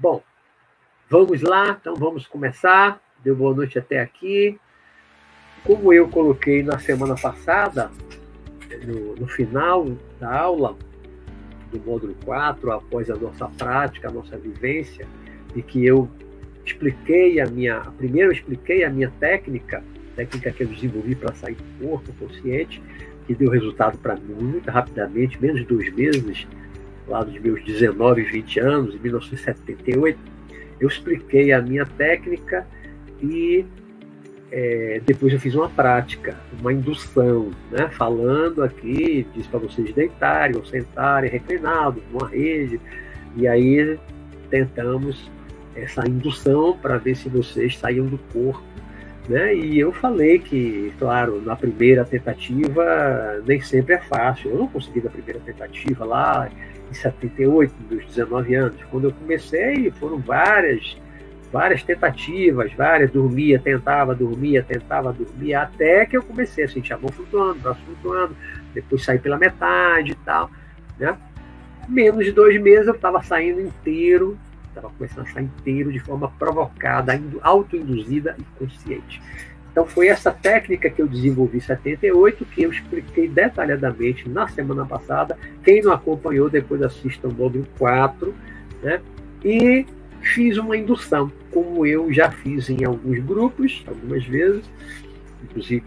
[0.00, 0.22] Bom,
[1.10, 3.00] vamos lá, então vamos começar.
[3.24, 4.56] Deu boa noite até aqui.
[5.64, 7.90] Como eu coloquei na semana passada,
[8.86, 9.84] no, no final
[10.20, 10.76] da aula
[11.72, 15.04] do módulo 4, após a nossa prática, a nossa vivência,
[15.56, 16.08] e que eu
[16.64, 17.80] expliquei a minha.
[17.96, 19.82] Primeiro eu expliquei a minha técnica,
[20.18, 22.82] técnica que eu desenvolvi para sair do corpo consciente,
[23.26, 26.46] que deu resultado para mim muito rapidamente, menos de dois meses,
[27.06, 30.18] lá dos meus 19, 20 anos, em 1978.
[30.80, 32.66] Eu expliquei a minha técnica
[33.22, 33.64] e
[34.50, 37.88] é, depois eu fiz uma prática, uma indução, né?
[37.88, 42.80] falando aqui, disse para vocês deitarem ou sentarem reclinados numa rede,
[43.36, 43.98] e aí
[44.50, 45.30] tentamos
[45.76, 48.77] essa indução para ver se vocês saíam do corpo.
[49.28, 49.54] Né?
[49.54, 54.50] E eu falei que, claro, na primeira tentativa nem sempre é fácil.
[54.50, 56.48] Eu não consegui na primeira tentativa lá
[56.90, 58.76] em 78, meus 19 anos.
[58.90, 60.96] Quando eu comecei, foram várias
[61.52, 66.98] várias tentativas, várias, dormia, tentava, dormia, tentava, dormia, até que eu comecei a sentir a
[66.98, 68.36] mão flutuando, braço flutuando,
[68.74, 70.50] depois saí pela metade e tal,
[70.98, 71.16] né?
[71.88, 74.38] Menos de dois meses eu estava saindo inteiro,
[74.78, 79.20] estava começando a sair inteiro de forma provocada, autoinduzida e consciente.
[79.70, 84.84] Então foi essa técnica que eu desenvolvi em 78, que eu expliquei detalhadamente na semana
[84.84, 85.38] passada.
[85.62, 88.34] Quem não acompanhou, depois assista o módulo 4,
[88.82, 89.00] né?
[89.44, 89.86] E
[90.20, 94.64] fiz uma indução, como eu já fiz em alguns grupos, algumas vezes,
[95.44, 95.84] inclusive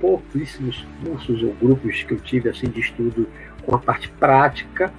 [0.00, 3.26] pouquíssimos cursos ou grupos que eu tive assim de estudo
[3.64, 4.92] com a parte prática,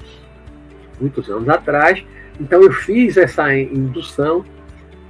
[0.99, 2.03] muitos anos atrás.
[2.39, 4.43] Então eu fiz essa indução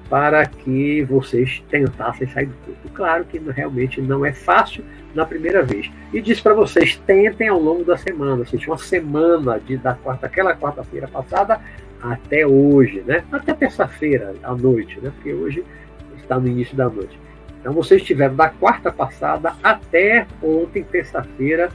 [0.09, 2.90] para que vocês tentassem sair do corpo.
[2.94, 4.84] Claro que realmente não é fácil
[5.16, 5.90] na primeira vez.
[6.14, 9.94] E disse para vocês, tentem ao longo da semana, ou seja, uma semana de, da
[9.96, 11.59] quarta, aquela quarta-feira passada
[12.02, 13.24] até hoje, né?
[13.31, 15.12] Até terça-feira à noite, né?
[15.16, 15.63] Porque hoje
[16.18, 17.19] está no início da noite.
[17.59, 21.69] Então vocês tiveram da quarta passada até ontem, terça-feira,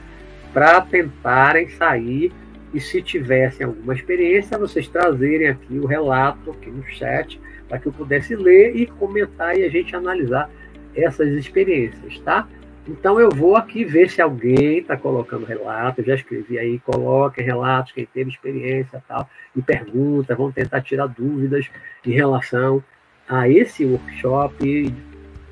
[0.53, 2.31] para tentarem sair
[2.73, 7.87] e se tivessem alguma experiência, vocês trazerem aqui o relato aqui no chat para que
[7.87, 10.49] eu pudesse ler e comentar e a gente analisar
[10.95, 12.47] essas experiências, tá?
[12.87, 17.45] Então eu vou aqui ver se alguém está colocando relato, eu já escrevi aí, coloquem
[17.45, 21.69] relatos, quem teve experiência tal, e pergunta, vão tentar tirar dúvidas
[22.05, 22.83] em relação
[23.29, 24.93] a esse workshop,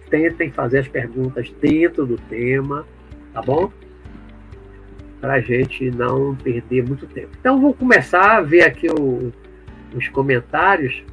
[0.10, 2.86] tentem fazer as perguntas dentro do tema,
[3.32, 3.72] tá bom?
[5.20, 7.30] Para a gente não perder muito tempo.
[7.40, 9.34] Então vou começar a ver aqui o,
[9.94, 11.04] os comentários,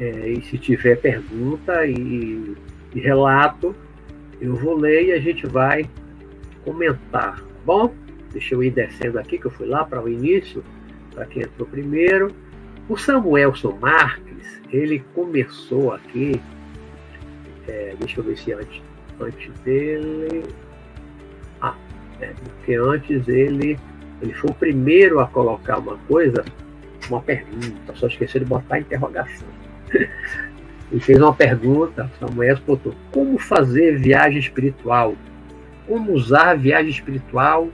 [0.00, 2.54] é, e se tiver pergunta e,
[2.94, 3.74] e relato,
[4.40, 5.88] eu vou ler e a gente vai
[6.64, 7.94] comentar, tá bom?
[8.32, 10.64] Deixa eu ir descendo aqui, que eu fui lá para o início,
[11.14, 12.34] para quem entrou primeiro.
[12.88, 16.40] O Samuelson Marques, ele começou aqui,
[17.68, 18.82] é, deixa eu ver se antes,
[19.20, 20.42] antes dele.
[22.42, 23.78] Porque antes ele,
[24.22, 26.44] ele foi o primeiro a colocar uma coisa,
[27.08, 29.48] uma pergunta, só esqueci de botar a interrogação.
[30.92, 35.16] Ele fez uma pergunta, Samuel botou, como fazer viagem espiritual?
[35.88, 37.68] Como usar viagem espiritual?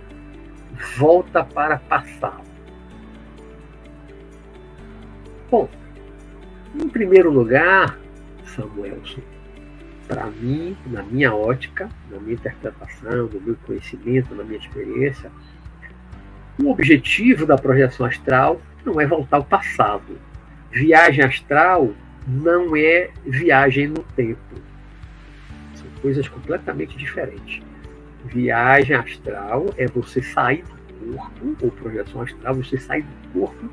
[0.96, 2.44] Volta para passado.
[5.50, 5.68] Bom,
[6.74, 7.98] em primeiro lugar,
[8.44, 9.20] Samuelson,
[10.10, 15.30] para mim, na minha ótica, na minha interpretação, no meu conhecimento, na minha experiência,
[16.60, 20.18] o objetivo da projeção astral não é voltar ao passado.
[20.72, 21.94] Viagem astral
[22.26, 24.40] não é viagem no tempo.
[25.74, 27.62] São coisas completamente diferentes.
[28.24, 30.64] Viagem astral é você sair
[31.00, 33.70] do corpo, ou projeção astral, você sair do corpo,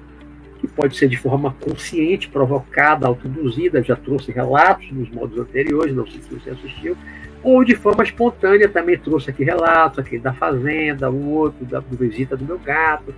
[0.77, 6.21] pode ser de forma consciente, provocada, autoinduzida, já trouxe relatos nos modos anteriores, não sei
[6.21, 6.95] se você assistiu,
[7.43, 12.37] ou de forma espontânea, também trouxe aqui relatos, aquele da fazenda, o outro da visita
[12.37, 13.13] do meu gato.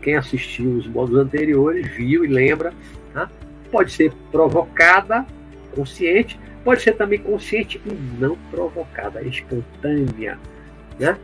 [0.00, 2.72] Quem assistiu os modos anteriores viu e lembra,
[3.12, 3.28] tá?
[3.72, 5.26] pode ser provocada,
[5.74, 10.38] consciente, pode ser também consciente e não provocada, espontânea,
[10.98, 11.18] né?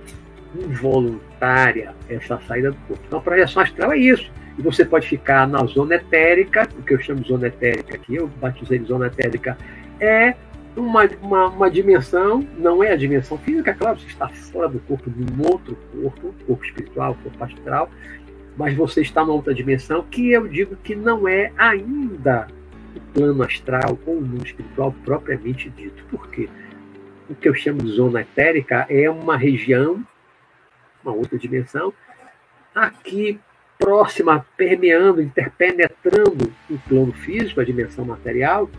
[0.54, 3.02] involuntária, essa saída do corpo.
[3.06, 4.30] Então, a projeção astral é isso.
[4.58, 8.16] E você pode ficar na zona etérica, o que eu chamo de zona etérica aqui,
[8.16, 9.56] eu batizei de zona etérica,
[10.00, 10.34] é
[10.76, 15.10] uma, uma, uma, dimensão, não é a dimensão física, claro, você está fora do corpo
[15.10, 17.90] de um outro corpo, corpo espiritual, corpo astral,
[18.56, 22.46] mas você está numa outra dimensão que eu digo que não é ainda
[22.94, 26.02] o plano astral ou o mundo espiritual propriamente dito.
[26.10, 26.48] Por quê?
[27.28, 30.04] o que eu chamo de zona etérica é uma região,
[31.02, 31.92] uma outra dimensão,
[32.74, 33.40] aqui
[33.78, 38.70] próxima, permeando, interpenetrando o plano físico, a dimensão material,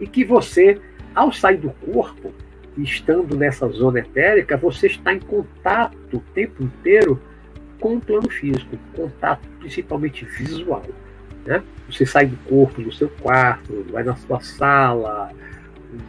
[0.00, 0.80] e que você,
[1.14, 2.32] ao sair do corpo,
[2.76, 7.20] estando nessa zona etérica, você está em contato o tempo inteiro
[7.80, 10.82] com o plano físico, contato principalmente visual.
[11.44, 11.62] Né?
[11.88, 15.30] Você sai do corpo, do seu quarto, vai na sua sala,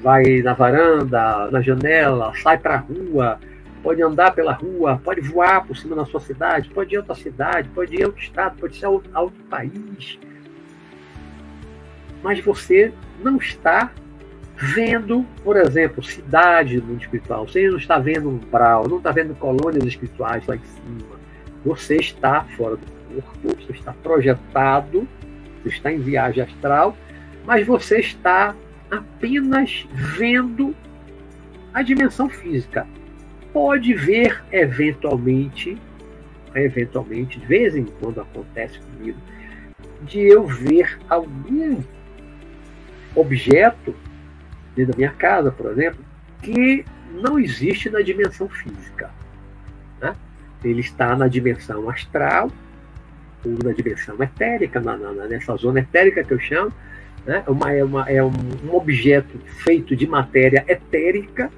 [0.02, 3.40] vai na varanda, na janela, sai para a rua,
[3.86, 7.14] pode andar pela rua, pode voar por cima da sua cidade, pode ir a outra
[7.14, 10.18] cidade, pode ir a outro estado, pode ser a outro, a outro país.
[12.24, 12.92] Mas você
[13.24, 13.92] não está
[14.56, 17.48] vendo, por exemplo, cidade no mundo espiritual.
[17.48, 21.20] Você não está vendo um umbral, não está vendo colônias espirituais lá em cima.
[21.64, 25.08] Você está fora do corpo, você está projetado,
[25.62, 26.98] você está em viagem astral,
[27.46, 28.56] mas você está
[28.90, 30.76] apenas vendo
[31.72, 32.88] a dimensão física.
[33.56, 35.78] Pode ver eventualmente,
[36.54, 39.18] eventualmente, de vez em quando acontece comigo,
[40.02, 41.82] de eu ver algum
[43.16, 43.96] objeto
[44.76, 46.04] dentro da minha casa, por exemplo,
[46.42, 49.10] que não existe na dimensão física.
[50.02, 50.14] Né?
[50.62, 52.52] Ele está na dimensão astral,
[53.46, 56.74] ou na dimensão etérica, na, na, nessa zona etérica que eu chamo.
[57.26, 57.42] Né?
[57.48, 58.34] Uma, é uma, é um,
[58.66, 61.50] um objeto feito de matéria etérica,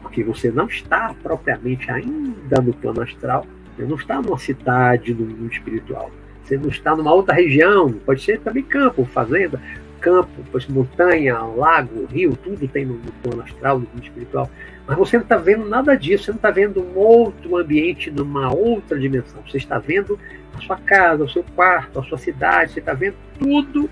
[0.00, 3.46] porque você não está propriamente ainda no plano astral,
[3.76, 6.10] você não está numa cidade, no mundo espiritual.
[6.44, 9.60] Você não está numa outra região, pode ser também campo, fazenda,
[10.00, 14.50] campo, depois montanha, lago, rio, tudo tem no, no plano astral, no mundo espiritual.
[14.86, 18.52] Mas você não está vendo nada disso, você não está vendo um outro ambiente numa
[18.52, 19.40] outra dimensão.
[19.48, 20.18] Você está vendo
[20.54, 23.88] a sua casa, o seu quarto, a sua cidade, você está vendo tudo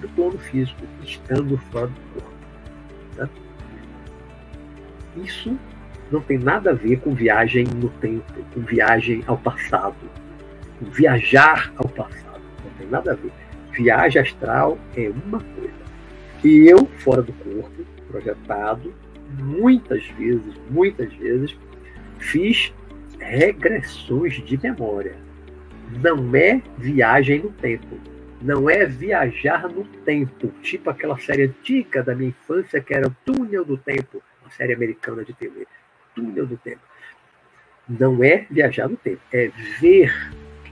[0.00, 2.32] do plano físico, estando fora do corpo.
[3.16, 3.28] Tá?
[5.24, 5.58] Isso
[6.10, 9.96] não tem nada a ver com viagem no tempo, com viagem ao passado,
[10.80, 12.40] viajar ao passado.
[12.64, 13.32] Não tem nada a ver
[13.78, 15.78] viagem astral é uma coisa.
[16.42, 18.92] E eu, fora do corpo, projetado,
[19.38, 21.56] muitas vezes, muitas vezes,
[22.18, 22.72] fiz
[23.18, 25.16] regressões de memória.
[26.02, 27.98] Não é viagem no tempo.
[28.40, 33.16] Não é viajar no tempo, tipo aquela série antiga da minha infância que era o
[33.24, 35.66] Túnel do Tempo, uma série americana de TV.
[36.14, 36.80] Túnel do Tempo.
[37.88, 39.50] Não é viajar no tempo, é
[39.80, 40.12] ver.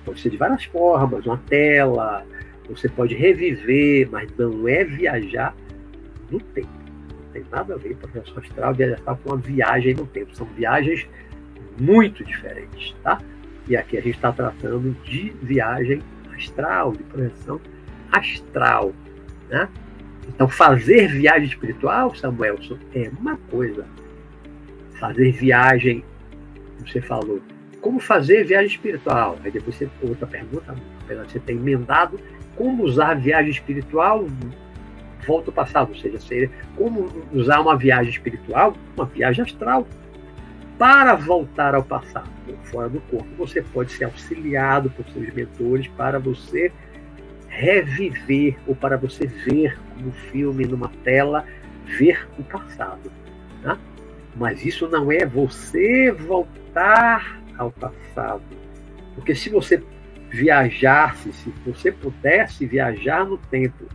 [0.05, 2.27] Pode ser de várias formas, uma tela,
[2.69, 5.55] você pode reviver, mas não é viajar
[6.31, 6.69] no tempo.
[7.09, 10.35] Não tem nada a ver com projeção astral viajar com uma viagem no tempo.
[10.35, 11.09] São viagens
[11.79, 13.21] muito diferentes, tá?
[13.67, 16.03] E aqui a gente está tratando de viagem
[16.35, 17.61] astral, de projeção
[18.13, 18.93] astral,
[19.49, 19.69] né?
[20.29, 23.87] Então, fazer viagem espiritual, Samuelson, é uma coisa.
[24.99, 26.05] Fazer viagem,
[26.79, 27.41] você falou,
[27.81, 29.39] como fazer viagem espiritual?
[29.45, 30.75] Aí depois você outra pergunta,
[31.05, 32.19] apesar de você ter emendado,
[32.57, 34.27] como usar viagem espiritual
[35.27, 39.87] volta ao passado, ou seja, seria como usar uma viagem espiritual, uma viagem astral,
[40.79, 42.29] para voltar ao passado,
[42.65, 43.27] fora do corpo.
[43.39, 46.71] Você pode ser auxiliado por seus mentores para você
[47.57, 51.45] reviver ou para você ver um filme numa tela,
[51.99, 53.11] ver o passado.
[53.63, 53.79] Tá?
[54.37, 58.45] Mas isso não é você voltar ao passado.
[59.15, 59.83] Porque se você
[60.31, 63.87] viajasse, se você pudesse viajar no tempo,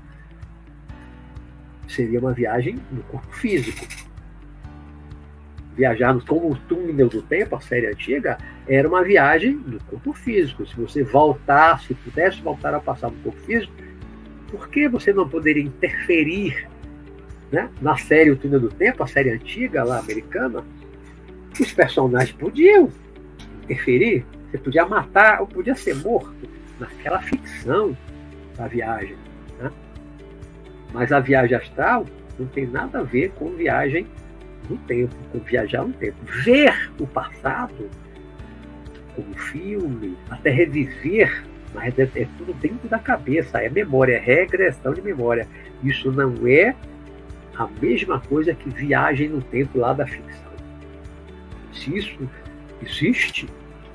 [1.88, 3.86] seria uma viagem no corpo físico.
[5.76, 8.38] Viajar no, como o túnel do tempo, a série antiga,
[8.68, 10.66] era uma viagem no corpo físico.
[10.66, 13.74] Se você voltasse, pudesse voltar ao passado no corpo físico,
[14.50, 16.68] por que você não poderia interferir
[17.52, 17.70] né?
[17.82, 20.64] na série O Túnel do Tempo, a série antiga lá americana?
[21.60, 22.90] Os personagens podiam
[23.64, 26.50] interferir, você podia matar ou podia ser morto
[26.80, 27.96] naquela ficção
[28.58, 29.16] da viagem.
[29.58, 29.72] Né?
[30.94, 32.06] Mas a viagem astral
[32.38, 34.08] não tem nada a ver com viagem
[34.72, 36.18] no tempo, viajar no tempo.
[36.44, 37.90] Ver o passado
[39.16, 44.94] como filme, até reviver, mas é, é tudo dentro da cabeça, é memória, é regressão
[44.94, 45.48] de memória.
[45.84, 46.76] Isso não é
[47.56, 50.52] a mesma coisa que viagem no tempo lá da ficção.
[51.74, 52.30] Se isso
[52.82, 53.48] existe,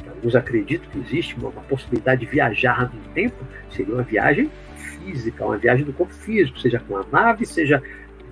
[0.09, 3.37] alguns acreditam que existe uma, uma, possibilidade de viajar no tempo,
[3.71, 7.83] seria uma viagem física, uma viagem do corpo físico, seja com a nave, seja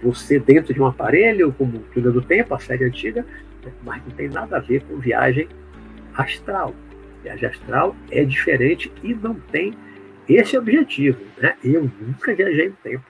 [0.05, 3.25] você dentro de um aparelho, como Túnel do Tempo, a série antiga,
[3.65, 3.73] né?
[3.83, 5.49] mas não tem nada a ver com viagem
[6.15, 6.75] astral.
[7.23, 9.75] Viagem astral é diferente e não tem
[10.29, 11.19] esse objetivo.
[11.39, 11.57] Né?
[11.65, 13.05] Eu nunca viajei no tempo.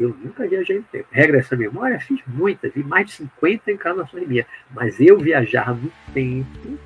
[0.00, 1.06] Eu nunca viajei no tempo.
[1.10, 4.46] Regressão à memória, fiz muitas, vi mais de 50 encarnações minhas.
[4.74, 6.78] Mas eu viajar no tempo,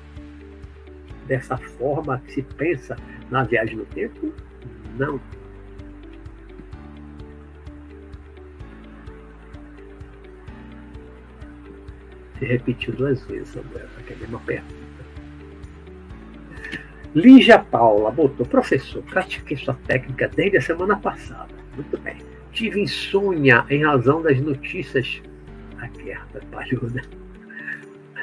[1.25, 2.97] dessa forma que se pensa
[3.31, 4.33] na viagem no tempo,
[4.97, 5.19] não.
[12.39, 14.89] Se repetiu duas vezes, Samuel, aqui é a mesma pergunta.
[17.13, 21.49] Lígia Paula botou, professor, pratiquei sua técnica desde a semana passada.
[21.75, 22.17] Muito bem.
[22.53, 25.21] Tive insônia em razão das notícias.
[25.79, 27.01] A guerra atrapalhou, né?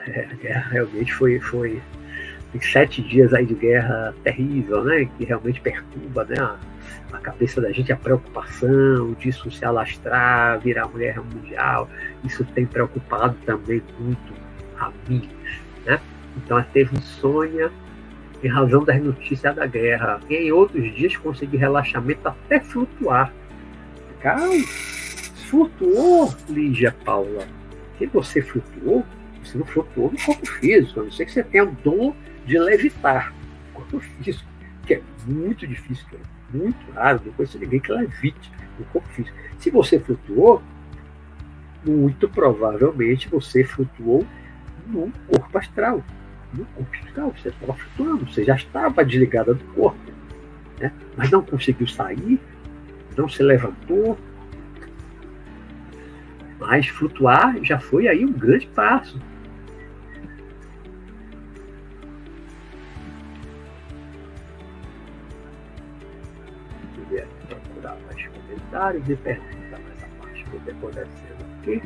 [0.06, 1.82] É, a guerra realmente foi, foi
[2.60, 5.08] sete dias aí de guerra terrível, né?
[5.18, 6.36] Que realmente perturba né?
[7.16, 11.88] A, a cabeça da gente, a preocupação disso se alastrar, virar mulher mundial.
[12.24, 14.32] Isso tem preocupado também muito
[14.78, 15.28] a mim,
[15.84, 16.00] né?
[16.36, 17.70] Então, ela teve insônia
[18.42, 20.20] em razão das notícias da guerra.
[20.28, 23.32] E em outros dias consegui relaxamento até flutuar.
[24.20, 24.64] Calma,
[25.48, 27.46] flutuou, Lígia Paula.
[27.98, 29.04] Se você flutuou,
[29.42, 32.58] você não flutuou no corpo físico, a não ser que você tenha o dom de
[32.58, 34.48] levitar no corpo físico,
[34.86, 39.36] que é muito difícil, é muito raro, não conheço ninguém que levite no corpo físico.
[39.58, 40.62] Se você flutuou,
[41.84, 44.26] muito provavelmente você flutuou
[44.86, 46.02] no corpo astral
[46.56, 49.98] no corpo astral, você estava flutuando, você já estava desligada do corpo,
[50.78, 50.92] né?
[51.16, 52.40] mas não conseguiu sair,
[53.16, 54.18] não se levantou.
[56.58, 59.20] Mas flutuar já foi aí um grande passo.
[68.76, 71.82] Comentários e perguntar mais a parte que está acontecendo aqui.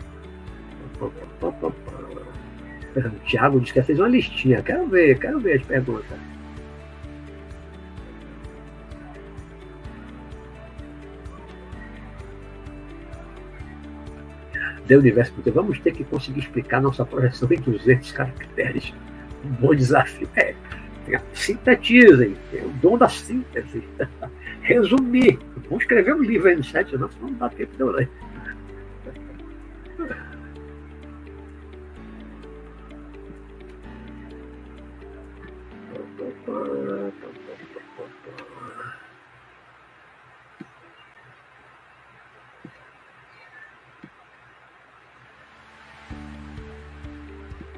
[2.97, 4.63] O Thiago disse que fez uma listinha.
[4.63, 6.19] Quero ver, quero ver as perguntas.
[14.89, 18.93] The Universo, porque vamos ter que conseguir explicar nossa projeção em 200 caracteres.
[19.45, 20.29] Um bom desafio.
[20.35, 20.55] É,
[21.33, 23.85] sintetizem, é o dom da síntese.
[24.63, 25.39] Resumir.
[25.71, 28.11] Vamos escrever um livro aí no chat, não, não dá tempo de eu ler.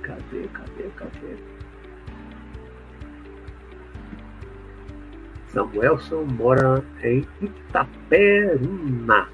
[0.02, 1.51] Cadê, cadê, cadê?
[5.52, 9.28] Samuelson mora em Itaperuna,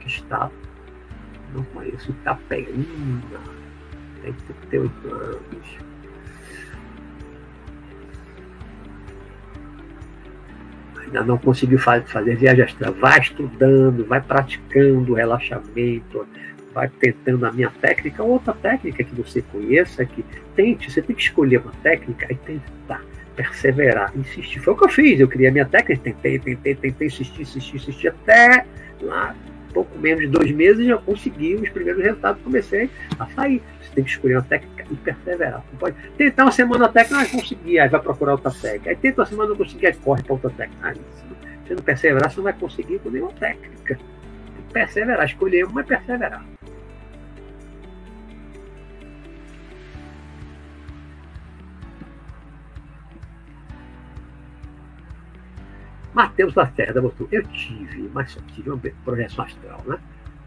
[0.00, 0.50] que está,
[1.54, 3.40] não conheço Itaperuna,
[4.22, 5.88] tem 38 anos.
[11.08, 12.66] ainda não conseguiu fazer viagem
[13.00, 16.26] vai estudando, vai praticando relaxamento,
[16.74, 20.22] vai tentando a minha técnica, outra técnica que você conheça, que
[20.54, 23.02] tente, você tem que escolher uma técnica e tentar
[23.38, 24.58] perseverar, insistir.
[24.58, 27.76] Foi o que eu fiz, eu criei a minha técnica, tentei, tentei, tentei, insistir, insistir,
[27.76, 28.66] insistir, até
[29.00, 29.32] lá,
[29.72, 33.62] pouco menos de dois meses, já consegui os primeiros resultados, comecei a sair.
[33.80, 35.62] Você tem que escolher uma técnica e perseverar.
[35.70, 38.90] Não pode tentar uma semana a técnica, não conseguir, aí vai procurar outra técnica.
[38.90, 40.88] Aí tenta uma semana, não conseguir, aí corre para outra técnica.
[40.88, 43.98] Aí, se você não perseverar, você não vai conseguir com nenhuma técnica.
[44.72, 46.57] Perseverar, escolher uma e perseverar.
[56.18, 60.00] Mateus Lacerda botou, eu tive, mas só tive uma projeção astral, né?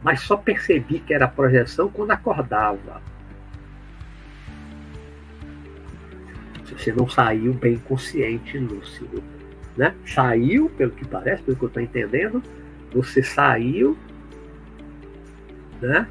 [0.04, 3.02] Mas só percebi que era projeção quando acordava.
[6.66, 9.24] Você não saiu bem consciente, lúcido.
[9.78, 9.96] Né?
[10.06, 12.44] Saiu, pelo que parece, pelo que eu estou entendendo,
[12.94, 13.98] você saiu,
[15.82, 16.06] né?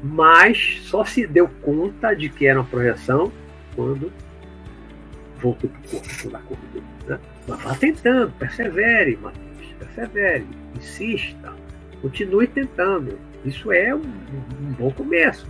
[0.00, 3.32] mas só se deu conta de que era uma projeção
[3.74, 4.12] quando
[5.40, 6.71] voltou para o corpo.
[7.46, 10.46] Mas vá tentando, persevere, Matheus, persevere,
[10.76, 11.52] insista,
[12.00, 13.18] continue tentando.
[13.44, 15.46] Isso é um, um bom começo.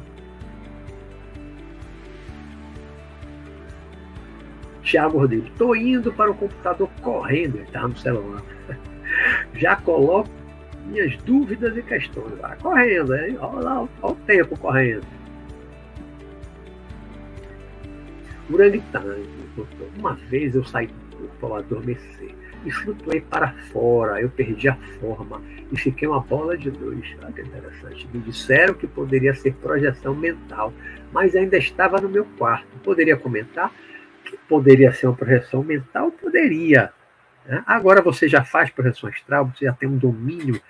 [4.82, 8.42] Tiago Rodrigues, estou indo para o computador correndo, ele está no celular.
[9.54, 10.28] Já coloco
[10.86, 13.38] minhas dúvidas e questões lá, correndo, hein?
[13.40, 15.06] Olha lá, olha o tempo correndo.
[18.54, 19.28] Orangutangue,
[19.98, 24.76] uma vez eu saí do corpo ao adormecer e flutuei para fora, eu perdi a
[25.00, 27.16] forma e fiquei uma bola de luz.
[27.22, 28.08] Olha que interessante.
[28.12, 30.72] Me disseram que poderia ser projeção mental,
[31.12, 32.66] mas ainda estava no meu quarto.
[32.84, 33.72] Poderia comentar?
[34.32, 36.10] que poderia ser uma projeção mental?
[36.10, 36.92] Poderia.
[37.46, 37.62] Né?
[37.66, 40.60] Agora você já faz projeção astral, você já tem um domínio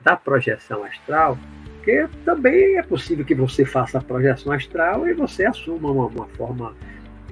[0.00, 1.38] da projeção astral,
[1.76, 6.26] porque também é possível que você faça a projeção astral e você assuma uma, uma
[6.26, 6.74] forma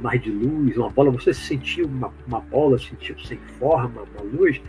[0.01, 4.61] mais de luz, uma bola, você sentiu uma, uma bola, sentiu sem forma, uma luz,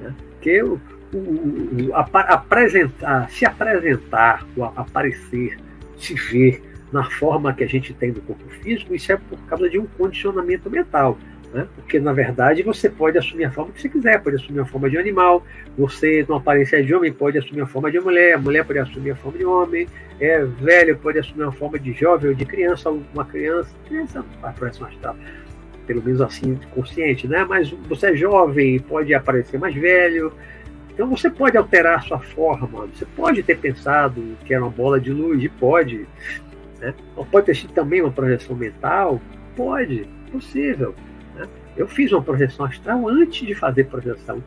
[0.00, 0.14] né?
[0.40, 0.80] que o,
[1.12, 5.58] o, o a, apresentar, se apresentar, o aparecer,
[5.98, 6.62] se ver
[6.92, 9.86] na forma que a gente tem do corpo físico, isso é por causa de um
[9.86, 11.16] condicionamento mental.
[11.52, 11.66] Né?
[11.74, 14.88] Porque, na verdade, você pode assumir a forma que você quiser, pode assumir a forma
[14.88, 15.44] de animal,
[15.76, 19.10] você, numa aparência de homem, pode assumir a forma de mulher, a mulher pode assumir
[19.10, 19.88] a forma de homem,
[20.20, 24.54] é velho, pode assumir a forma de jovem ou de criança, uma criança, criança faz
[24.54, 25.16] projeção astral,
[25.88, 27.44] pelo menos assim, consciente, né?
[27.48, 30.32] Mas você é jovem, pode aparecer mais velho,
[30.92, 35.00] então você pode alterar a sua forma, você pode ter pensado que era uma bola
[35.00, 36.06] de luz, e pode,
[36.78, 36.94] né?
[37.16, 39.20] Ou pode ter sido também uma projeção mental,
[39.56, 40.94] pode, possível.
[41.80, 44.44] Eu fiz uma projeção astral antes de fazer projeção,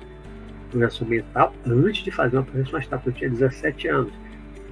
[0.70, 4.14] projeção mental, antes de fazer uma projeção astral, porque eu tinha 17 anos.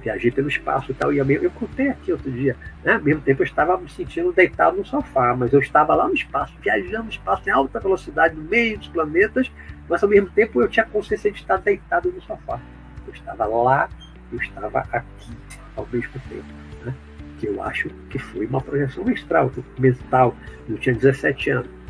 [0.00, 2.92] Viajei pelo espaço e tal, e eu, contei aqui outro dia, né?
[2.94, 6.14] Ao mesmo tempo eu estava me sentindo deitado no sofá, mas eu estava lá no
[6.14, 9.50] espaço, viajando no espaço em alta velocidade, no meio dos planetas,
[9.88, 12.60] mas ao mesmo tempo eu tinha consciência de estar deitado no sofá.
[13.04, 13.88] Eu estava lá,
[14.32, 15.36] eu estava aqui
[15.74, 16.44] ao mesmo tempo.
[16.84, 16.94] Né?
[17.40, 19.50] Que eu acho que foi uma projeção astral,
[19.80, 20.36] mental.
[20.68, 21.81] Eu tinha 17 anos.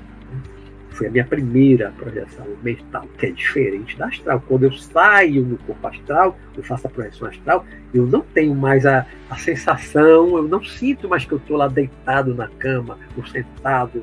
[0.94, 4.42] Foi a minha primeira projeção mental, que é diferente da astral.
[4.46, 8.84] Quando eu saio no corpo astral, eu faço a projeção astral, eu não tenho mais
[8.84, 13.26] a, a sensação, eu não sinto mais que eu estou lá deitado na cama, ou
[13.26, 14.02] sentado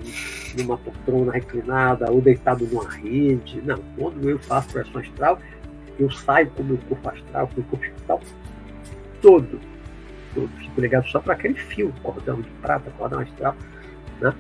[0.57, 3.61] numa poltrona reclinada, ou deitado numa rede.
[3.61, 5.39] Não, quando eu faço projeção astral,
[5.99, 8.21] eu saio com o meu corpo astral, com o corpo espiritual
[9.21, 9.59] todo.
[10.33, 10.49] todo.
[10.57, 13.55] Fico ligado só para aquele fio, cordão de prata, cordão astral.
[14.21, 14.33] Né?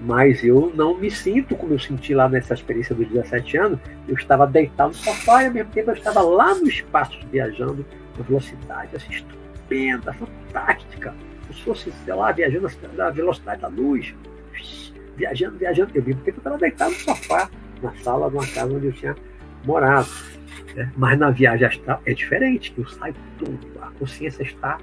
[0.00, 3.80] Mas eu não me sinto como eu senti lá nessa experiência dos 17 anos.
[4.06, 7.84] Eu estava deitado no sofá e ao mesmo tempo eu estava lá no espaço viajando
[8.16, 11.14] com velocidade assim, estupenda, fantástica.
[11.42, 14.14] Como se fosse, sei lá, viajando na velocidade da luz,
[15.16, 15.90] viajando, viajando.
[15.94, 17.50] Eu mesmo tempo eu estava deitado no sofá,
[17.82, 19.16] na sala de uma casa onde eu tinha
[19.64, 20.08] morado.
[20.76, 20.92] Né?
[20.96, 24.78] Mas na viagem astral é diferente, eu saio todo, a consciência está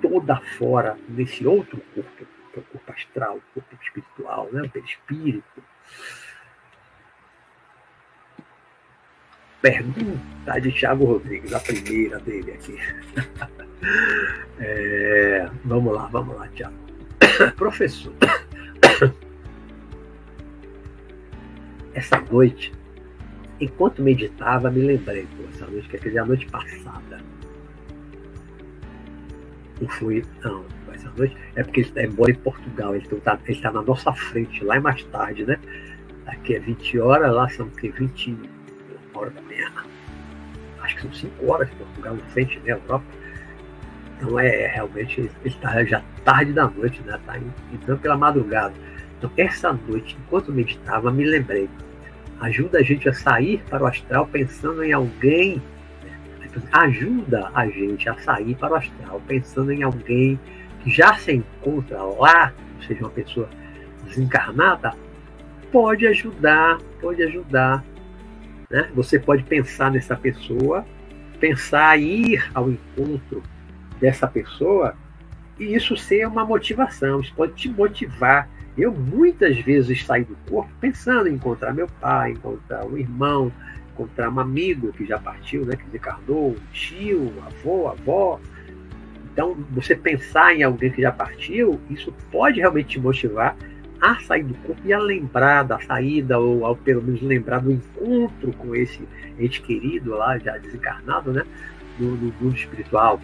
[0.00, 4.62] toda fora nesse outro corpo que é o corpo astral, o corpo espiritual, né?
[4.62, 5.62] o perispírito.
[9.60, 12.76] Pergunta de Thiago Rodrigues, a primeira dele aqui.
[14.60, 16.74] É, vamos lá, vamos lá, Thiago.
[17.56, 18.14] Professor,
[21.92, 22.72] essa noite,
[23.60, 27.20] enquanto meditava, me lembrei, pô, essa noite, que é a noite passada.
[29.82, 33.72] Não foi, não, essa noite, é porque ele está embora em Portugal, ele está tá
[33.72, 35.58] na nossa frente, lá é mais tarde, né?
[36.26, 38.36] Aqui é 20 horas, lá são que 20
[39.14, 39.70] horas da manhã.
[40.80, 42.72] Acho que são 5 horas em Portugal, na frente, né?
[42.72, 43.04] Europa.
[44.16, 47.16] Então é, é realmente, ele está já tarde da noite, né?
[47.16, 47.38] Está
[47.72, 48.74] entrando pela madrugada.
[49.18, 51.68] Então, essa noite, enquanto meditava, me lembrei.
[52.40, 55.62] Ajuda a gente a sair para o astral pensando em alguém
[56.72, 60.38] ajuda a gente a sair para o astral, pensando em alguém
[60.86, 62.52] já se encontra lá,
[62.86, 63.48] seja, uma pessoa
[64.04, 64.92] desencarnada,
[65.72, 67.84] pode ajudar, pode ajudar.
[68.70, 68.90] Né?
[68.94, 70.84] Você pode pensar nessa pessoa,
[71.40, 73.42] pensar em ir ao encontro
[74.00, 74.94] dessa pessoa
[75.58, 78.48] e isso ser uma motivação, isso pode te motivar.
[78.76, 83.52] Eu muitas vezes saí do corpo pensando em encontrar meu pai, encontrar um irmão,
[83.92, 88.40] encontrar um amigo que já partiu, né, que desencarnou, um tio, um avô, avó,
[89.34, 93.56] então, você pensar em alguém que já partiu, isso pode realmente te motivar
[94.00, 97.72] a sair do corpo e a lembrar da saída, ou ao pelo menos lembrar do
[97.72, 99.02] encontro com esse
[99.36, 101.44] ente querido lá, já desencarnado, né?
[101.98, 103.20] No mundo espiritual.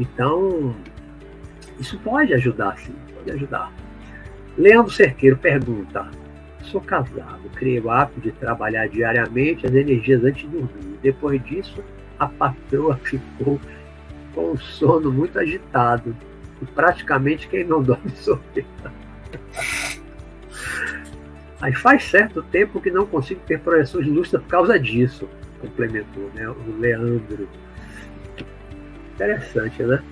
[0.00, 0.74] Então,
[1.78, 3.72] isso pode ajudar, sim, pode ajudar.
[4.58, 6.10] Leandro Cerqueiro pergunta:
[6.62, 10.98] Sou casado, criei o hábito de trabalhar diariamente as energias antes de dormir.
[11.00, 11.84] Depois disso,
[12.18, 13.60] a patroa ficou
[14.36, 16.14] com um sono muito agitado.
[16.60, 18.38] E praticamente quem não dorme eu.
[21.60, 25.26] Aí faz certo tempo que não consigo ter projeções lúcidas por causa disso,
[25.58, 27.48] complementou né, o Leandro.
[29.14, 30.02] Interessante, né?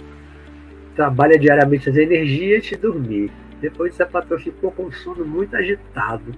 [0.96, 3.30] Trabalha diariamente as energias e dormir.
[3.60, 6.34] Depois essa patroa ficou com um sono muito agitado.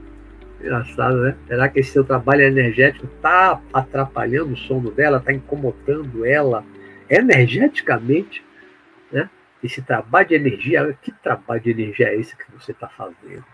[0.61, 1.37] Engraçado, né?
[1.47, 6.65] Será que esse seu trabalho energético está atrapalhando o sono dela, está incomodando ela?
[7.09, 8.45] Energeticamente,
[9.11, 9.29] né?
[9.63, 13.45] esse trabalho de energia, que trabalho de energia é esse que você está fazendo?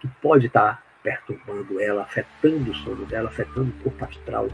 [0.00, 4.48] Que pode estar tá perturbando ela, afetando o sono dela, afetando o corpo astral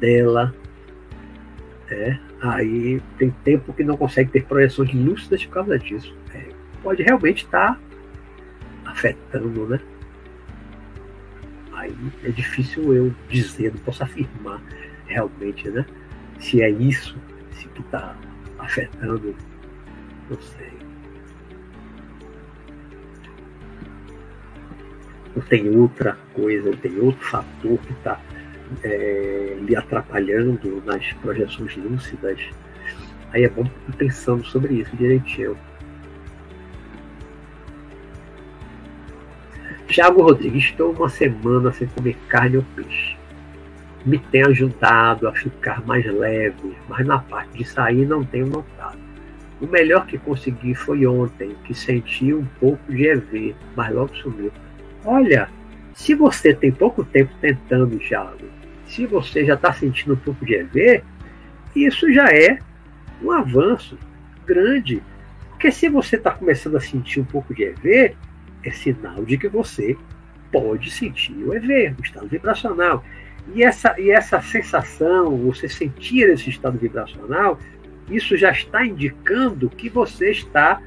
[0.00, 0.54] dela.
[1.88, 6.16] É, aí tem tempo que não consegue ter projeções lúcidas por causa disso.
[6.34, 6.48] É,
[6.82, 7.74] pode realmente estar
[8.84, 9.80] tá afetando, né?
[11.72, 14.60] Aí é difícil eu dizer, não posso afirmar
[15.06, 15.86] realmente, né?
[16.38, 17.16] Se é isso,
[17.56, 18.16] se que está
[18.58, 19.34] afetando,
[20.40, 20.72] sei.
[25.34, 28.20] Ou tem outra coisa, ou tem outro fator que está
[28.82, 32.40] é, lhe atrapalhando nas projeções lúcidas.
[33.32, 35.56] Aí é bom ir pensando sobre isso direitinho.
[39.88, 43.15] Tiago Rodrigues, estou uma semana sem comer carne ou peixe.
[44.06, 48.98] Me tem ajudado a ficar mais leve, mas na parte de sair não tenho notado.
[49.60, 54.52] O melhor que consegui foi ontem, que senti um pouco de EV, mas logo sumiu.
[55.04, 55.48] Olha,
[55.92, 58.46] se você tem pouco tempo tentando, Thiago,
[58.86, 61.02] se você já está sentindo um pouco de EV,
[61.74, 62.58] isso já é
[63.20, 63.98] um avanço
[64.46, 65.02] grande.
[65.50, 68.14] Porque se você está começando a sentir um pouco de EV,
[68.62, 69.96] é sinal de que você
[70.52, 73.02] pode sentir o EV, o estado vibracional.
[73.54, 77.58] E essa, e essa sensação, você sentir esse estado vibracional,
[78.10, 80.82] isso já está indicando que você está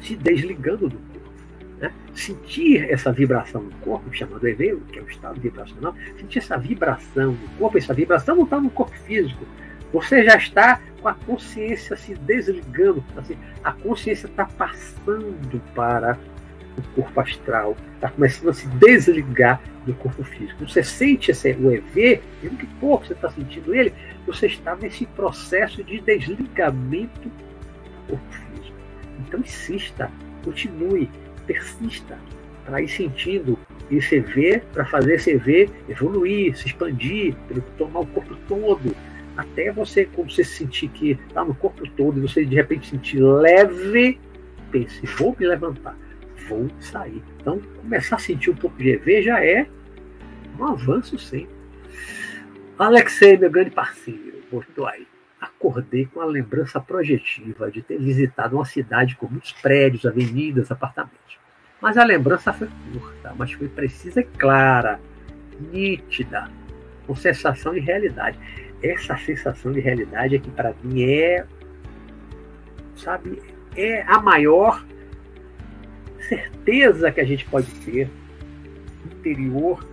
[0.00, 1.30] se desligando do corpo.
[1.78, 1.92] Né?
[2.14, 7.32] Sentir essa vibração no corpo, chamado EV, que é o estado vibracional, sentir essa vibração
[7.32, 9.44] no corpo, essa vibração não está no corpo físico.
[9.92, 16.18] Você já está com a consciência se desligando, assim, a consciência está passando para
[16.76, 20.66] o corpo astral, está começando a se desligar do corpo físico.
[20.66, 23.92] Você sente esse, o EV, mesmo que pouco você está sentindo ele,
[24.26, 28.76] você está nesse processo de desligamento do corpo físico.
[29.20, 30.10] Então insista,
[30.44, 31.10] continue,
[31.46, 32.18] persista
[32.64, 33.58] para ir sentindo
[33.90, 37.34] esse EV, para fazer esse EV evoluir, se expandir,
[37.76, 38.94] tomar o corpo todo,
[39.36, 43.20] até você, quando você sentir que está no corpo todo e você de repente sentir
[43.20, 44.20] leve,
[44.70, 45.96] pense, vou me levantar
[46.50, 47.22] vou sair.
[47.40, 49.66] Então, começar a sentir um pouco de EV já é
[50.58, 51.46] um avanço, sim.
[52.78, 55.06] Alexei, meu grande parceiro, botou aí.
[55.40, 61.38] Acordei com a lembrança projetiva de ter visitado uma cidade com muitos prédios, avenidas, apartamentos.
[61.80, 65.00] Mas a lembrança foi curta, mas foi precisa e clara,
[65.72, 66.50] nítida,
[67.06, 68.38] com sensação de realidade.
[68.82, 71.46] Essa sensação de realidade é que para mim é,
[72.96, 73.40] sabe,
[73.76, 74.84] é a maior
[76.30, 78.08] certeza que a gente pode ter
[79.04, 79.84] interior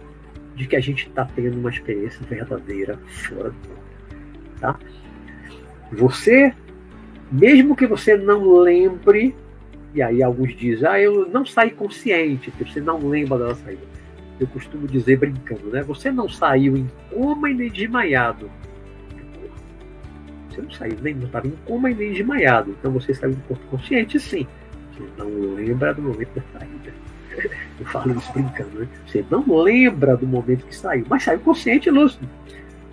[0.56, 3.56] de que a gente está tendo uma experiência verdadeira corpo.
[4.60, 4.80] Tá?
[5.92, 6.54] Você,
[7.32, 9.36] mesmo que você não lembre,
[9.94, 13.82] e aí alguns dizem, ah, eu não saí consciente, porque você não lembra da saída.
[14.40, 15.82] Eu costumo dizer brincando, né?
[15.82, 18.52] Você não saiu em coma e nem desmaiado.
[20.50, 22.76] Você não saiu, nem não estava em coma e nem desmaiado.
[22.80, 24.46] Então você saiu do corpo consciente, sim
[25.18, 26.94] não lembra do momento da saída.
[27.80, 28.88] Eu falo isso brincando, né?
[29.06, 32.28] Você não lembra do momento que saiu, mas saiu consciente e lúcido.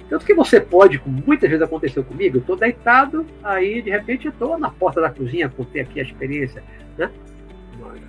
[0.09, 4.27] Tanto que você pode, como muitas vezes aconteceu comigo, eu estou deitado, aí de repente
[4.27, 6.63] eu estou na porta da cozinha, contei aqui a experiência,
[6.99, 7.11] né?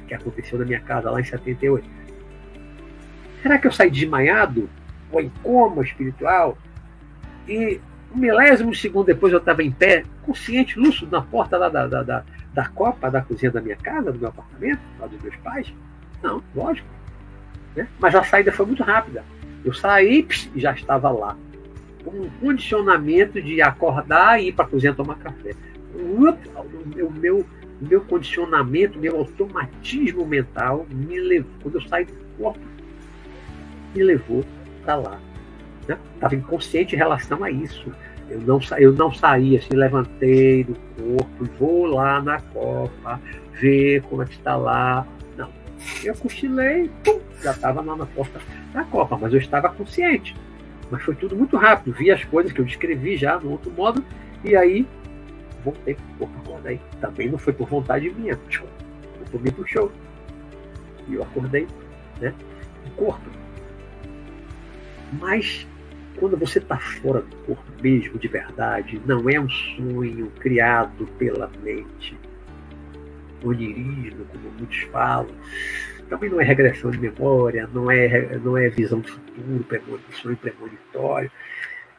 [0.08, 1.88] Que aconteceu na minha casa lá em 78.
[3.42, 4.70] Será que eu saí desmaiado?
[5.12, 6.58] Ou em coma espiritual?
[7.48, 7.80] E
[8.14, 11.88] um milésimo de segundo depois eu estava em pé, consciente, lúcido, na porta lá da,
[11.88, 12.26] da, da,
[12.56, 15.72] da copa da cozinha da minha casa, do meu apartamento, lá dos meus pais?
[16.24, 16.88] Não, lógico.
[17.76, 17.88] Né?
[18.00, 19.24] Mas a saída foi muito rápida.
[19.64, 21.38] Eu saí e já estava lá.
[22.06, 25.52] Um condicionamento de acordar e ir para a cozinha tomar café.
[25.94, 26.22] O
[26.96, 27.46] meu, meu,
[27.82, 32.60] meu condicionamento, meu automatismo mental me levou, quando eu saí do corpo,
[33.94, 34.46] me levou
[34.84, 35.20] para lá.
[35.82, 36.42] Estava né?
[36.42, 37.92] inconsciente em relação a isso.
[38.30, 43.22] Eu não, eu não saí assim, levantei do corpo, vou lá na Copa,
[43.54, 45.06] ver como é que está lá.
[45.38, 45.50] Não.
[46.04, 48.40] Eu cochilei, pum, já estava lá na porta
[48.74, 50.36] da Copa, mas eu estava consciente.
[50.90, 54.04] Mas foi tudo muito rápido, vi as coisas que eu descrevi já no outro modo,
[54.44, 54.88] e aí
[55.64, 56.80] voltei para o corpo acordei.
[57.00, 59.92] Também não foi por vontade minha, eu tomei pro show.
[61.08, 61.68] E eu acordei,
[62.20, 62.34] né?
[62.88, 63.30] O corpo.
[65.14, 65.68] Mas
[66.20, 71.50] quando você está fora do corpo mesmo, de verdade, não é um sonho criado pela
[71.62, 72.18] mente,
[73.44, 75.36] onirismo, como muitos falam,
[76.10, 79.66] também não é regressão de memória, não é, não é visão do futuro,
[80.12, 81.32] sonho premonitório.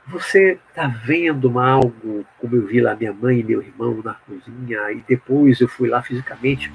[0.08, 4.92] Você está vendo algo, como eu vi lá minha mãe e meu irmão na cozinha,
[4.92, 6.70] e depois eu fui lá fisicamente,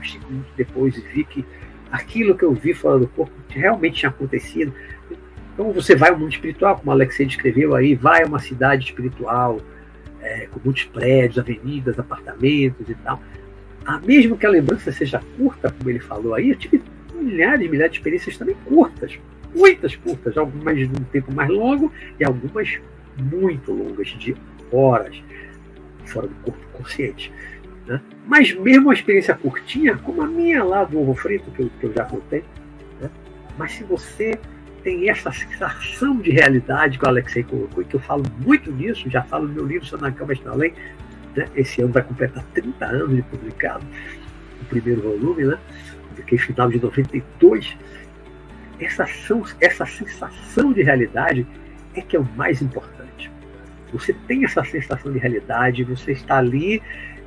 [0.57, 1.45] depois, e vi que
[1.89, 4.73] aquilo que eu vi fora do corpo realmente tinha acontecido.
[5.53, 8.85] Então você vai ao mundo espiritual, como o Alexei descreveu aí, vai a uma cidade
[8.85, 9.59] espiritual,
[10.21, 13.21] é, com muitos prédios, avenidas, apartamentos e tal.
[13.85, 16.81] Ah, mesmo que a lembrança seja curta, como ele falou aí, eu tive
[17.13, 19.17] milhares e milhares de experiências também curtas,
[19.55, 22.79] muitas curtas, algumas de um tempo mais longo e algumas
[23.17, 24.35] muito longas, de
[24.71, 25.21] horas,
[26.05, 27.31] fora do corpo consciente.
[27.87, 27.99] Né?
[28.27, 31.85] Mas mesmo uma experiência curtinha, como a minha lá do ovo frito, que eu, que
[31.85, 32.43] eu já contei,
[32.99, 33.09] né?
[33.57, 34.39] mas se você
[34.83, 39.09] tem essa sensação de realidade que o Alexei colocou, e que eu falo muito nisso,
[39.09, 40.73] já falo no meu livro sobre a Cama Está Além,
[41.35, 41.45] né?
[41.55, 43.85] esse ano vai completar 30 anos de publicado,
[44.61, 45.57] o primeiro volume, né?
[46.09, 47.77] publiquei final de 92.
[48.79, 49.05] Essa,
[49.59, 51.45] essa sensação de realidade
[51.95, 53.31] é que é o mais importante.
[53.93, 56.81] Você tem essa sensação de realidade, você está ali,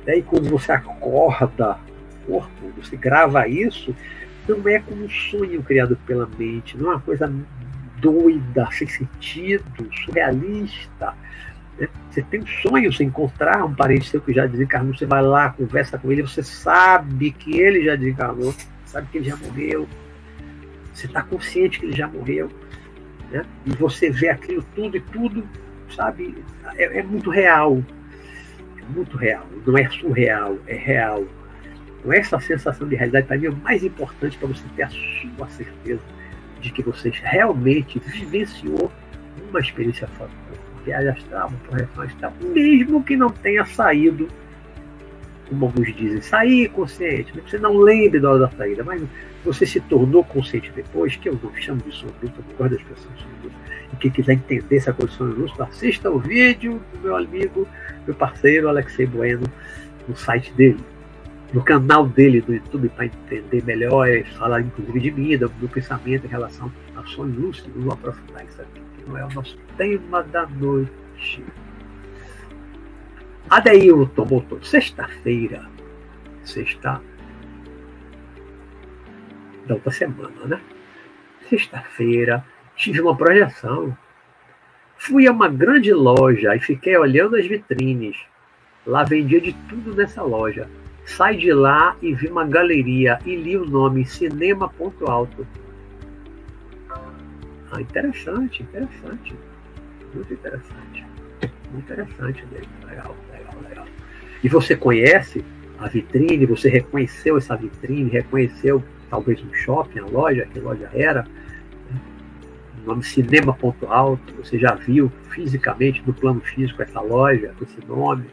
[0.05, 1.77] né, e quando você acorda
[2.23, 3.95] o corpo, você grava isso,
[4.47, 7.31] não é como um sonho criado pela mente, não é uma coisa
[7.99, 9.63] doida, sem sentido,
[10.05, 11.13] surrealista.
[11.79, 11.87] Né?
[12.09, 15.49] Você tem um sonho, você encontrar um parente seu que já desencarnou, você vai lá,
[15.49, 18.53] conversa com ele, você sabe que ele já desencarnou,
[18.85, 19.87] sabe que ele já morreu,
[20.93, 22.49] você está consciente que ele já morreu,
[23.31, 23.45] né?
[23.65, 25.43] e você vê aquilo tudo e tudo,
[25.93, 26.35] sabe,
[26.75, 27.83] é, é muito real,
[28.77, 31.23] é muito real, não é surreal, é real.
[32.05, 34.89] Então, essa sensação de realidade, para mim, é o mais importante para você ter a
[34.89, 36.01] sua certeza
[36.61, 38.91] de que você realmente vivenciou
[39.49, 40.29] uma experiência fora
[40.85, 44.27] viagem astral, uma projeção astral, mesmo que não tenha saído,
[45.49, 49.01] como alguns dizem, sair consciente, você não lembre da hora da saída, mas
[49.43, 52.83] você se tornou consciente depois, que eu não chamo de sono lúcido, eu gosto das
[52.83, 53.51] pessoas sono
[53.93, 57.67] E quem quiser entender essa condição de lúcido, assista o vídeo do meu amigo,
[58.05, 59.41] meu parceiro Alexei Bueno,
[60.07, 60.77] no site dele
[61.55, 65.69] no canal dele do YouTube para entender melhor, é falar inclusive de mim, do, do
[65.69, 69.57] pensamento em relação a sonho lúcido, vou aprofundar isso aqui, que não é o nosso
[69.77, 71.45] tema da noite.
[73.49, 75.65] Adeilton botou sexta-feira,
[76.43, 77.01] sexta
[79.65, 80.61] da outra semana, né?
[81.49, 83.97] Sexta-feira, tive uma projeção.
[84.97, 88.17] Fui a uma grande loja e fiquei olhando as vitrines.
[88.85, 90.67] Lá vendia de tudo nessa loja
[91.05, 95.45] Sai de lá e vi uma galeria e li o nome Cinema Ponto Alto.
[97.71, 99.35] Ah, interessante, interessante.
[100.13, 101.05] Muito interessante.
[101.71, 102.67] Muito interessante dele.
[102.87, 103.85] Legal, legal, legal.
[104.43, 105.45] E você conhece
[105.77, 111.27] a vitrine, você reconheceu essa vitrine, reconheceu talvez um shopping, a loja, que loja era.
[112.81, 117.85] O nome Cinema Ponto Alto, você já viu fisicamente, no plano físico, essa loja, esse
[117.87, 118.25] nome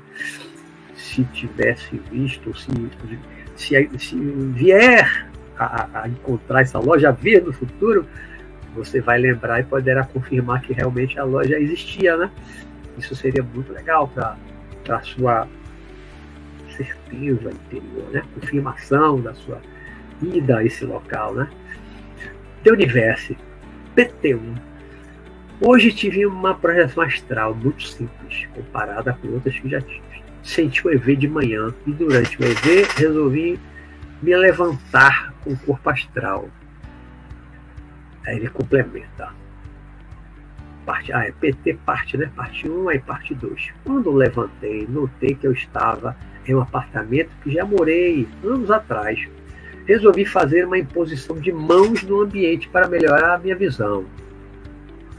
[1.03, 2.71] se tivesse visto, se,
[3.57, 8.07] se, se vier a, a, encontrar essa loja, a no futuro,
[8.75, 12.31] você vai lembrar e poderá confirmar que realmente a loja existia, né?
[12.97, 14.37] Isso seria muito legal para
[14.97, 15.49] a sua
[16.77, 18.23] certeza interior, né?
[18.35, 19.61] Confirmação da sua
[20.23, 21.51] ida a esse local, né?
[22.63, 23.37] The Universe,
[23.97, 24.57] PT1.
[25.61, 30.12] Hoje tive uma projeção astral muito simples, comparada com outras que já tive
[30.43, 33.61] senti o EV de manhã e durante o EV resolvi
[34.21, 36.49] me levantar com o corpo astral.
[38.27, 39.31] Aí ele complementa.
[40.87, 42.31] Parte, ah, é PT parte, né?
[42.35, 43.73] Parte 1, aí parte 2.
[43.85, 49.29] Quando levantei, notei que eu estava em um apartamento que já morei anos atrás.
[49.87, 54.05] Resolvi fazer uma imposição de mãos no ambiente para melhorar a minha visão.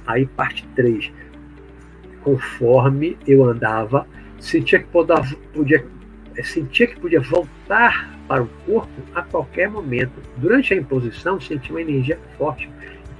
[0.06, 1.12] Aí parte 3.
[2.22, 4.08] Conforme eu andava,
[4.44, 5.16] sentia que podia,
[5.54, 5.86] podia,
[6.36, 10.14] é, sentia que podia voltar para o corpo a qualquer momento.
[10.38, 12.70] Durante a imposição, senti uma energia forte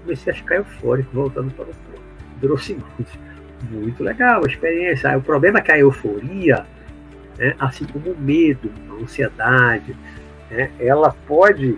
[0.04, 2.02] comecei a ficar eufórico, voltando para o corpo.
[2.40, 3.08] Durou segundos.
[3.72, 5.18] Muito legal a experiência.
[5.18, 6.66] O problema é que a euforia,
[7.38, 9.96] né, assim como o medo, a ansiedade,
[10.52, 11.78] né, ela pode,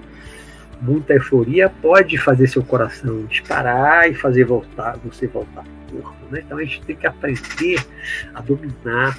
[0.81, 5.63] muita euforia pode fazer seu coração disparar e fazer voltar, você voltar
[6.01, 6.15] corpo.
[6.31, 6.41] Né?
[6.45, 7.79] Então a gente tem que aprender
[8.33, 9.17] a dominar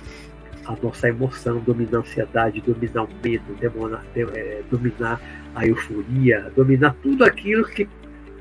[0.65, 3.57] a nossa emoção, dominar a ansiedade, dominar o medo,
[4.35, 5.21] é, dominar
[5.55, 7.89] a euforia, dominar tudo aquilo que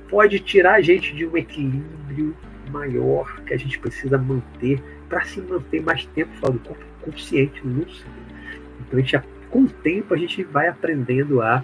[0.10, 2.36] pode tirar a gente de um equilíbrio
[2.71, 7.62] maior que a gente precisa manter para se manter mais tempo fora do corpo consciente,
[7.63, 8.10] lúcido.
[8.82, 11.63] Então, a gente, com o tempo, a gente vai aprendendo a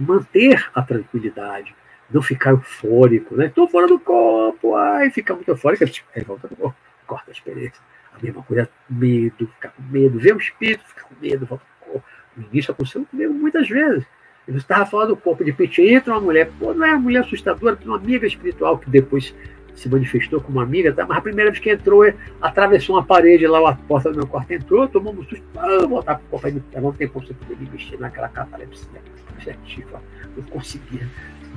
[0.00, 1.74] manter a tranquilidade,
[2.10, 3.46] não ficar eufórico, né?
[3.46, 7.80] Estou fora do corpo, ai, fica muito eufórico, aí volta corpo, corta a experiência.
[8.12, 11.92] A mesma coisa, medo, ficar com medo, ver o espírito, ficar com medo, volta no
[11.92, 12.08] corpo.
[12.36, 14.04] No início aconteceu comigo muitas vezes.
[14.48, 17.20] Eu estava fora do corpo, de repente entra uma mulher, pô, não é uma mulher
[17.20, 19.34] assustadora, uma amiga espiritual que depois
[19.80, 21.06] se manifestou como amiga, tá?
[21.06, 22.04] mas a primeira vez que entrou,
[22.38, 26.16] atravessou uma parede lá, a porta do meu quarto entrou, tomou um susto, ah, voltar
[26.16, 29.00] pro corpo, aí não tem como você poder me mexer naquela catalepsia
[29.34, 30.02] objetiva.
[30.36, 31.08] Não conseguia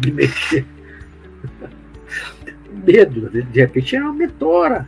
[0.02, 0.66] me mexer.
[2.72, 4.88] Medo, de repente era uma mentora,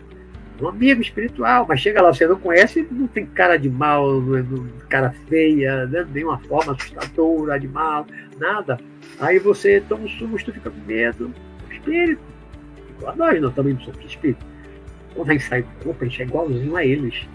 [0.61, 4.37] um amigo espiritual, mas chega lá, você não conhece, não tem cara de mal, não,
[4.37, 6.07] é, cara feia, né?
[6.13, 8.07] nenhuma forma assustadora de mal,
[8.39, 8.79] nada.
[9.19, 11.33] Aí você toma um susto, fica com medo.
[11.69, 12.34] Espírito.
[12.97, 14.45] Igual nós, nós também não somos espírito.
[15.13, 17.27] Quando a gente sai do corpo, a gente é igualzinho a eles.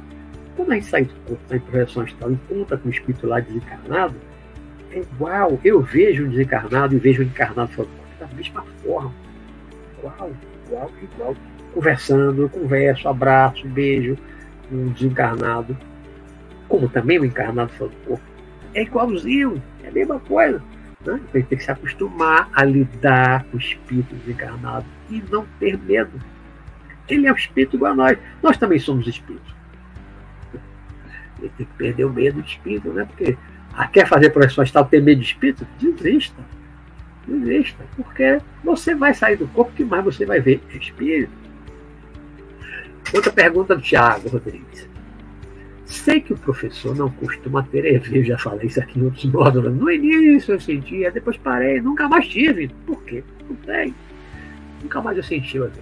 [0.57, 3.41] Quando a gente sai do corpo, está em projeção astral, encontra com o espírito lá
[3.41, 4.15] desencarnado,
[4.93, 5.59] é igual.
[5.65, 9.15] Eu vejo um desencarnado e vejo um encarnado fora do corpo da mesma forma.
[9.99, 10.31] Igual,
[10.67, 11.37] igual, igual
[11.73, 14.17] conversando, eu converso, abraço, beijo
[14.73, 15.77] um desencarnado,
[16.69, 18.25] como também o encarnado fora do corpo.
[18.75, 20.63] É igualzinho, é a mesma coisa.
[21.05, 21.15] Né?
[21.15, 25.47] Então, a gente tem que se acostumar a lidar com o espírito desencarnado e não
[25.59, 26.21] ter medo.
[27.09, 28.19] Ele é um espírito igual a nós.
[28.43, 29.55] Nós também somos espíritos.
[31.41, 33.05] Ele tem que perder o medo de espírito, né?
[33.07, 33.37] Porque
[33.73, 35.67] ah, quer fazer projeção astral, ter medo de espírito?
[35.79, 36.43] Desista.
[37.27, 37.85] Desista.
[37.97, 40.63] Porque você vai sair do corpo, que mais você vai ver?
[40.71, 41.33] Espírito.
[43.15, 44.90] Outra pergunta do Tiago Rodrigues.
[45.91, 49.25] Sei que o professor não costuma ter EV, eu já falei isso aqui em outros
[49.25, 49.75] módulos.
[49.75, 52.69] No início eu sentia, depois parei, nunca mais tive.
[52.87, 53.25] Por quê?
[53.49, 53.93] Não tem.
[54.81, 55.81] Nunca mais eu senti o EV.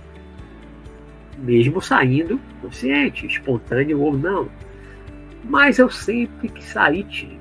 [1.36, 4.48] Mesmo saindo consciente, espontâneo ou não.
[5.44, 7.38] Mas eu sempre que saí tive.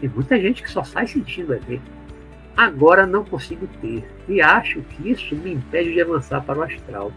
[0.00, 1.80] Tem muita gente que só sai sentindo EV.
[2.56, 4.04] Agora não consigo ter.
[4.28, 7.12] E acho que isso me impede de avançar para o astral.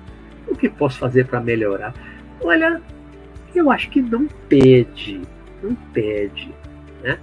[0.47, 1.95] O que posso fazer para melhorar?
[2.41, 2.79] Olha,
[3.57, 5.21] eu acho que não pede,
[5.61, 6.53] não pede,
[7.03, 7.19] né?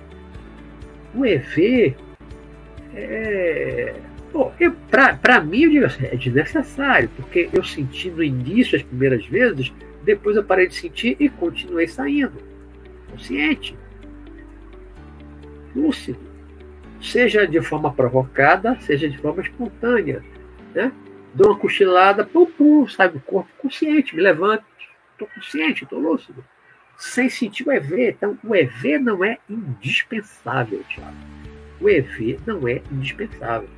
[1.15, 1.97] O EV
[2.95, 3.95] é,
[5.21, 9.73] para mim eu digo assim, é desnecessário, porque eu senti no início as primeiras vezes,
[10.03, 12.35] depois eu parei de sentir e continuei saindo,
[13.11, 13.77] consciente,
[15.75, 16.19] lúcido,
[17.01, 20.23] seja de forma provocada, seja de forma espontânea,
[20.75, 20.93] né?
[21.35, 24.65] dou uma cochilada, pum, pum, sai do corpo consciente, me levanto,
[25.15, 26.45] estou consciente, estou lúcido.
[26.97, 28.11] Sem sentir o EV.
[28.11, 31.17] Então, o EV não é indispensável, Tiago.
[31.81, 33.69] O EV não é indispensável.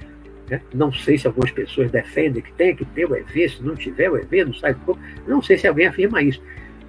[0.50, 0.60] Né?
[0.74, 4.10] Não sei se algumas pessoas defendem que tem que ter o EV, se não tiver
[4.10, 5.02] o EV, não sai do corpo.
[5.26, 6.42] Não sei se alguém afirma isso.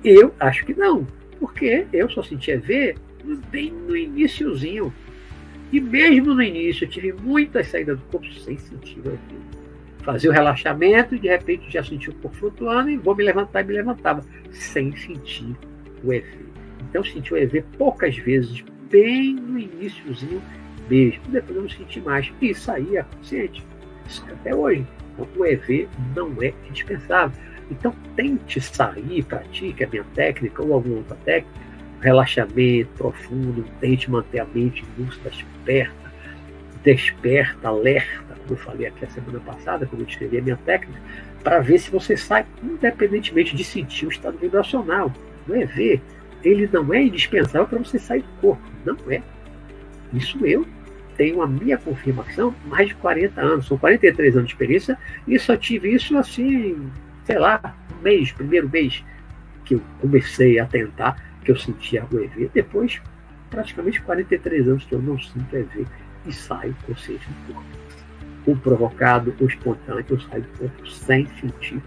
[0.04, 1.08] Eu acho que não,
[1.40, 2.96] porque eu só senti EV
[3.50, 4.94] bem no iníciozinho.
[5.72, 9.57] E mesmo no início, eu tive muitas saídas do corpo sem sentir o EV
[10.08, 13.62] fazia o relaxamento e de repente já sentia o corpo flutuando e vou me levantar
[13.62, 15.54] e me levantava, sem sentir
[16.02, 16.46] o EV.
[16.90, 20.42] Então senti o EV poucas vezes, bem no iníciozinho
[20.90, 21.22] mesmo.
[21.28, 22.32] Depois eu não senti mais.
[22.42, 23.62] E saía consciente.
[24.08, 24.88] Isso até hoje.
[25.14, 27.38] Então, o EV não é indispensável.
[27.70, 31.60] Então tente sair, pratique a minha técnica ou alguma outra técnica,
[32.00, 36.07] relaxamento profundo, tente manter a mente lúcida, desperta,
[36.84, 41.00] desperta, alerta como eu falei aqui a semana passada, quando eu descrevi a minha técnica,
[41.44, 45.12] para ver se você sai independentemente de sentir o estado vibracional.
[45.46, 46.02] Não é ver.
[46.44, 48.64] Ele não é indispensável para você sair do corpo.
[48.86, 49.22] Não é.
[50.14, 50.66] Isso eu
[51.18, 53.68] tenho a minha confirmação mais de 40 anos.
[53.68, 56.90] São 43 anos de experiência e só tive isso assim,
[57.26, 59.04] sei lá, um mês, primeiro mês
[59.66, 62.50] que eu comecei a tentar, que eu sentia o EV.
[62.54, 63.02] Depois,
[63.50, 65.86] praticamente 43 anos que eu não sinto EV
[66.28, 67.78] e saio consciente do corpo
[68.48, 71.82] ou provocado ou espontâneo, eu saio do corpo sem sentir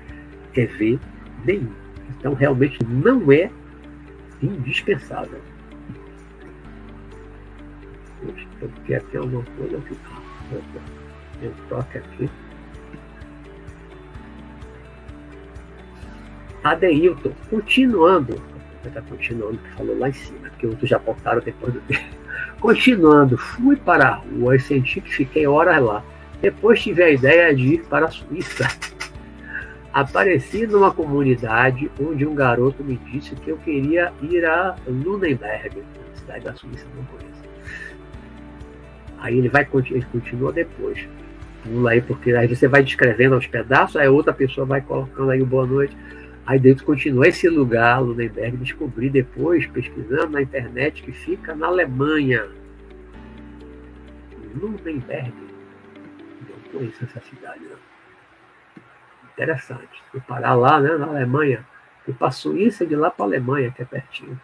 [0.52, 0.98] ver
[1.44, 1.72] nenhum.
[2.10, 3.50] Então, realmente não é
[4.42, 5.40] indispensável.
[8.60, 9.20] Eu quero ter
[9.56, 9.96] coisa aqui.
[11.40, 12.30] Eu toque aqui.
[16.62, 18.42] Adeilton, continuando,
[18.84, 22.19] está continuando, que falou lá em cima, que outros já voltaram depois do tempo.
[22.60, 26.04] Continuando, fui para a rua e senti que fiquei horas lá
[26.40, 28.66] depois tive a ideia de ir para a Suíça.
[29.92, 35.82] Apareci numa comunidade onde um garoto me disse que eu queria ir a Nuremberg,
[36.14, 37.30] cidade da Suíça, não conheço.
[39.18, 41.06] Aí ele vai ele continua depois.
[41.62, 45.42] Pula aí, porque aí você vai descrevendo aos pedaços, aí outra pessoa vai colocando aí
[45.42, 45.94] o boa noite.
[46.46, 52.59] Aí dentro continua esse lugar, Nuremberg, descobri depois, pesquisando na internet, que fica na Alemanha.
[54.54, 55.50] Nuremberg
[56.70, 57.60] conheço essa cidade.
[57.60, 57.76] Né?
[59.32, 60.02] Interessante.
[60.10, 61.66] Fui parar lá, né, na Alemanha.
[62.18, 64.40] Para a Suíça e de lá para a Alemanha, que é pertinho.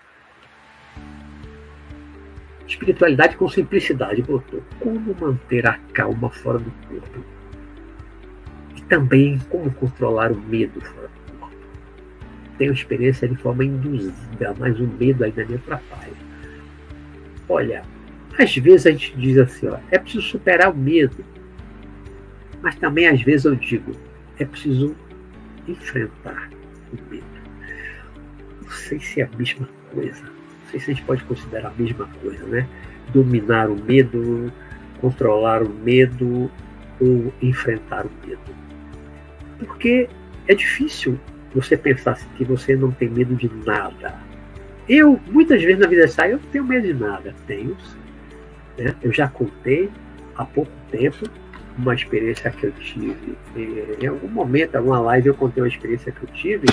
[2.67, 4.63] Espiritualidade com simplicidade, botou.
[4.79, 7.25] Como manter a calma fora do corpo?
[8.77, 11.57] E também como controlar o medo fora do corpo.
[12.57, 16.13] Tenho experiência de forma induzida, mas o medo ainda me atrapalha.
[17.49, 17.83] Olha,
[18.39, 21.25] às vezes a gente diz assim, ó, é preciso superar o medo.
[22.63, 23.93] Mas também às vezes eu digo,
[24.39, 24.95] é preciso
[25.69, 26.51] enfrentar
[26.93, 27.25] o medo.
[28.63, 30.23] Não sei se é a mesma coisa.
[30.25, 32.69] Não sei se a gente pode considerar a mesma coisa, né?
[33.13, 34.53] Dominar o medo,
[35.01, 36.51] controlar o medo
[37.01, 38.41] ou enfrentar o medo.
[39.59, 40.09] Porque
[40.49, 41.19] é difícil
[41.55, 44.15] você pensar que você não tem medo de nada.
[44.89, 47.35] Eu, muitas vezes na vida sai, eu não tenho medo de nada.
[47.47, 47.77] Tenho.
[48.79, 48.95] Né?
[49.03, 49.91] Eu já contei
[50.35, 51.29] há pouco tempo
[51.79, 53.37] uma experiência que eu tive.
[54.01, 56.67] Em algum momento, alguma live, eu contei uma experiência que eu tive.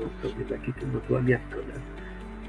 [0.00, 1.80] Estou vendo aqui que mandou a minha câmera.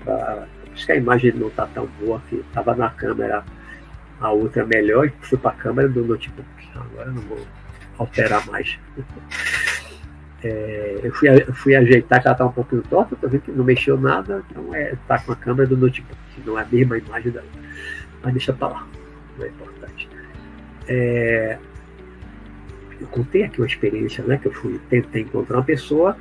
[0.03, 0.47] Pra...
[0.65, 2.37] Por isso que a imagem não está tão boa aqui.
[2.37, 3.43] Estava na câmera
[4.19, 6.47] a outra melhor e fui para a câmera do notebook.
[6.75, 7.45] Agora não vou
[7.97, 8.79] alterar mais.
[10.43, 13.63] É, eu, fui, fui ajeitar que ela está um pouquinho torta, tô vendo que não
[13.63, 17.31] mexeu nada, então é, tá com a câmera do notebook, não é a mesma imagem
[17.31, 17.41] da.
[18.21, 18.87] Mas deixa para lá,
[19.37, 20.09] não é importante.
[20.87, 21.57] É,
[22.99, 26.17] eu contei aqui uma experiência, né, que eu fui, tentei encontrar uma pessoa,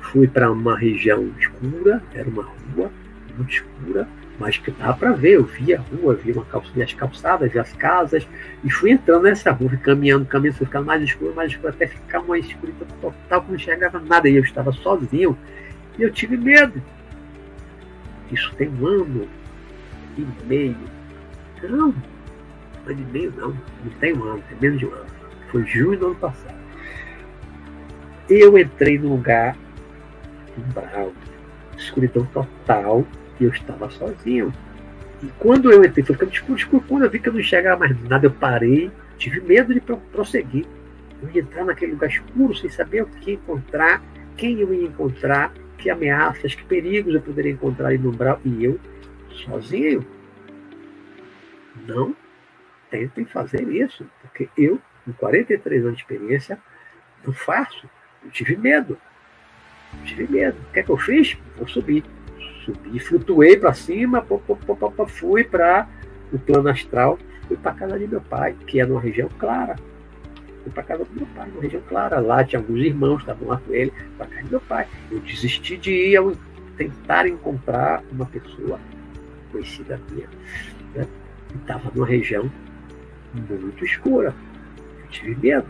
[0.00, 2.90] fui para uma região escura, era uma rua
[3.36, 4.08] muito escura,
[4.38, 5.32] mas que dá para ver.
[5.32, 8.26] Eu vi a rua, vi uma calça, vi as calçadas, vi as casas,
[8.64, 11.86] e fui entrando nessa rua, fui caminhando, caminhando, fui ficando mais escuro, mais escuro, até
[11.86, 14.28] ficar uma escuridão total, que não enxergava nada.
[14.28, 15.36] E eu estava sozinho,
[15.98, 16.82] e eu tive medo.
[18.30, 19.28] Isso tem um ano
[20.18, 20.76] e meio.
[21.62, 25.06] Não, um ano e meio não, não tem um ano, tem menos de um ano.
[25.50, 26.56] Foi junho do ano passado.
[28.28, 29.56] Eu entrei num lugar
[30.74, 31.12] bravo,
[31.76, 33.04] escuridão total,
[33.44, 34.52] eu estava sozinho.
[35.22, 36.84] E quando eu entrei, foi ficando escuro, escuro.
[36.86, 40.66] Quando eu vi que eu não enxergava mais nada, eu parei, tive medo de prosseguir.
[41.22, 44.02] Eu ia entrar naquele lugar escuro sem saber o que encontrar,
[44.36, 48.40] quem eu ia encontrar, que ameaças, que perigos eu poderia encontrar ali no umbral.
[48.44, 48.78] E eu,
[49.30, 50.06] sozinho.
[51.86, 52.14] Não
[52.90, 56.58] tentem fazer isso, porque eu, com 43 anos de experiência,
[57.24, 57.88] não faço.
[58.24, 58.98] Eu tive medo.
[59.98, 60.56] Eu tive medo.
[60.68, 61.36] O que é que eu fiz?
[61.58, 62.04] Eu subi
[62.66, 65.88] subi, flutuei para cima, pô, pô, pô, fui para
[66.32, 69.76] o plano astral, fui para casa de meu pai, que é numa região clara.
[70.64, 72.18] Fui para casa do meu pai, numa região clara.
[72.18, 74.86] Lá tinha alguns irmãos, estavam lá com ele, para casa do meu pai.
[75.10, 76.32] Eu desisti de ir ao
[76.76, 78.80] tentar encontrar uma pessoa
[79.52, 80.28] conhecida minha.
[80.94, 81.06] Né?
[81.54, 82.50] Estava numa região
[83.32, 84.34] muito escura.
[85.02, 85.68] Eu tive medo.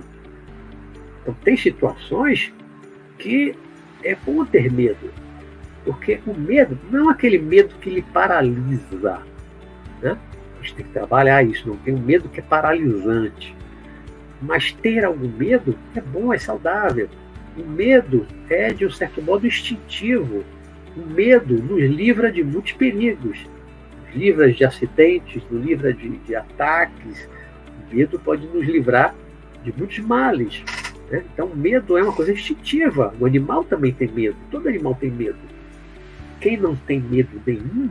[1.23, 2.53] Então tem situações
[3.19, 3.55] que
[4.03, 5.26] é bom ter medo
[5.87, 9.23] porque o medo não é aquele medo que lhe paralisa.
[10.03, 10.19] Né?
[10.59, 13.55] A gente tem que trabalhar isso, não tem um medo que é paralisante.
[14.43, 17.09] Mas ter algum medo é bom, é saudável.
[17.57, 20.45] O medo é, de um certo modo, instintivo.
[20.97, 23.47] O medo nos livra de muitos perigos.
[24.05, 27.29] Nos livra de acidentes, nos livra de, de ataques.
[27.89, 29.15] O medo pode nos livrar
[29.63, 30.65] de muitos males.
[31.11, 31.23] Né?
[31.33, 33.15] Então, medo é uma coisa instintiva.
[33.21, 34.37] O animal também tem medo.
[34.51, 35.56] Todo animal tem medo
[36.47, 37.91] quem não tem medo nenhum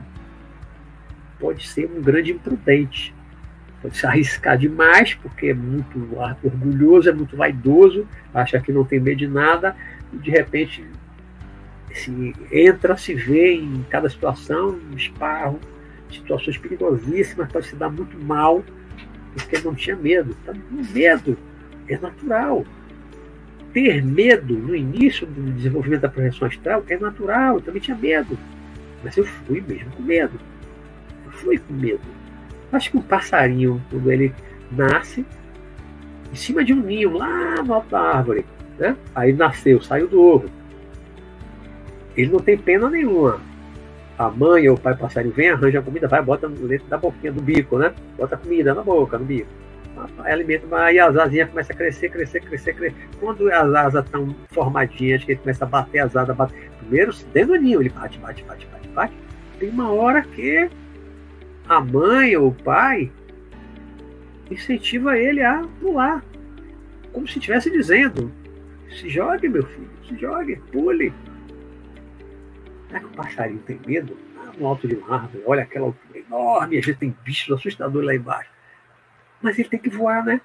[1.38, 3.14] pode ser um grande imprudente.
[3.82, 6.00] Pode se arriscar demais, porque é muito
[6.42, 9.76] orgulhoso, é muito vaidoso, acha que não tem medo de nada,
[10.14, 10.86] e de repente
[11.94, 15.60] se entra, se vê em cada situação, um esparro,
[16.10, 18.64] situações perigosíssimas, pode se dar muito mal,
[19.34, 20.34] porque não tinha medo.
[20.42, 21.38] Então, o medo
[21.90, 22.66] é natural
[23.76, 28.40] ter medo no início do desenvolvimento da projeção astral é natural, eu também tinha medo.
[29.04, 30.40] Mas eu fui mesmo com medo.
[31.26, 32.00] Eu fui com medo.
[32.72, 34.34] Acho que um passarinho, quando ele
[34.72, 35.26] nasce,
[36.32, 38.46] em cima de um ninho, lá no alto árvore,
[38.80, 38.96] né?
[39.14, 40.50] aí nasceu, saiu do ovo.
[42.16, 43.42] Ele não tem pena nenhuma.
[44.18, 47.34] A mãe ou o pai passarinho vem, arranja a comida, vai, bota dentro da boquinha
[47.34, 47.94] do bico, né?
[48.18, 49.65] Bota comida na boca, no bico
[50.24, 52.96] alimento, aí as asinhas começam a crescer, crescer, crescer, crescer.
[53.20, 56.72] Quando as asas estão formadinhas, que ele começa a bater as asas, bater.
[56.80, 59.14] Primeiro, dentro do ninho, ele bate, bate, bate, bate, bate.
[59.60, 60.70] Tem uma hora que
[61.68, 63.12] a mãe ou o pai
[64.50, 66.24] incentiva ele a pular.
[67.12, 68.32] Como se estivesse dizendo:
[68.90, 71.14] se jogue, meu filho, se jogue, pule.
[72.88, 74.18] Será que o passarinho tem medo?
[74.58, 78.16] No alto de uma árvore, olha aquela altura enorme, a gente tem bichos assustadores lá
[78.16, 78.55] embaixo.
[79.42, 80.42] Mas ele tem que voar, né?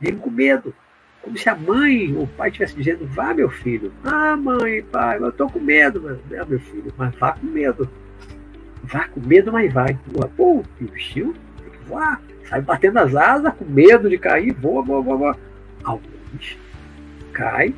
[0.00, 0.74] Ele com medo.
[1.22, 3.92] Como se a mãe ou o pai estivesse dizendo, vá meu filho.
[4.04, 6.00] Ah, mãe, pai, eu estou com medo.
[6.28, 7.88] Meu, meu filho, mas vá com medo.
[8.84, 9.98] Vá com medo, mas vai.
[10.36, 12.20] Pô, o bichinho tem que voar.
[12.48, 15.36] Sai batendo as asas, com medo de cair, voa, voa, voa, voa.
[15.84, 16.58] Alguns
[17.32, 17.74] cai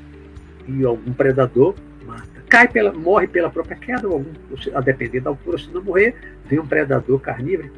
[0.66, 1.74] e algum predador
[2.06, 2.42] mata.
[2.48, 4.32] Cai pela, morre pela própria queda, ou algum,
[4.74, 6.14] a depender da altura, se não morrer,
[6.46, 7.70] vem um predador carnívoro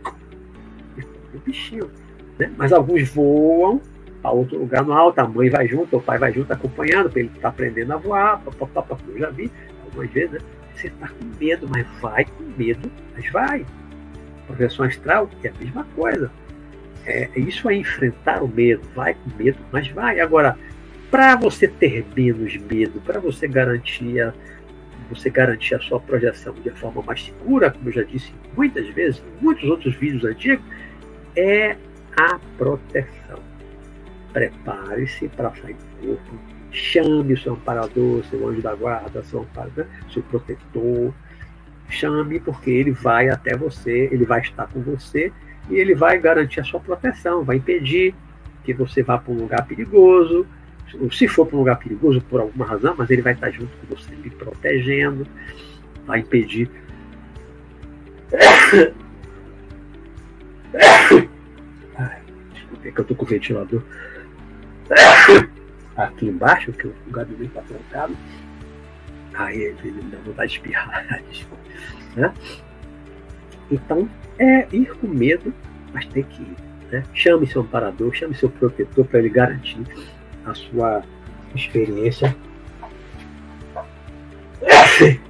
[0.96, 1.90] e o bichinho.
[2.38, 2.50] Né?
[2.56, 3.80] Mas alguns voam
[4.20, 7.20] para outro lugar no alto, a mãe vai junto, o pai vai junto acompanhando, para
[7.20, 8.40] ele estar tá aprendendo a voar.
[8.40, 9.50] Pá, pá, pá, eu já vi
[9.84, 10.38] algumas vezes, né?
[10.74, 13.66] Você está com medo, mas vai com medo, mas vai.
[14.46, 16.30] Projeção astral é a mesma coisa.
[17.06, 20.20] É, isso é enfrentar o medo, vai com medo, mas vai.
[20.20, 20.56] Agora,
[21.10, 24.32] para você ter menos medo, para você garantir a,
[25.08, 29.22] você garantir a sua projeção de forma mais segura, como eu já disse muitas vezes,
[29.22, 30.64] em muitos outros vídeos antigos,
[31.36, 31.76] é
[32.16, 33.38] a proteção.
[34.32, 36.38] Prepare-se para sair do corpo,
[36.70, 41.14] chame o seu amparador, seu anjo da guarda, seu, amparador, seu protetor,
[41.88, 45.32] chame porque ele vai até você, ele vai estar com você
[45.70, 48.14] e ele vai garantir a sua proteção, vai impedir
[48.64, 50.46] que você vá para um lugar perigoso,
[51.12, 53.94] se for para um lugar perigoso por alguma razão, mas ele vai estar junto com
[53.94, 55.26] você, lhe protegendo,
[56.06, 56.70] vai impedir.
[62.88, 63.82] é que eu estou com o ventilador
[65.96, 68.16] aqui embaixo, que o gabinete está trancado.
[69.34, 71.06] Aí ele me dá vontade de espirrar.
[72.14, 72.32] Né?
[73.72, 74.08] Então,
[74.38, 75.52] é ir com medo,
[75.92, 76.56] mas tem que ir.
[76.92, 77.02] Né?
[77.12, 79.84] Chame seu amparador, chame seu protetor para ele garantir
[80.46, 81.02] a sua
[81.56, 82.36] experiência.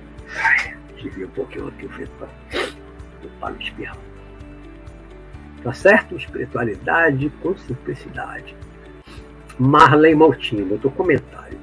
[1.03, 2.13] Desvia um pouquinho aqui o vento
[3.41, 3.97] para espirrar.
[5.65, 6.15] Tá certo?
[6.15, 8.55] Espiritualidade com simplicidade.
[9.59, 11.59] Marley Maltinho, outro comentário.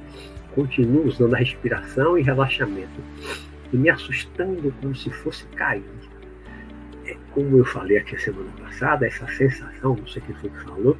[0.56, 3.00] Continuo usando a respiração e relaxamento
[3.72, 5.84] e me assustando como se fosse cair.
[7.06, 10.98] É, como eu falei aqui semana passada, essa sensação, não sei quem foi que falou,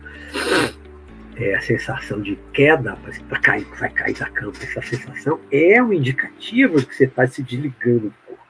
[1.37, 2.97] é, a sensação de queda,
[3.29, 7.27] para cair, vai cair da cama, essa sensação é um indicativo de que você está
[7.27, 8.43] se desligando do corpo.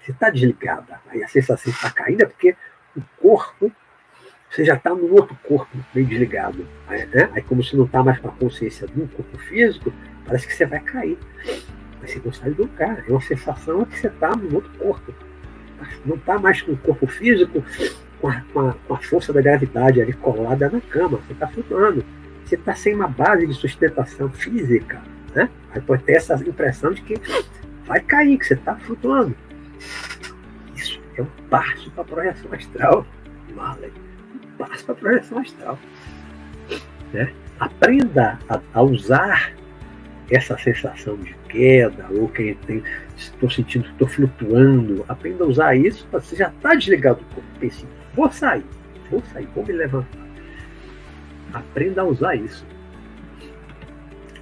[0.00, 1.00] Você está desligada.
[1.08, 2.56] Aí a sensação está caindo é porque
[2.96, 3.70] o corpo,
[4.50, 6.66] você já está no outro corpo meio desligado.
[6.88, 7.30] Né?
[7.32, 9.92] Aí como se não está mais com a consciência do corpo físico,
[10.24, 11.18] parece que você vai cair.
[12.00, 13.04] Mas você não sai do lugar.
[13.06, 15.12] É uma sensação que você está no outro corpo.
[16.04, 17.62] Não está mais com o corpo físico
[18.20, 21.18] com a, com, a, com a, força da gravidade ali colada na cama.
[21.18, 22.04] Você está flutuando.
[22.44, 25.02] Você está sem uma base de sustentação física.
[25.34, 25.50] Né?
[25.72, 27.20] Aí pode ter essa impressão de que
[27.84, 29.34] vai cair, que você está flutuando.
[31.16, 33.06] É um passo para a projeção astral,
[33.54, 33.92] Marley.
[34.34, 35.78] Um passo para a projeção astral.
[37.12, 37.32] Né?
[37.58, 39.54] Aprenda a, a usar
[40.30, 42.82] essa sensação de queda, ou tem,
[43.16, 47.48] estou sentindo, estou flutuando, aprenda a usar isso, você já está desligado do corpo.
[47.60, 48.64] Pense, vou sair,
[49.10, 50.26] vou sair, vou me levantar.
[51.52, 52.66] Aprenda a usar isso.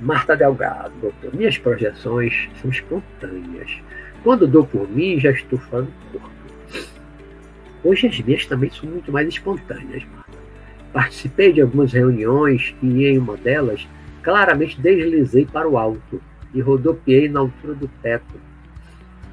[0.01, 3.71] Marta Delgado, doutor, minhas projeções são espontâneas.
[4.23, 6.34] Quando dou por mim, já estou fora do corpo.
[7.85, 10.03] Hoje as minhas também são muito mais espontâneas.
[10.91, 13.87] Participei de algumas reuniões e em uma delas
[14.23, 16.21] claramente deslizei para o alto
[16.55, 18.41] e rodopiei na altura do teto,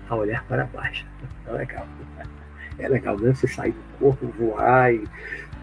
[0.10, 1.06] a olhar para baixo.
[1.48, 1.88] É legal.
[2.80, 5.04] É legal mesmo você sair do corpo, voar e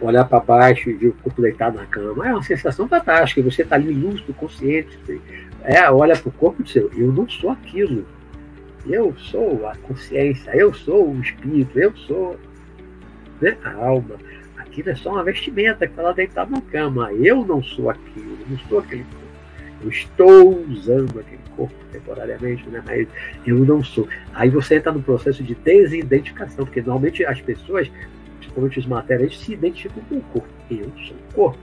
[0.01, 2.29] olhar para baixo e ver o corpo deitado na cama.
[2.29, 3.43] É uma sensação fantástica.
[3.43, 4.99] Você está ali lúcido, consciente.
[5.63, 8.07] É, olha para o corpo e diz: Eu não sou aquilo.
[8.87, 12.39] Eu sou a consciência, eu sou o espírito, eu sou
[13.41, 14.17] né, a alma.
[14.57, 17.13] Aquilo é só uma vestimenta que está lá deitado na cama.
[17.13, 19.29] Eu não sou aquilo, não sou aquele corpo.
[19.83, 22.83] Eu estou usando aquele corpo temporariamente, né?
[22.85, 23.07] mas
[23.47, 24.09] eu não sou.
[24.35, 27.91] Aí você entra no processo de desidentificação, porque normalmente as pessoas,
[28.39, 30.49] principalmente os materiais, se identificam com o corpo.
[30.71, 31.59] Eu sou o corpo.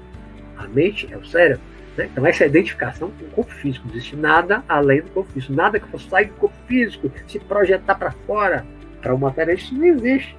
[0.57, 1.61] A mente é o cérebro.
[1.97, 2.09] Né?
[2.11, 3.87] Então, essa é identificação com o corpo físico.
[3.87, 5.53] Não existe nada além do corpo físico.
[5.53, 8.65] Nada que possa sair do corpo físico, se projetar para fora,
[9.01, 10.35] para o material, isso não existe.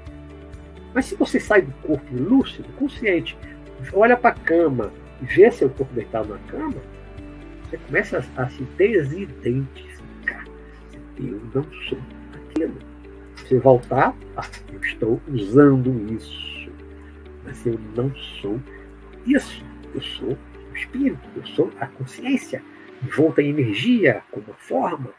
[0.96, 3.36] Mas se você sai do corpo lúcido, consciente,
[3.92, 4.90] olha para a cama
[5.20, 6.80] e vê seu corpo deitado na cama,
[7.62, 10.46] você começa a, a se desidentificar.
[11.18, 11.98] Eu não sou
[12.32, 12.78] aquilo.
[13.36, 16.70] Você voltar, ah, eu estou usando isso.
[17.44, 18.58] Mas eu não sou
[19.26, 19.62] isso.
[19.94, 22.62] Eu sou o espírito, eu sou a consciência.
[23.14, 25.10] Volta em energia, como forma.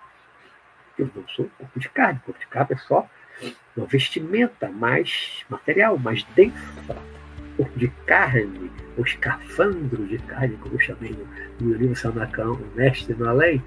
[0.97, 2.19] Eu não sou corpo de carne.
[2.25, 3.07] Corpo de carne é só
[3.77, 6.97] uma vestimenta mais material, mais densa
[7.57, 11.15] corpo de carne, o escafandro de carne, como eu chamei
[11.59, 13.61] no, livro Sanacão, o mestre no além.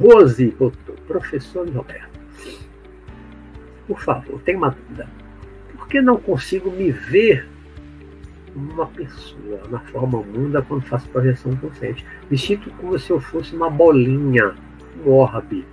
[0.00, 2.18] Rose botou, professor Roberto,
[3.86, 5.08] por favor, tem uma dúvida.
[5.76, 7.46] Por que não consigo me ver
[8.54, 12.04] uma pessoa, na forma humana, quando faço projeção consciente.
[12.30, 14.54] Me sinto como se eu fosse uma bolinha,
[15.04, 15.64] um orbe.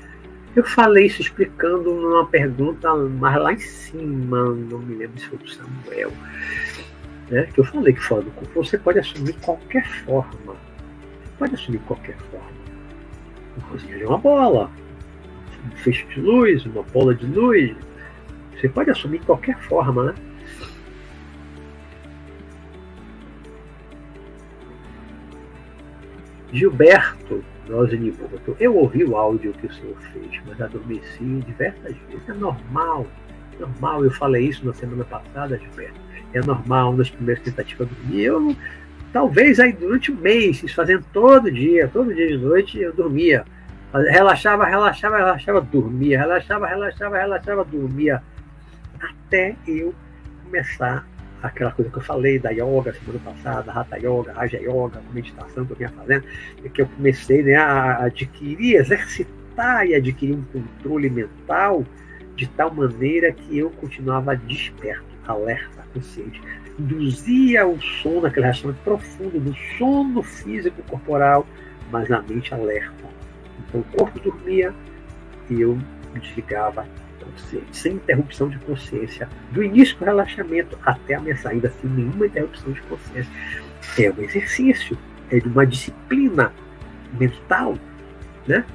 [0.56, 5.40] Eu falei isso explicando numa pergunta mais lá em cima, não me lembro se foi
[5.40, 6.12] do Samuel,
[7.30, 7.50] né?
[7.52, 10.56] que eu falei que fora do corpo você pode assumir qualquer forma.
[11.40, 12.54] Pode assumir qualquer forma.
[13.58, 14.70] Um cozinha de uma bola,
[15.66, 17.76] um feixe de luz, uma bola de luz.
[18.56, 20.16] Você pode assumir qualquer forma, né?
[26.52, 32.28] Gilberto Roseniboto, eu ouvi o áudio que o senhor fez, mas adormeci diversas vezes.
[32.28, 33.08] É normal,
[33.60, 34.04] normal.
[34.04, 36.00] Eu falei isso na semana passada, Gilberto.
[36.34, 38.24] É normal nas primeiras tentativas de dormir.
[38.24, 38.56] Eu,
[39.12, 43.46] talvez aí durante um mês, fazendo todo dia, todo dia de noite, eu dormia.
[43.94, 46.20] Relaxava, relaxava, relaxava, dormia.
[46.20, 48.24] Relaxava, relaxava, relaxava, dormia.
[49.00, 49.94] Até eu
[50.44, 51.06] começar
[51.44, 55.74] aquela coisa que eu falei da yoga semana passada, Hatha Yoga, Raja Yoga, meditação que
[55.74, 56.24] eu vinha fazendo,
[56.74, 61.86] que eu comecei né, a adquirir, exercitar e adquirir um controle mental
[62.38, 66.42] de tal maneira que eu continuava desperto, alerta, consciente.
[66.80, 71.46] Induzia o sono, aquele relacionamento profundo do sono físico corporal,
[71.92, 73.04] mas na mente alerta.
[73.60, 74.74] Então o corpo dormia
[75.50, 75.78] e eu
[76.16, 76.88] desligava
[77.72, 82.72] sem interrupção de consciência, do início do relaxamento até a minha saída, sem nenhuma interrupção
[82.72, 83.32] de consciência.
[84.00, 84.98] É um exercício,
[85.30, 86.54] é de uma disciplina
[87.20, 87.78] mental,
[88.48, 88.66] né?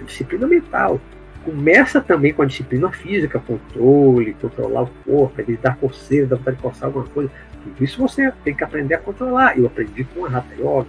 [0.00, 1.00] A disciplina mental.
[1.44, 6.62] Começa também com a disciplina física, controle, controlar o corpo, evitar coceira, dar vontade de
[6.62, 7.30] coçar alguma coisa.
[7.64, 9.58] Tudo isso você tem que aprender a controlar.
[9.58, 10.86] Eu aprendi com a Hatha Yoga,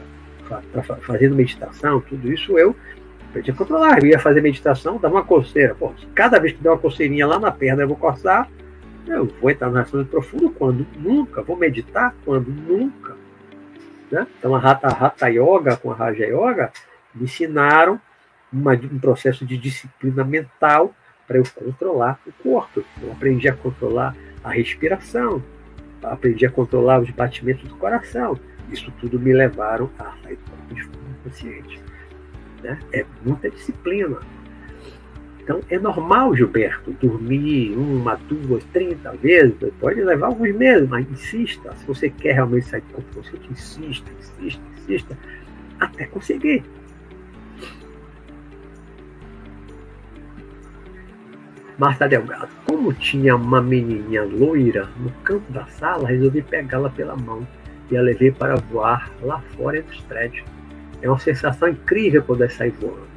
[1.01, 2.76] fazendo meditação, tudo isso eu
[3.34, 3.99] eu tinha controlar.
[3.99, 5.75] Eu ia fazer meditação, dava uma coceira.
[5.75, 8.49] Pô, cada vez que der uma coceirinha lá na perna, eu vou coçar.
[9.07, 10.86] Eu vou entrar no relacionamento profundo quando?
[10.97, 11.41] Nunca.
[11.41, 12.47] Vou meditar quando?
[12.47, 13.15] Nunca.
[14.09, 14.27] Né?
[14.38, 16.71] Então, a Hatha, Hatha Yoga com a Raja Yoga
[17.13, 17.99] me ensinaram
[18.51, 20.93] uma, um processo de disciplina mental
[21.27, 22.84] para eu controlar o corpo.
[23.01, 25.43] Eu aprendi a controlar a respiração,
[26.03, 28.39] aprendi a controlar os batimentos do coração.
[28.71, 31.82] Isso tudo me levaram a sair do corpo de forma consciente.
[32.64, 32.80] Né?
[32.93, 34.18] É muita disciplina.
[35.43, 41.76] Então é normal, Gilberto, dormir uma, duas, trinta vezes, pode levar alguns meses, mas insista.
[41.76, 45.18] Se você quer realmente sair do consciente, insista, insista, insista,
[45.82, 46.64] até conseguir.
[51.78, 57.45] Marta Delgado, como tinha uma menininha loira no canto da sala, resolvi pegá-la pela mão
[57.91, 60.45] e a levei para voar lá fora entre os prédios.
[61.04, 63.14] É uma sensação incrível poder sair voando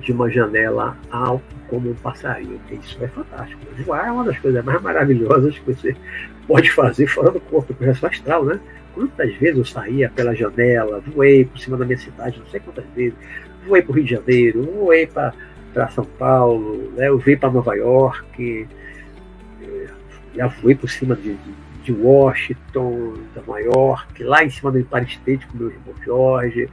[0.00, 2.60] de uma janela alto como um passarinho.
[2.70, 3.60] Isso é fantástico.
[3.84, 5.96] Voar é uma das coisas mais maravilhosas que você
[6.48, 8.58] pode fazer fora do corpo, projeção astral, né?
[8.92, 12.84] Quantas vezes eu saía pela janela, voei por cima da minha cidade, não sei quantas
[12.96, 13.14] vezes,
[13.66, 17.08] voei para o Rio de Janeiro, voei para São Paulo, né?
[17.08, 18.66] eu voei para Nova York,
[19.62, 19.86] eh,
[20.34, 25.06] já voei por cima de, de, de Washington, Nova York, lá em cima do Empire
[25.06, 26.68] State com meu irmão Jorge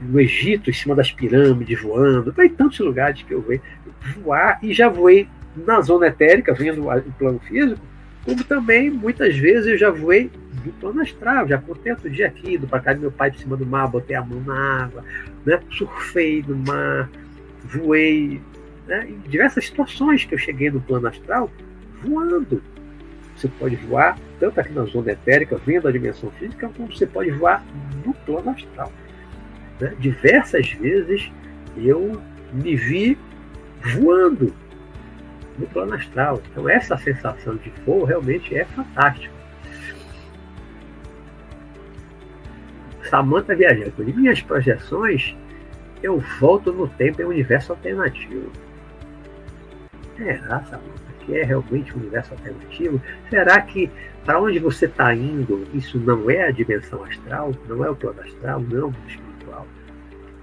[0.00, 2.32] no Egito, em cima das pirâmides, voando.
[2.32, 3.58] Tem tantos lugares que eu vou
[4.22, 7.80] voar e já voei na zona etérica, vendo o plano físico,
[8.24, 10.30] como também muitas vezes eu já voei
[10.64, 13.38] do plano astral, já contei outro dia aqui, do para cá do meu pai de
[13.38, 15.04] cima do mar, botei a mão na água,
[15.44, 15.60] né?
[15.70, 17.10] surfei no mar,
[17.64, 18.40] voei,
[18.86, 19.08] né?
[19.08, 21.50] em diversas situações que eu cheguei no plano astral,
[22.02, 22.62] voando.
[23.36, 27.30] Você pode voar tanto aqui na zona etérica, vendo a dimensão física, como você pode
[27.30, 27.64] voar
[28.04, 28.92] no plano astral.
[29.80, 29.94] Né?
[29.98, 31.30] Diversas vezes
[31.76, 32.20] eu
[32.52, 33.18] me vi
[33.94, 34.52] voando
[35.58, 36.42] no plano astral.
[36.50, 39.34] Então essa sensação de voo realmente é fantástica.
[43.08, 44.02] Samanta viajando.
[44.02, 45.34] Em minhas projeções,
[46.02, 48.50] eu volto no tempo em um universo alternativo.
[50.16, 53.00] Será, Samanta, que é realmente um universo alternativo?
[53.28, 53.90] Será que
[54.24, 58.20] para onde você está indo, isso não é a dimensão astral, não é o plano
[58.20, 58.94] astral, não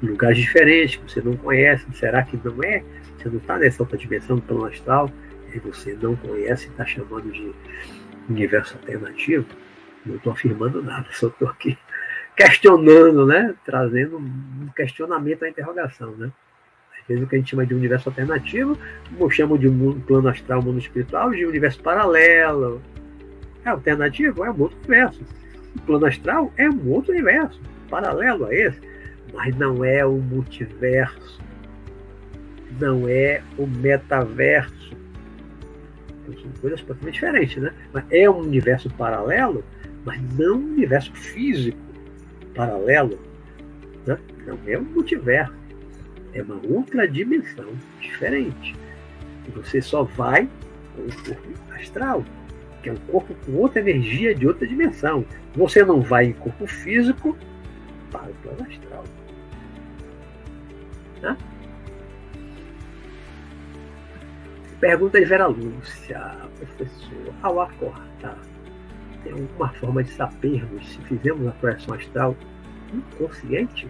[0.01, 1.85] lugares diferentes que você não conhece.
[1.93, 2.83] Será que não é?
[3.17, 5.11] Você não está nessa outra dimensão plano astral
[5.53, 7.51] e você não conhece e está chamando de
[8.29, 9.45] universo alternativo?
[10.05, 11.77] Não estou afirmando nada, só estou aqui
[12.35, 13.55] questionando, né?
[13.65, 16.31] Trazendo um questionamento à interrogação, né?
[16.99, 18.77] Às vezes o que a gente chama de universo alternativo,
[19.09, 22.81] como chamam de mundo, plano astral, mundo espiritual, de universo paralelo.
[23.65, 25.25] É alternativo, é um outro universo.
[25.75, 28.96] O plano astral é um outro universo, paralelo a esse
[29.37, 31.39] mas não é o multiverso,
[32.79, 34.97] não é o metaverso.
[36.25, 37.71] São coisas totalmente diferentes, né?
[37.93, 39.63] Mas é um universo paralelo,
[40.03, 41.77] mas não um universo físico
[42.55, 43.19] paralelo.
[44.07, 44.17] Né?
[44.47, 45.53] Não é um multiverso.
[46.33, 47.67] É uma outra dimensão
[48.01, 48.75] diferente.
[49.55, 50.49] Você só vai
[50.95, 52.25] com o corpo astral,
[52.81, 55.23] que é um corpo com outra energia de outra dimensão.
[55.55, 57.37] Você não vai em corpo físico
[58.11, 59.03] para o plano astral.
[61.21, 61.37] Né?
[64.79, 68.37] Pergunta de Vera Lúcia, professor, ao acordar,
[69.23, 72.35] tem alguma forma de sabermos se fizemos a projeção astral
[72.93, 73.87] inconsciente?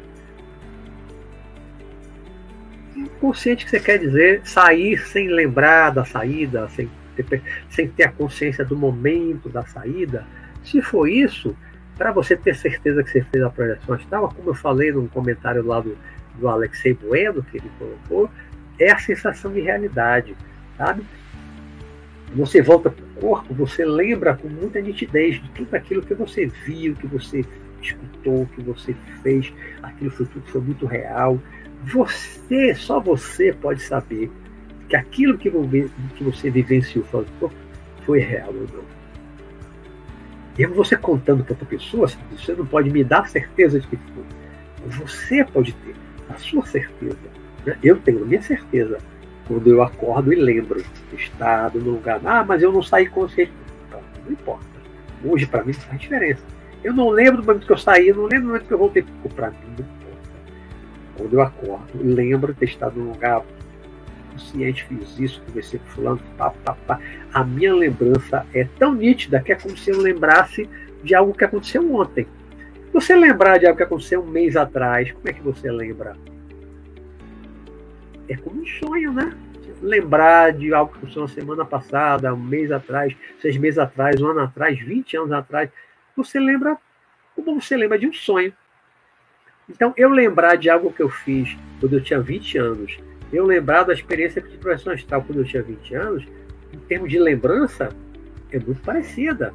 [2.96, 8.12] Inconsciente que você quer dizer sair sem lembrar da saída, sem ter, sem ter a
[8.12, 10.26] consciência do momento da saída.
[10.64, 11.56] Se for isso,
[11.98, 15.66] para você ter certeza que você fez a projeção astral, como eu falei no comentário
[15.66, 15.98] lá do,
[16.40, 18.30] do Alexei Bueno, que ele colocou,
[18.80, 20.36] é a sensação de realidade,
[20.78, 21.04] sabe?
[22.36, 26.46] Você volta para o corpo, você lembra com muita nitidez de tudo aquilo que você
[26.66, 27.44] viu, que você
[27.82, 31.40] escutou, que você fez, aquilo foi tudo foi muito real.
[31.86, 34.30] Você, só você pode saber
[34.90, 35.50] que aquilo que
[36.22, 37.06] você vivenciou
[38.06, 38.98] foi real ou não.
[40.58, 44.24] E você contando para outra pessoa, você não pode me dar certeza de que foi.
[44.88, 45.96] Você pode ter
[46.30, 47.18] a sua certeza.
[47.66, 47.78] Né?
[47.84, 48.98] Eu tenho a minha certeza
[49.48, 52.20] quando eu acordo e lembro estado no lugar.
[52.26, 53.52] Ah, mas eu não saí consciente.
[54.26, 54.66] Não importa.
[55.24, 56.44] Hoje, para mim, faz diferença.
[56.84, 59.06] Eu não lembro do momento que eu saí, não lembro do momento que eu voltei.
[59.36, 59.98] Para mim, não importa.
[61.18, 63.42] Quando eu acordo e lembro de ter estado num lugar
[64.32, 67.00] consciente, fiz isso, conversei com fulano, pá, pá, pá.
[67.34, 70.70] A minha lembrança é tão nítida que é como se eu lembrasse
[71.04, 72.28] de algo que aconteceu ontem.
[72.94, 76.16] Você lembrar de algo que aconteceu um mês atrás, como é que você lembra?
[78.30, 79.36] é como um sonho, né?
[79.82, 84.28] Lembrar de algo que aconteceu na semana passada, um mês atrás, seis meses atrás, um
[84.28, 85.70] ano atrás, vinte anos atrás.
[86.16, 86.78] Você lembra
[87.36, 88.52] como você lembra de um sonho.
[89.70, 92.98] Então, eu lembrar de algo que eu fiz quando eu tinha 20 anos,
[93.34, 96.24] eu lembrar da experiência de projeção astral quando eu tinha 20 anos,
[96.74, 97.90] em termos de lembrança,
[98.50, 99.54] é muito parecida.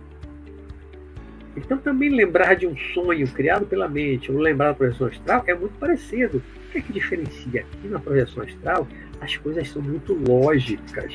[1.57, 5.55] Então, também lembrar de um sonho criado pela mente, ou lembrar da projeção astral, é
[5.55, 6.39] muito parecido.
[6.39, 7.67] O que é que diferencia?
[7.73, 8.89] Aqui na projeção astral,
[9.21, 11.13] as coisas são muito lógicas,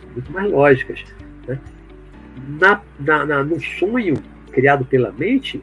[0.00, 1.04] são muito mais lógicas.
[1.46, 1.60] Né?
[2.60, 4.14] Na, na, na, no sonho
[4.50, 5.62] criado pela mente,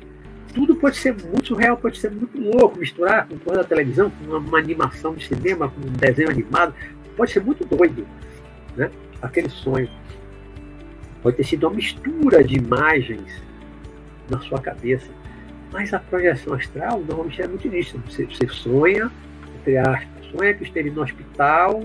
[0.54, 4.26] tudo pode ser muito real, pode ser muito louco, misturar com coisa da televisão, com
[4.26, 6.76] uma, uma, animação de cinema, com um desenho animado,
[7.18, 8.06] pode ser muito doido.
[8.78, 8.92] Né?
[9.20, 9.90] Aquele sonho
[11.24, 13.42] pode ter sido uma mistura de imagens
[14.34, 15.10] na sua cabeça.
[15.72, 17.98] Mas a projeção astral normalmente é muito isso.
[18.08, 19.12] Você, você sonha,
[19.60, 21.84] entre aspas, sonha que esteve no hospital,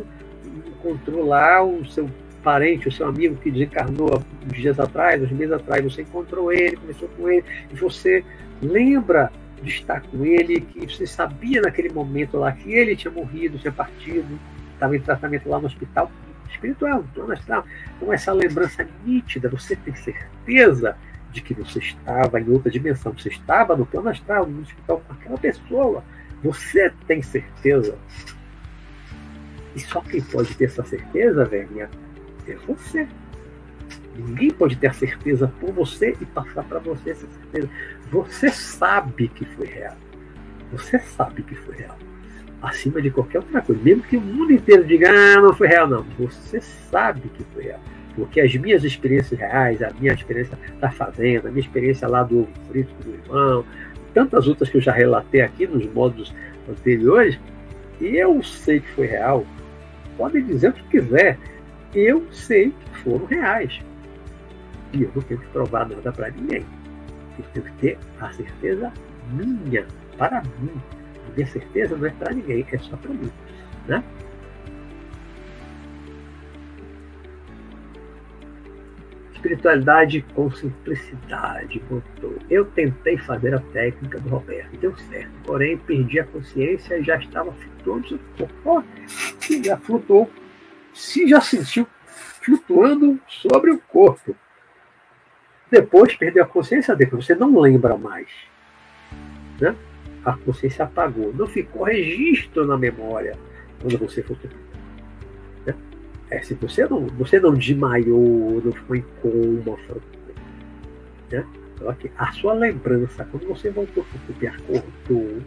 [0.66, 2.08] encontrou lá o seu
[2.42, 6.76] parente, o seu amigo que desencarnou uns dias atrás, uns meses atrás, você encontrou ele,
[6.76, 8.24] conversou com ele, e você
[8.62, 9.30] lembra
[9.62, 13.72] de estar com ele, que você sabia naquele momento lá que ele tinha morrido, tinha
[13.72, 14.38] partido,
[14.72, 16.10] estava em tratamento lá no hospital
[16.48, 17.64] espiritual, no astral.
[17.96, 20.96] Então essa lembrança nítida, você tem certeza
[21.32, 25.12] de que você estava em outra dimensão, você estava no plano astral, no hospital com
[25.12, 26.02] aquela pessoa.
[26.42, 27.98] Você tem certeza.
[29.74, 31.90] E só quem pode ter essa certeza, velhinha,
[32.46, 33.06] é você.
[34.16, 37.68] Ninguém pode ter a certeza por você e passar para você essa certeza.
[38.10, 39.96] Você sabe que foi real.
[40.72, 41.96] Você sabe que foi real.
[42.60, 43.80] Acima de qualquer outra coisa.
[43.82, 46.02] Mesmo que o mundo inteiro diga, ah, não foi real, não.
[46.18, 47.80] Você sabe que foi real
[48.18, 52.40] porque as minhas experiências reais, a minha experiência da fazenda, a minha experiência lá do
[52.40, 53.64] ovo frito do irmão,
[54.12, 56.34] tantas outras que eu já relatei aqui nos modos
[56.68, 57.38] anteriores,
[58.00, 59.46] e eu sei que foi real.
[60.16, 61.38] Podem dizer o que quiser,
[61.94, 63.80] eu sei que foram reais.
[64.92, 66.66] E eu não tenho que provar nada para ninguém.
[67.38, 68.92] Eu tenho que ter a certeza
[69.30, 70.72] minha, para mim.
[71.28, 73.30] A minha certeza não é para ninguém, é só para mim.
[73.86, 74.02] Né?
[79.38, 81.80] Espiritualidade com simplicidade.
[81.88, 82.34] Botou.
[82.50, 85.30] Eu tentei fazer a técnica do Roberto, deu certo.
[85.44, 88.20] Porém, perdi a consciência e já estava flutuando.
[88.64, 88.82] Oh,
[89.64, 90.28] já flutuou.
[90.92, 91.86] Se já sentiu
[92.42, 94.34] flutuando sobre o corpo.
[95.70, 98.28] Depois perdeu a consciência, depois você não lembra mais.
[99.60, 99.76] Né?
[100.24, 101.32] A consciência apagou.
[101.32, 103.38] Não ficou registro na memória
[103.80, 104.67] quando você flutuou.
[106.30, 109.78] É, se você não, você não desmaiou, não ficou em coma,
[111.30, 111.44] né?
[111.80, 112.10] Okay.
[112.18, 115.42] A sua lembrança, quando você voltou para o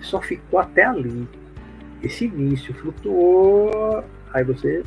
[0.00, 1.26] só ficou até ali.
[2.02, 4.82] Esse início flutuou, aí você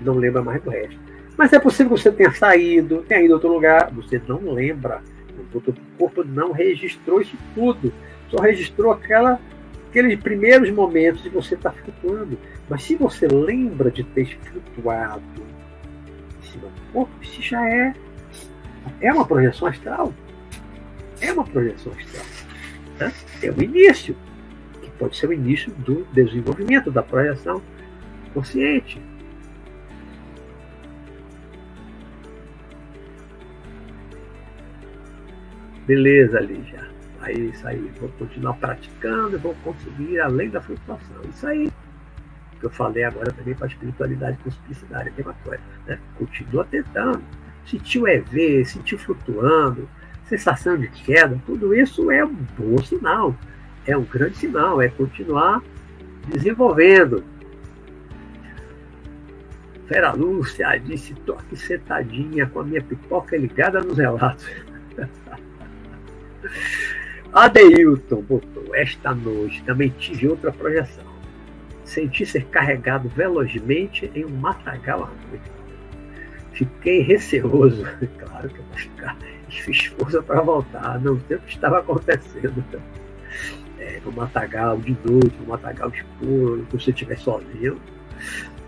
[0.00, 0.98] não lembra mais do resto.
[1.36, 5.02] Mas é possível que você tenha saído, tenha ido a outro lugar, você não lembra.
[5.54, 7.92] o corpo, não registrou isso tudo.
[8.30, 9.38] Só registrou aquela,
[9.96, 12.38] aqueles primeiros momentos de você estar tá flutuando.
[12.68, 15.22] Mas se você lembra de ter flutuado
[16.38, 17.94] em cima do corpo, isso já é,
[19.00, 20.12] é uma projeção astral.
[21.20, 22.26] É uma projeção astral.
[22.98, 23.12] Né?
[23.42, 24.14] É o início,
[24.82, 27.62] que pode ser o início do desenvolvimento da projeção
[28.34, 29.00] consciente.
[35.86, 36.95] Beleza, Lígia.
[37.26, 37.92] Aí, isso aí.
[37.98, 41.16] Vou continuar praticando vou conseguir além da flutuação.
[41.28, 41.72] Isso aí.
[42.60, 45.62] Que eu falei agora também para a espiritualidade simplicidade, a mesma coisa.
[45.86, 45.98] Né?
[46.16, 47.22] Continua tentando.
[47.66, 49.88] Sentiu EV, sentiu flutuando,
[50.28, 53.34] sensação de queda, tudo isso é um bom sinal.
[53.84, 54.80] É um grande sinal.
[54.80, 55.60] É continuar
[56.28, 57.24] desenvolvendo.
[59.88, 64.48] Vera Lúcia disse: tô aqui sentadinha com a minha pipoca ligada nos relatos.
[67.36, 71.04] Adeilton botou, esta noite também tive outra projeção.
[71.84, 75.52] Senti ser carregado velozmente em um matagal à noite.
[76.54, 77.84] Fiquei receoso,
[78.18, 79.18] claro que eu vou ficar,
[79.50, 82.64] fiz força para voltar, não sei o que estava acontecendo.
[83.78, 87.78] É, no matagal de noite, no matagal escuro, se você estiver sozinho,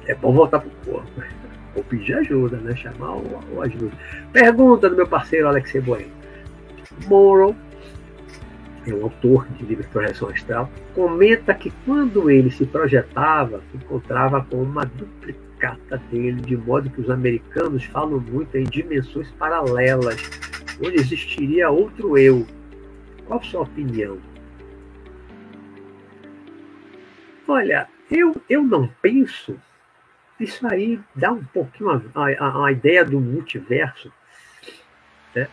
[0.05, 1.23] é bom voltar para o corpo.
[1.75, 2.77] Ou pedir ajuda, né?
[2.77, 3.97] Chamar o, ajuda.
[4.31, 6.19] Pergunta do meu parceiro Alexei Bueno.
[7.07, 7.57] Morrow
[8.91, 13.77] é um autor de livro de projeção astral, comenta que quando ele se projetava, se
[13.77, 20.17] encontrava com uma duplicata dele, de modo que os americanos falam muito em dimensões paralelas,
[20.85, 22.47] onde existiria outro eu.
[23.27, 24.19] Qual a sua opinião?
[27.47, 29.57] Olha, eu, eu não penso.
[30.39, 34.13] Isso aí dá um pouquinho a, a, a ideia do multiverso.
[35.35, 35.49] Né?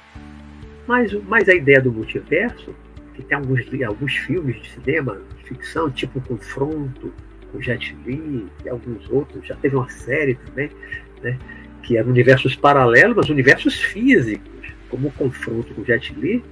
[0.87, 2.75] Mas, mas a ideia do multiverso
[3.15, 7.13] que tem alguns, alguns filmes de cinema, de ficção, tipo Confronto,
[7.51, 10.69] com Jet Li e alguns outros, já teve uma série também,
[11.21, 11.37] né,
[11.81, 16.43] que eram universos paralelos, mas universos físicos, como o Confronto com Jet Li,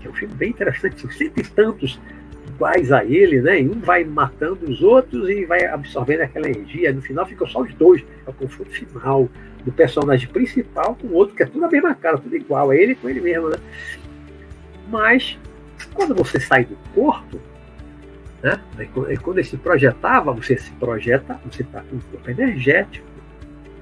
[0.00, 2.00] que é um filme bem interessante, são sempre tantos
[2.48, 3.60] iguais a ele, né?
[3.62, 6.92] E um vai matando os outros e vai absorvendo aquela energia.
[6.92, 8.02] No final ficam só os dois.
[8.26, 9.28] É o confronto final
[9.64, 12.82] do personagem principal com o outro, que é tudo a mesma cara, tudo igual, é
[12.82, 13.56] ele com ele mesmo, né?
[14.88, 15.38] Mas
[16.00, 17.38] quando você sai do corpo,
[18.42, 18.58] né?
[19.22, 23.06] quando ele se projetava, você se projeta, você está com o corpo energético.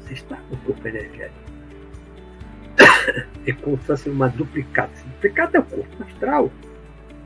[0.01, 1.49] Você está com o corpo energético.
[3.47, 4.91] É como se fosse uma duplicata.
[4.95, 6.53] Esse duplicata é o corpo astral,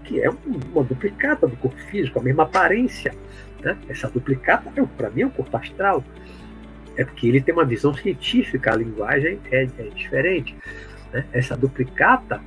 [0.05, 3.12] que é uma duplicata do corpo físico, a mesma aparência.
[3.61, 3.76] Né?
[3.88, 6.05] Essa duplicata, é, para mim, é o corpo astral.
[6.97, 10.55] É porque ele tem uma visão científica, a linguagem é, é diferente.
[11.12, 11.24] Né?
[11.32, 12.40] Essa duplicata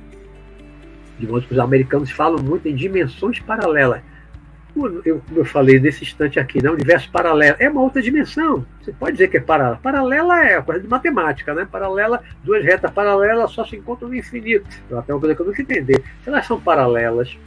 [1.24, 4.02] modo que os americanos falam muito em dimensões paralelas.
[5.06, 6.68] Eu, como eu falei nesse instante aqui, né?
[6.68, 8.66] universo paralelo é uma outra dimensão.
[8.82, 9.80] Você pode dizer que é paralela.
[9.82, 11.66] Paralela é coisa de matemática, né?
[11.70, 14.68] Paralela, duas retas paralelas só se encontram no infinito.
[14.90, 16.04] Eu até uma coisa que eu nunca entender.
[16.22, 17.38] Se elas são paralelas,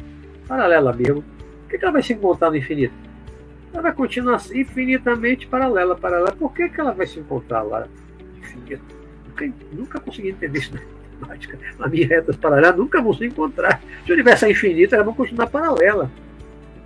[0.47, 2.93] paralela mesmo, por que, que ela vai se encontrar no infinito?
[3.71, 6.31] Ela vai continuar infinitamente paralela, paralela.
[6.31, 7.87] Por que, que ela vai se encontrar lá
[8.39, 8.81] infinito?
[9.27, 10.98] Nunca, nunca consegui entender isso.
[11.19, 13.81] Matemática, na minha reta paralela, nunca vão se encontrar.
[14.05, 16.09] Se o universo é infinito, elas vão continuar paralela.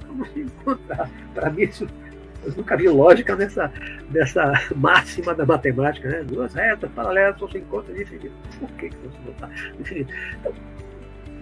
[0.02, 1.10] Nunca vão se encontrar.
[1.34, 1.88] Para mim, isso,
[2.44, 3.72] eu nunca vi lógica nessa,
[4.12, 6.10] nessa máxima da matemática.
[6.10, 6.24] Né?
[6.24, 8.34] Duas retas paralelas só se encontram no infinito.
[8.60, 10.14] Por que, que vão se encontrar infinito?
[10.40, 10.54] Então,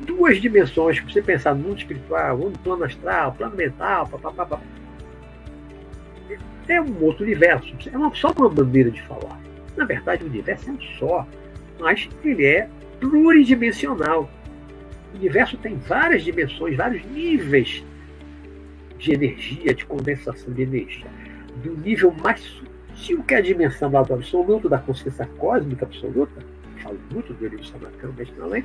[0.05, 4.59] duas dimensões, se você pensar no mundo espiritual, no plano astral, plano mental, papapá,
[6.67, 7.73] é um outro universo.
[7.91, 9.39] É uma, só uma bandeira de falar.
[9.75, 11.27] Na verdade, o universo é um só,
[11.79, 12.69] mas ele é
[13.01, 14.29] pluridimensional.
[15.13, 17.83] O universo tem várias dimensões, vários níveis
[18.97, 21.07] de energia, de condensação de energia.
[21.57, 26.41] Do nível mais sutil, que é a dimensão do absoluto, da consciência cósmica absoluta,
[26.81, 28.63] falo muito do Elio Sanacan, mas também,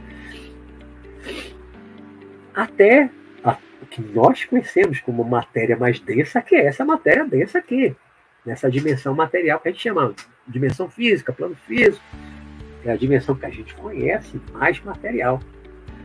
[2.54, 3.10] até
[3.42, 7.96] a, o que nós conhecemos como matéria mais densa, que é essa matéria densa aqui,
[8.44, 10.14] nessa dimensão material que a gente chama
[10.46, 12.04] dimensão física, plano físico,
[12.86, 15.40] é a dimensão que a gente conhece mais material.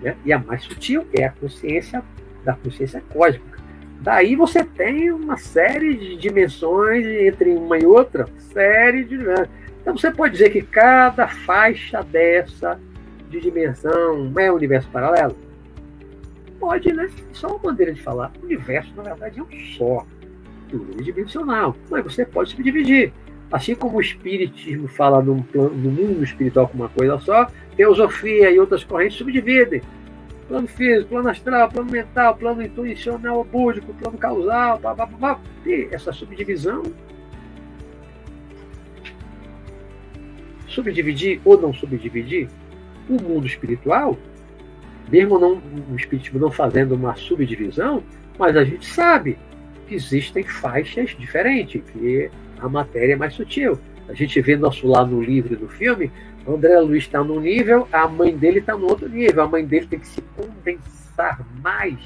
[0.01, 0.15] Né?
[0.25, 2.03] E a mais sutil é a consciência
[2.43, 3.59] da consciência cósmica.
[4.01, 9.15] Daí você tem uma série de dimensões entre uma e outra, série de.
[9.81, 12.79] Então você pode dizer que cada faixa dessa
[13.29, 15.37] de dimensão é um universo paralelo?
[16.59, 17.09] Pode, né?
[17.31, 18.31] Só uma maneira de falar.
[18.41, 20.05] O universo, na verdade, é um só,
[20.73, 21.75] unidimensional.
[21.89, 23.13] Mas você pode subdividir.
[23.51, 28.83] Assim como o Espiritismo fala no mundo espiritual como uma coisa só, teosofia e outras
[28.83, 29.81] correntes subdividem.
[30.47, 35.87] plano físico, plano astral, plano mental, plano intuicional búdico, plano causal, blá, blá, blá, e
[35.91, 36.83] essa subdivisão.
[40.67, 42.47] Subdividir ou não subdividir
[43.09, 44.17] o mundo espiritual,
[45.09, 48.01] mesmo não, o espiritismo não fazendo uma subdivisão,
[48.39, 49.37] mas a gente sabe
[49.87, 52.31] que existem faixas diferentes, que
[52.61, 53.77] a matéria é mais sutil.
[54.07, 56.11] A gente vê nosso lado no livro e no filme,
[56.47, 59.43] André Luiz está num nível, a mãe dele está no outro nível.
[59.43, 61.99] A mãe dele tem que se condensar mais,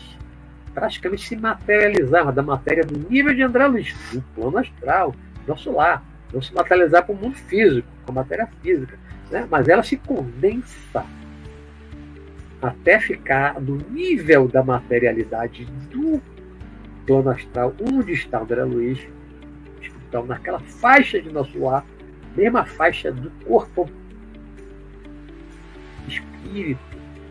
[0.74, 5.16] praticamente se materializar da matéria do nível de André Luiz, do plano astral,
[5.48, 6.04] nosso lar.
[6.34, 8.98] Não se materializar para o mundo físico, com a matéria física.
[9.32, 9.48] Né?
[9.50, 11.06] Mas ela se condensa
[12.62, 16.22] até ficar no nível da materialidade do
[17.06, 19.08] plano astral, onde está André Luiz,
[20.08, 21.86] então, naquela faixa de nosso lar,
[22.36, 23.90] mesma faixa do corpo
[26.08, 26.80] espírito,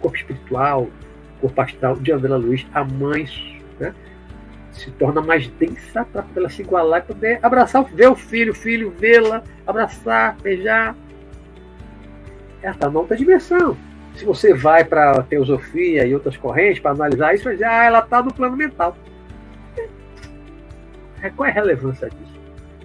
[0.00, 0.88] corpo espiritual,
[1.40, 3.26] corpo astral de André Luiz, a mãe
[3.78, 3.94] né,
[4.72, 8.56] se torna mais densa para ela se igualar e poder abraçar, ver o filho, o
[8.56, 10.96] filho vê-la, abraçar, beijar.
[12.62, 13.76] Ela está numa outra dimensão.
[14.14, 17.84] Se você vai para a teosofia e outras correntes para analisar isso, vai dizer, ah,
[17.84, 18.96] ela está no plano mental.
[21.20, 22.33] É, qual é a relevância disso?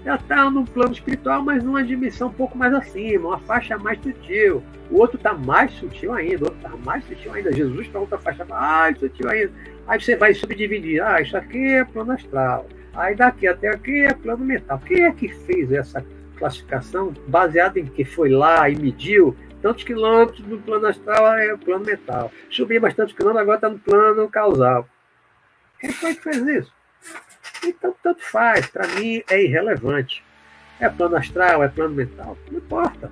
[0.09, 4.01] Já está no plano espiritual, mas numa dimensão um pouco mais acima, uma faixa mais
[4.01, 4.63] sutil.
[4.89, 7.53] O outro está mais sutil ainda, o outro está mais sutil ainda.
[7.53, 9.51] Jesus está outra faixa mais sutil ainda.
[9.87, 10.99] Aí você vai subdividir.
[11.03, 12.67] Ah, isso aqui é plano astral.
[12.95, 14.81] Aí daqui até aqui é plano mental.
[14.83, 16.03] Quem é que fez essa
[16.37, 21.85] classificação baseada em que foi lá e mediu tantos quilômetros no plano astral é plano
[21.85, 22.31] mental.
[22.49, 24.87] Subir bastante quilômetros, agora está no plano causal.
[25.79, 26.78] Quem foi que fez isso?
[27.63, 28.67] Então, tanto faz.
[28.67, 30.23] Para mim, é irrelevante.
[30.79, 32.37] É plano astral, é plano mental.
[32.51, 33.11] Não importa.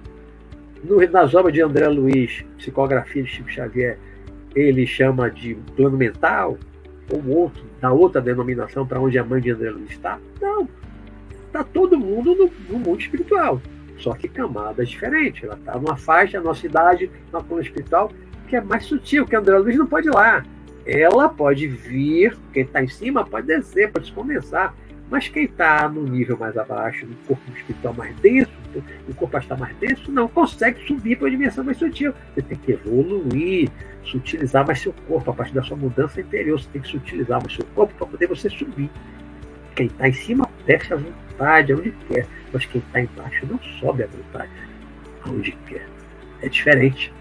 [0.83, 3.97] No, nas obras de André Luiz, Psicografia de Chico Xavier,
[4.55, 6.57] ele chama de plano mental,
[7.11, 10.19] ou outro, da outra denominação para onde a mãe de André Luiz está.
[10.41, 10.67] Não.
[11.45, 13.61] Está todo mundo no, no, mundo espiritual.
[13.97, 15.43] Só que camadas diferentes.
[15.43, 18.11] Ela está numa faixa, numa cidade, no plano espiritual,
[18.47, 20.43] que é mais sutil, que André Luiz não pode ir lá
[20.87, 24.73] ela pode vir, quem está em cima pode descer, pode se condensar.
[25.09, 28.51] Mas quem está no nível mais abaixo, no corpo espiritual mais denso,
[29.07, 32.13] o corpo está mais denso, não consegue subir para a dimensão mais sutil.
[32.33, 33.69] Você tem que evoluir,
[34.03, 36.59] sutilizar mais seu corpo a partir da sua mudança interior.
[36.59, 38.89] Você tem que sutilizar mais seu corpo para poder você subir.
[39.75, 42.27] Quem está em cima desce à vontade, aonde quer.
[42.51, 44.51] Mas quem está embaixo não sobe à vontade,
[45.25, 45.87] aonde quer.
[46.41, 47.13] É diferente.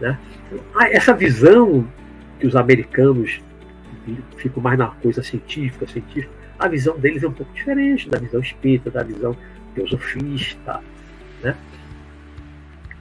[0.00, 0.18] Né?
[0.46, 1.86] Então, essa visão
[2.44, 3.40] que os americanos
[4.36, 8.38] ficam mais na coisa científica, científica, a visão deles é um pouco diferente da visão
[8.38, 9.34] espírita, da visão
[9.74, 10.82] teosofista.
[11.42, 11.56] Né?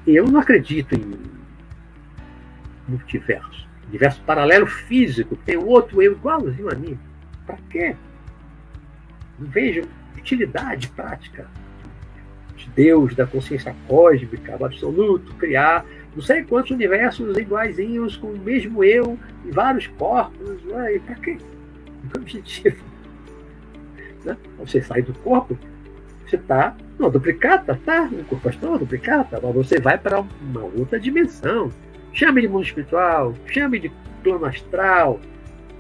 [0.07, 1.13] Eu não acredito em
[2.87, 3.67] multiverso.
[3.89, 6.97] Universo paralelo físico, tem outro eu igualzinho a mim.
[7.45, 7.97] Para quê?
[9.37, 9.83] Não vejo
[10.17, 11.47] utilidade prática
[12.55, 15.85] de Deus, da consciência cósmica, do absoluto, criar
[16.16, 20.64] não sei quantos universos iguaizinhos, com o mesmo eu, em vários corpos.
[20.66, 20.99] Né?
[21.05, 21.38] Para quê?
[22.14, 22.84] É objetivo.
[24.26, 24.38] Né?
[24.59, 25.57] Você sai do corpo,
[26.26, 28.09] você está numa duplicata, tá?
[28.11, 31.72] O corpo está numa duplicata, mas você vai para uma outra dimensão.
[32.11, 33.91] Chame de mundo espiritual, chame de
[34.24, 35.20] plano astral,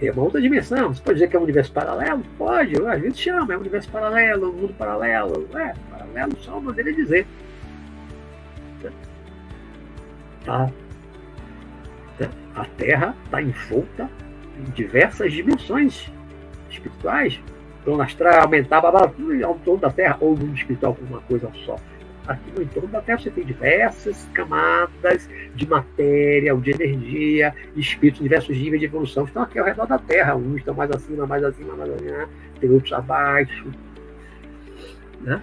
[0.01, 0.93] é uma outra dimensão.
[0.93, 2.23] Você pode dizer que é um universo paralelo?
[2.37, 5.47] Pode, às vezes chama, é um universo paralelo, um mundo paralelo.
[5.55, 7.27] É, paralelo só uma maneira de dizer.
[8.81, 8.89] Tá?
[10.47, 10.69] A
[12.77, 14.09] Terra está envolta
[14.59, 16.11] em diversas dimensões
[16.69, 17.39] espirituais.
[17.83, 21.21] Plano astral, aumentar, blá, tudo ao torno da Terra, ou no mundo espiritual como uma
[21.21, 21.75] coisa só.
[22.25, 28.57] Aqui no entorno da Terra você tem diversas camadas de matéria, de energia, espíritos, diversos
[28.57, 29.25] níveis de evolução.
[29.25, 30.35] Estão aqui ao redor da Terra.
[30.35, 32.29] Uns estão mais acima, mais acima, mais acima,
[32.61, 33.69] tem outros abaixo.
[35.19, 35.41] Né?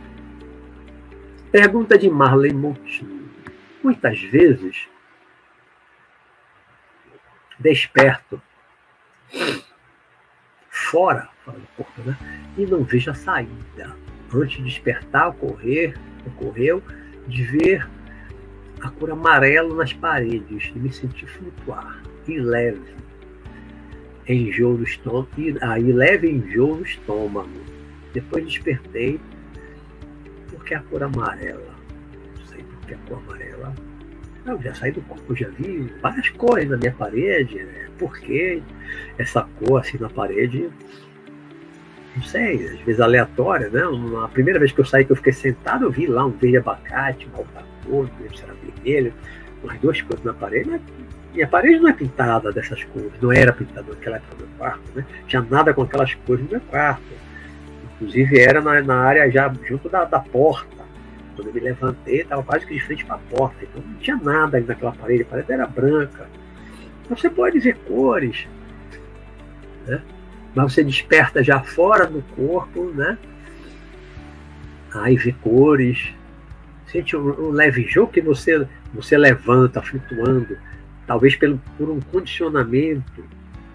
[1.52, 3.28] Pergunta de Marley Montinho.
[3.82, 4.88] Muitas vezes
[7.60, 8.40] desperto
[10.68, 12.16] fora, fora do corpo, né?
[12.56, 13.96] e não vejo a saída.
[14.32, 15.96] Antes de despertar, ocorrer,
[16.26, 16.82] ocorreu
[17.28, 17.88] de ver
[18.80, 22.94] a cor amarela nas paredes e me sentir flutuar e leve.
[24.28, 27.50] Enjoo no estômago, e aí leve enjoo no estômago.
[28.12, 29.20] Depois despertei
[30.50, 31.74] porque a cor amarela.
[32.36, 33.49] Não sei porque a cor amarela
[34.50, 37.56] eu já saí do corpo, já vi várias cores na minha parede.
[37.56, 37.88] Né?
[37.98, 38.62] Por que
[39.18, 40.70] essa cor assim na parede?
[42.16, 43.82] Não sei, às vezes aleatória, né?
[44.24, 46.56] A primeira vez que eu saí, que eu fiquei sentado, eu vi lá um verde
[46.56, 49.14] abacate, uma outra cor, não sei se era vermelho,
[49.62, 50.80] umas duas cores na parede,
[51.34, 54.56] E a parede não é pintada dessas cores, não era pintada naquela época do meu
[54.58, 55.04] quarto, né?
[55.28, 57.02] Tinha nada com aquelas cores no meu quarto.
[57.94, 60.79] Inclusive era na, na área já junto da, da porta.
[61.40, 63.56] Quando eu me levantei, estava quase que de frente para a porta.
[63.64, 66.28] Então não tinha nada ali naquela parede, a parede era branca.
[67.08, 68.46] Você pode ver cores,
[69.86, 70.02] né?
[70.54, 73.16] mas você desperta já fora do corpo, né?
[74.92, 76.12] Aí vê cores,
[76.86, 80.58] sente um, um leve jogo que você, você levanta flutuando,
[81.06, 83.24] talvez pelo, por um condicionamento,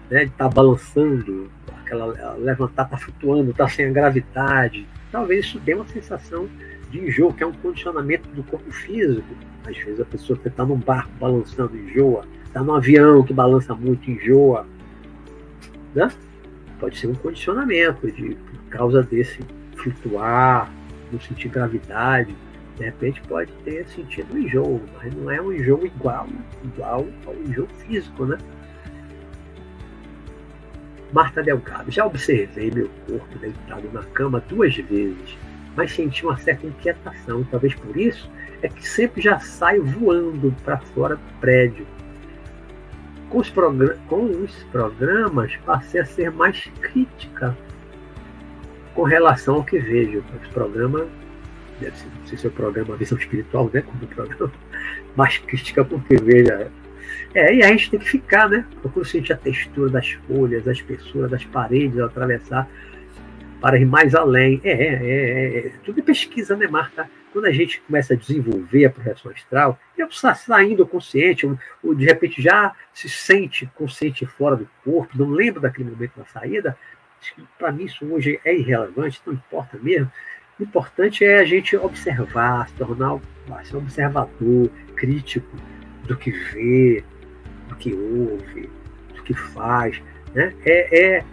[0.08, 1.50] né, de estar tá balançando,
[1.80, 4.86] aquela levantar, está flutuando, está sem a gravidade.
[5.10, 6.48] Talvez isso dê uma sensação
[6.90, 9.26] de enjoo, que é um condicionamento do corpo físico.
[9.66, 12.24] Às vezes a pessoa está num barco balançando, enjoa.
[12.44, 14.66] Está num avião que balança muito, enjoa.
[15.94, 16.10] Né?
[16.78, 19.40] Pode ser um condicionamento de, por causa desse
[19.76, 20.70] flutuar,
[21.12, 22.34] não sentir gravidade.
[22.76, 26.28] De repente pode ter sentido um enjoo, mas não é um enjoo igual,
[26.62, 28.36] igual ao enjoo físico, né?
[31.12, 35.38] Marta Delgado, já observei meu corpo deitado na cama duas vezes,
[35.76, 38.30] mas senti uma certa inquietação, talvez por isso
[38.62, 41.86] é que sempre já saio voando para fora do prédio.
[43.28, 43.52] Com os,
[44.08, 47.56] com os programas, passei a ser mais crítica
[48.94, 50.24] com relação ao que vejo.
[50.42, 51.06] Os programas
[51.80, 53.82] deve ser, não sei se é o programa Visão Espiritual, né?
[53.82, 54.50] Como programa
[55.14, 56.70] mais crítica, porque veja.
[57.34, 58.64] É, e a gente tem que ficar, né?
[58.80, 62.68] Procura sentir a textura das folhas, da espessura das paredes ao atravessar
[63.60, 64.60] para ir mais além.
[64.64, 65.72] É, é, é, é.
[65.84, 67.08] tudo é pesquisa, né, Marta?
[67.32, 71.94] Quando a gente começa a desenvolver a projeção astral, já está saindo consciente, ou, ou,
[71.94, 76.76] de repente já se sente consciente fora do corpo, não lembra daquele momento da saída,
[77.58, 80.10] para mim isso hoje é irrelevante, não importa mesmo.
[80.58, 83.18] O importante é a gente observar, se tornar
[83.64, 85.56] ser um observador crítico
[86.04, 87.04] do que vê,
[87.68, 88.70] do que ouve,
[89.14, 90.00] do que faz.
[90.34, 90.54] Né?
[90.64, 91.24] É, é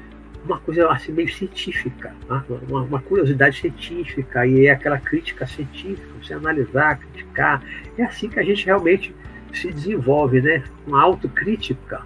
[0.46, 2.44] uma coisa assim, meio científica, né?
[2.68, 7.64] uma, uma, curiosidade científica, e é aquela crítica científica, você analisar, criticar.
[7.98, 9.16] É assim que a gente realmente
[9.54, 10.64] se desenvolve, né?
[10.86, 12.04] uma autocrítica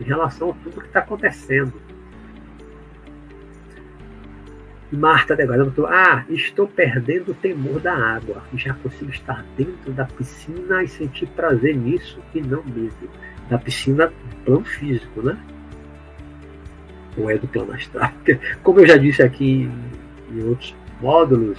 [0.00, 1.72] em relação a tudo que está acontecendo.
[4.90, 8.42] Marta falou: Ah, estou perdendo o temor da água.
[8.54, 13.10] Já consigo estar dentro da piscina e sentir prazer nisso e não medo.
[13.50, 14.10] Da piscina,
[14.46, 15.38] plano físico, né?
[17.16, 18.12] Ou é do plano astral.
[18.62, 19.70] Como eu já disse aqui
[20.30, 21.58] em outros módulos,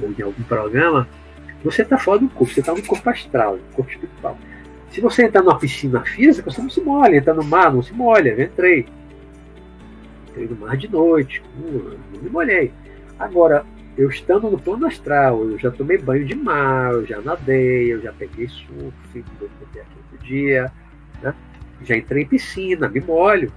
[0.00, 1.08] ou em algum programa,
[1.64, 4.38] você está fora do corpo, você está no corpo astral, no corpo espiritual.
[4.90, 7.16] Se você entrar numa piscina física, você não se molha.
[7.16, 8.30] Entrar no mar, não se molha.
[8.30, 8.86] Eu entrei
[10.36, 11.42] entrei no mar de noite,
[12.12, 12.70] não me molhei.
[13.18, 13.64] Agora,
[13.96, 18.02] eu estando no plano astral, eu já tomei banho de mar, eu já nadei, eu
[18.02, 20.70] já peguei surf, botei aqui outro dia,
[21.22, 21.34] né?
[21.82, 23.50] já entrei em piscina, me molho,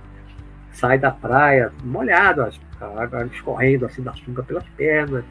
[0.79, 5.25] sai da praia molhado, a água escorrendo assim da sunga pelas pernas.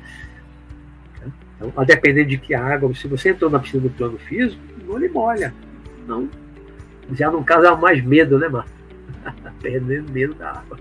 [1.57, 4.99] Então, a depender de que água, se você entrou na piscina do plano físico, não
[4.99, 5.53] lhe molha.
[6.07, 6.29] Não,
[7.13, 8.71] já caso é mais medo, né, Marta?
[9.61, 10.79] Perdendo medo da água.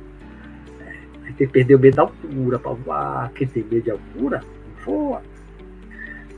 [1.24, 3.32] Tem que perder o medo da altura para voar.
[3.34, 4.42] Quem tem medo de altura,
[4.86, 5.22] voa.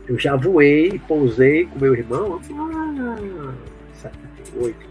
[0.07, 2.41] Eu já voei, pousei com meu irmão.
[2.51, 3.53] Ah,
[3.93, 4.89] 78.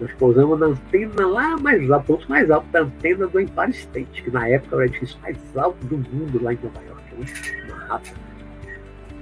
[0.00, 4.22] Nós pousamos na antena lá mais alto, ponto mais alto da antena do Empire State,
[4.22, 7.76] que na época era o edifício mais alto do mundo lá em Nova York, uma
[7.84, 8.10] rata.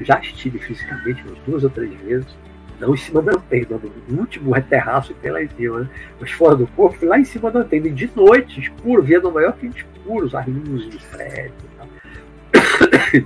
[0.00, 2.36] Já estive fisicamente umas duas ou três vezes
[2.80, 5.88] não em cima da antena, no último terraço que tem lá em cima, né?
[6.20, 9.42] mas fora do corpo, lá em cima da antena, e de noite, escuro, via Nova
[9.42, 11.88] York escuro, as luzes dos prédios e tal.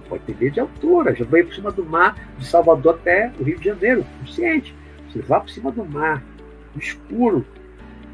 [0.09, 3.43] Pode ter medo de altura, já veio por cima do mar, de Salvador até o
[3.43, 4.75] Rio de Janeiro, consciente.
[5.11, 6.23] Você vai por cima do mar,
[6.75, 7.47] no escuro,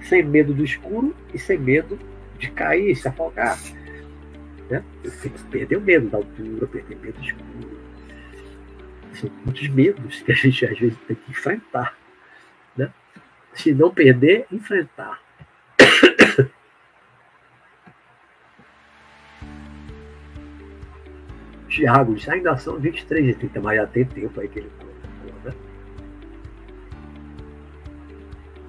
[0.02, 1.98] sem medo do escuro e sem medo
[2.38, 3.58] de cair, se afogar.
[4.70, 4.82] Né?
[5.50, 7.88] Perder o medo da altura, perder o medo do escuro
[9.18, 11.96] são muitos medos que a gente às vezes tem que enfrentar.
[12.76, 12.92] Né?
[13.52, 15.20] Se não perder, enfrentar.
[21.68, 24.70] Tiago ainda são 23 e 30, mas já tem tempo aí que ele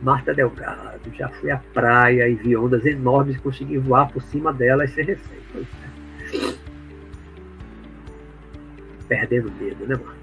[0.02, 4.54] Marta Delgado, já fui à praia e vi ondas enormes e consegui voar por cima
[4.54, 5.42] delas sem receio.
[5.56, 6.54] É.
[9.08, 10.20] Perdendo medo, né, Marta?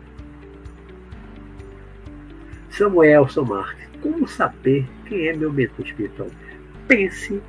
[2.71, 6.29] Samuelson Marques, como saber quem é meu mentor espiritual?
[6.87, 7.43] Pense,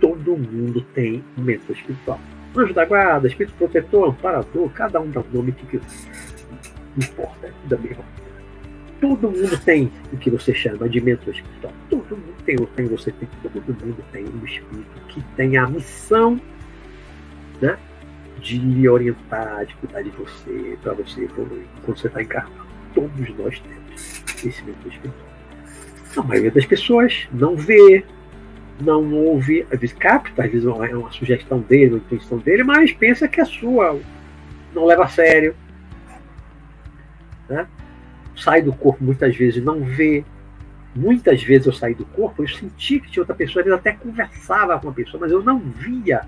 [0.00, 2.20] todo mundo tem um mentor espiritual.
[2.56, 5.86] Anjo da guarda, espírito protetor, amparador, cada um dá o nome que quiser.
[6.96, 8.04] Não importa, é da mesma
[9.04, 11.74] todo mundo tem o que você chama de mentor espiritual.
[11.90, 16.40] Todo mundo tem, tem você tem, todo mundo tem um espírito que tem a missão
[17.60, 17.76] né,
[18.40, 22.66] de orientar, de cuidar de você, para você evoluir quando você está encarnado.
[22.94, 25.28] Todos nós temos esse mentor espiritual.
[26.16, 28.06] A maioria das pessoas não vê,
[28.80, 32.90] não ouve, às vezes capta, às vezes é uma sugestão dele, uma intenção dele, mas
[32.90, 34.00] pensa que é sua,
[34.74, 35.54] não leva a sério.
[37.50, 37.66] Né?
[38.36, 40.24] Sai do corpo muitas vezes não vê.
[40.94, 43.92] Muitas vezes eu saí do corpo, eu senti que tinha outra pessoa, às vezes até
[43.92, 46.22] conversava com a pessoa, mas eu não via.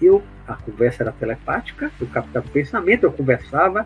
[0.00, 3.84] Eu, a conversa era telepática, eu captava o pensamento, eu conversava,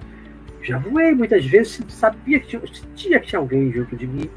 [0.63, 4.31] já voei muitas vezes, sabia que tinha, sentia que tinha alguém junto de mim.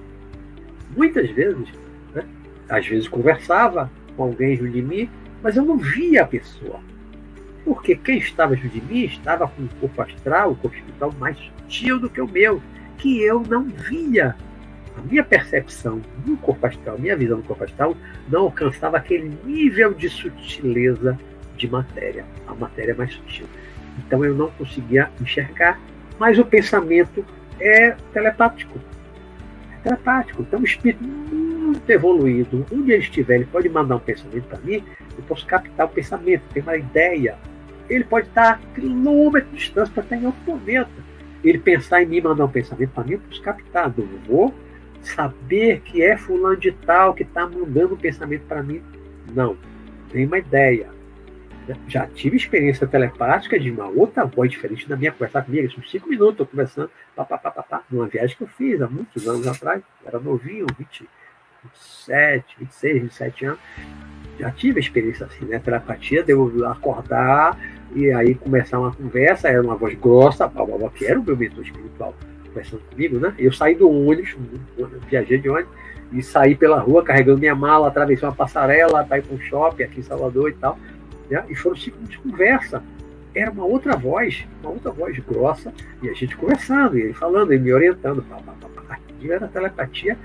[0.96, 1.68] Muitas vezes,
[2.14, 2.24] né?
[2.68, 5.10] às vezes conversava com alguém junto de mim,
[5.42, 6.80] mas eu não via a pessoa.
[7.64, 11.38] Porque quem estava junto de mim estava com o corpo astral, o corpo espiritual mais
[11.38, 12.62] sutil do que o meu,
[12.98, 14.36] que eu não via.
[14.98, 17.96] A minha percepção no corpo astral, minha visão do corpo astral,
[18.30, 21.18] não alcançava aquele nível de sutileza
[21.56, 22.26] de matéria.
[22.48, 23.46] A matéria mais sutil.
[24.00, 25.80] Então eu não conseguia enxergar,
[26.18, 27.24] mas o pensamento
[27.60, 28.80] é telepático.
[29.72, 30.42] É telepático.
[30.42, 34.84] Então o espírito muito evoluído, onde ele estiver, ele pode mandar um pensamento para mim,
[35.16, 37.38] eu posso captar o pensamento, ter uma ideia.
[37.90, 41.07] Ele pode estar a quilômetros de distância para estar em outro momento
[41.44, 43.94] ele pensar em mim, mandar um pensamento para mim, eu preciso captar.
[43.96, 44.54] Não vou
[45.02, 48.82] saber que é fulano de tal que está mandando um pensamento para mim.
[49.34, 49.58] Não.
[50.12, 50.90] Tem uma ideia.
[51.88, 55.70] Já tive experiência telepática de uma outra voz diferente da minha conversar comigo.
[55.72, 58.82] São cinco minutos, estou conversando, pá, pá, pá, pá, pá, numa viagem que eu fiz
[58.82, 59.84] há muitos anos atrás.
[60.06, 61.10] Era novinho, 20,
[61.64, 63.60] 27, 26, 27 anos.
[64.40, 65.60] Já tive experiência assim, né?
[65.60, 67.58] Telepatia, devo acordar
[67.96, 70.52] e aí começar uma conversa, era uma voz grossa,
[70.94, 72.14] que era o meu mentor espiritual
[72.48, 73.34] conversando comigo, né?
[73.38, 74.36] Eu saí do ônibus,
[75.10, 75.72] viajei de ônibus,
[76.12, 79.84] e saí pela rua carregando minha mala, atravessei uma passarela para ir para um shopping
[79.84, 80.80] aqui em Salvador e tal.
[81.30, 81.44] Né?
[81.50, 82.84] E foram cinco minutos de conversa.
[83.36, 87.52] Era uma outra voz, uma outra voz grossa, e a gente conversando, e ele falando,
[87.52, 88.24] ele me orientando.
[88.24, 89.00] Pá, pá, pá, pá.
[89.30, 90.18] Era telepatia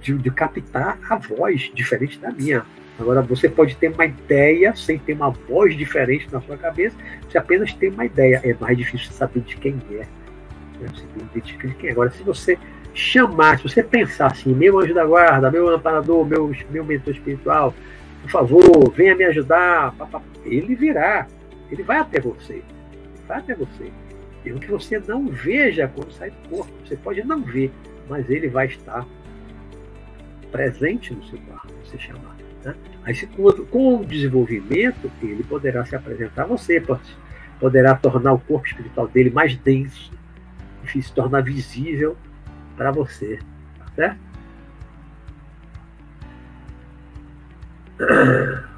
[0.00, 2.64] de, de captar a voz diferente da minha.
[3.00, 6.94] Agora, você pode ter uma ideia sem ter uma voz diferente na sua cabeça,
[7.26, 8.40] você apenas tem uma ideia.
[8.44, 10.06] É mais difícil saber de quem é.
[10.78, 10.88] Né?
[10.92, 11.92] Você identificar de quem é.
[11.92, 12.58] Agora, se você
[12.92, 17.74] chamar, se você pensar assim, meu anjo da guarda, meu amparador, meu, meu mentor espiritual,
[18.20, 19.94] por favor, venha me ajudar,
[20.44, 21.26] ele virá,
[21.70, 22.64] ele vai até você, ele
[23.26, 23.90] vai até você.
[24.44, 27.72] Mesmo que você não veja quando sai do corpo, você pode não ver,
[28.08, 29.06] mas ele vai estar
[30.52, 32.39] presente no seu quarto, você chamar.
[32.64, 32.74] Né?
[33.04, 33.14] Aí,
[33.70, 36.82] com o desenvolvimento, ele poderá se apresentar a você,
[37.58, 40.12] poderá tornar o corpo espiritual dele mais denso,
[40.82, 42.16] enfim, se tornar visível
[42.76, 43.38] para você.
[43.78, 44.30] Tá certo?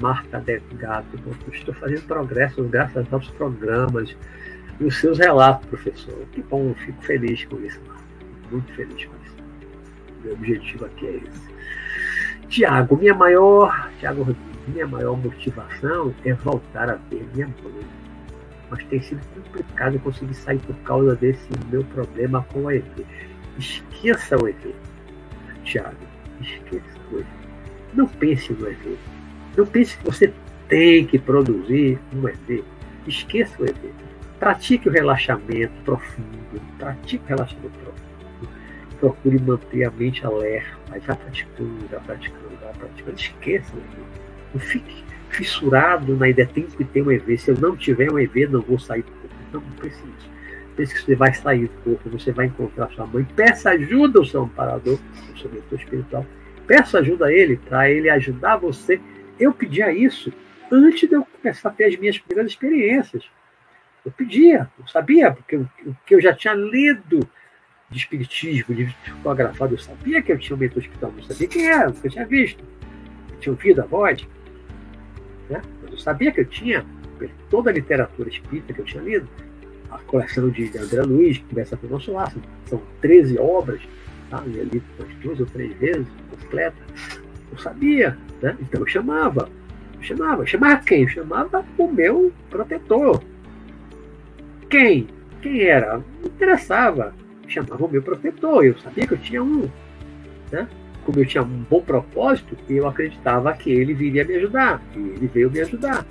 [0.00, 0.42] Marta
[0.74, 1.18] Gato,
[1.52, 4.16] estou fazendo progressos graças aos programas
[4.78, 6.26] e os seus relatos, professor.
[6.32, 8.04] Que bom, fico feliz com isso, Marta.
[8.50, 9.36] Muito feliz com isso.
[10.22, 12.48] Meu objetivo aqui é esse.
[12.48, 14.24] Tiago, minha maior, Tiago
[14.68, 17.86] minha maior motivação é voltar a ver minha mãe.
[18.70, 23.06] Mas tem sido complicado conseguir sair por causa desse meu problema com o EV.
[23.58, 24.74] Esqueça o EV,
[25.64, 25.96] Tiago.
[26.40, 27.26] Esqueça o EV.
[27.94, 28.96] Não pense no EV.
[29.56, 30.32] Não pense que você
[30.68, 32.64] tem que produzir um EV.
[33.06, 33.92] Esqueça o EV.
[34.38, 36.62] Pratique o relaxamento profundo.
[36.78, 38.09] Pratique o relaxamento profundo
[39.00, 43.16] procure manter a mente alerta, vai praticando, vai praticando, vai praticando.
[43.16, 43.72] Esqueça,
[44.52, 47.38] não fique fissurado na ideia, tem que ter um EV.
[47.38, 49.36] Se eu não tiver um EV, não vou sair do corpo.
[49.52, 50.30] Não, não precisa.
[50.76, 53.24] Pense que você vai sair do corpo, você vai encontrar sua mãe.
[53.34, 54.98] Peça ajuda ao seu amparador,
[55.30, 56.26] ao seu mentor espiritual.
[56.66, 59.00] Peça ajuda a ele, para ele ajudar você.
[59.38, 60.32] Eu pedia isso
[60.70, 63.24] antes de eu começar a ter as minhas primeiras experiências.
[64.04, 65.68] Eu pedia, eu sabia, porque o
[66.06, 67.28] que eu já tinha lido
[67.90, 68.86] de espiritismo, de
[69.22, 72.12] fotografado, eu sabia que eu tinha um mentor espiritual, não sabia quem era, porque eu
[72.12, 72.64] tinha visto.
[73.32, 74.26] Eu tinha ouvido a voz.
[75.48, 75.60] Né?
[75.82, 76.86] Mas eu sabia que eu tinha
[77.50, 79.28] toda a literatura espírita que eu tinha lido,
[79.90, 83.80] a coleção de André Luiz, que começa com o nosso laço, são 13 obras,
[84.30, 84.42] tá?
[84.46, 86.76] eu li umas duas ou três vezes, completa.
[87.50, 88.56] Eu sabia, né?
[88.60, 89.50] então eu chamava.
[89.96, 90.42] Eu chamava.
[90.42, 91.02] Eu chamava quem?
[91.02, 93.20] Eu chamava o meu protetor.
[94.70, 95.08] Quem?
[95.42, 95.96] Quem era?
[95.96, 97.12] Não interessava
[97.50, 99.68] chamava o meu protetor, eu sabia que eu tinha um.
[100.50, 100.68] Né?
[101.04, 105.26] Como eu tinha um bom propósito, eu acreditava que ele viria me ajudar, e ele
[105.26, 106.06] veio me ajudar.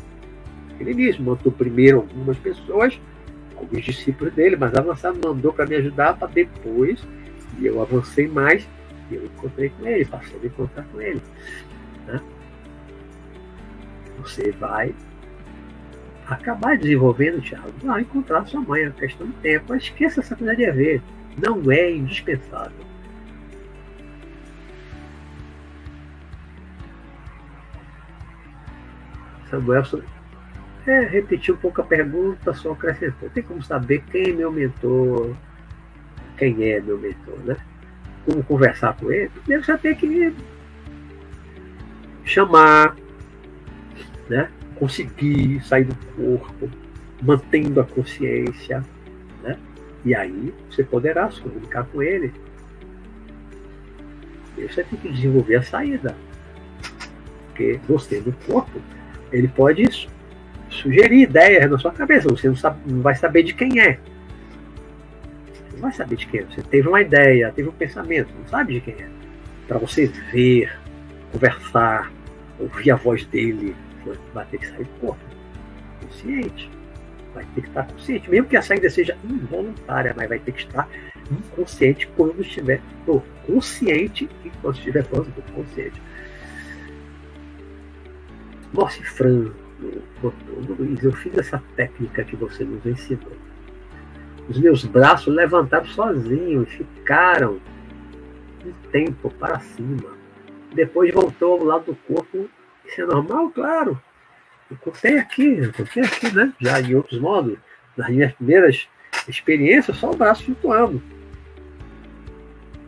[0.80, 3.00] Ele mesmo mandou primeiro algumas pessoas,
[3.56, 7.06] como os discípulos dele, mas avançado mandou para me ajudar para depois,
[7.60, 8.68] e eu avancei mais,
[9.12, 11.22] e eu encontrei com ele, passei a encontrar com ele.
[12.08, 12.22] Né?
[14.22, 14.94] Você vai
[16.28, 19.66] acabar desenvolvendo, Thiago, vai encontrar sua mãe, é uma questão de tempo.
[19.70, 21.02] Mas esqueça essa coisa de ver.
[21.42, 22.90] Não é indispensável.
[29.50, 29.84] Samuel
[30.86, 33.30] é, repetiu um pouco a pergunta, só acrescentou.
[33.30, 35.36] Tem como saber quem é meu mentor,
[36.38, 37.58] quem é meu mentor, né?
[38.26, 39.30] Como conversar com ele?
[39.30, 40.36] Primeiro você tem que
[42.24, 42.96] chamar,
[44.30, 44.50] né?
[44.76, 46.70] conseguir sair do corpo,
[47.22, 48.84] mantendo a consciência?
[50.06, 52.34] E aí você poderá se comunicar com ele.
[54.58, 56.16] E você tem que desenvolver a saída.
[57.48, 58.82] Porque você no corpo,
[59.32, 60.08] ele pode
[60.70, 64.00] sugerir ideias na sua cabeça, você não, sabe, não vai saber de quem é.
[65.54, 66.44] Você não vai saber de quem é.
[66.44, 69.10] Você teve uma ideia, teve um pensamento, não sabe de quem é.
[69.68, 70.72] Para você ver,
[71.32, 72.12] conversar,
[72.60, 73.76] ouvir a voz dele,
[74.34, 75.20] vai ter que sair do corpo,
[76.02, 76.70] consciente.
[77.40, 80.60] Vai ter que estar consciente, mesmo que a saída seja involuntária, mas vai ter que
[80.60, 80.90] estar
[81.32, 86.02] inconsciente quando estiver ou consciente enquanto estiver falando consciente.
[88.74, 89.52] Morse Fran
[90.22, 93.32] botou, Luiz, eu fiz essa técnica que você nos ensinou.
[94.50, 97.62] Os meus braços levantaram sozinhos, ficaram
[98.66, 100.18] um tempo para cima.
[100.74, 102.50] Depois voltou ao lado do corpo
[102.90, 103.52] isso é normal?
[103.52, 104.02] Claro.
[104.70, 106.54] Eu contei aqui, eu aqui, né?
[106.60, 107.58] Já em outros modos,
[107.98, 108.88] nas minhas primeiras
[109.28, 111.02] experiências, só o braço flutuando.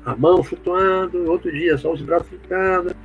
[0.05, 2.95] A mão flutuando, outro dia só os braços flutuando,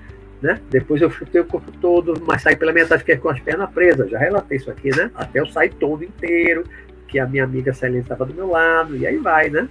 [0.43, 0.61] né?
[0.71, 4.11] Depois eu flutuei o corpo todo, mas saí pela metade, fiquei com as pernas presas.
[4.11, 5.11] Já relatei isso aqui, né?
[5.15, 6.65] Até eu sair todo inteiro,
[7.09, 9.69] que a minha amiga Celene estava do meu lado, e aí vai, né?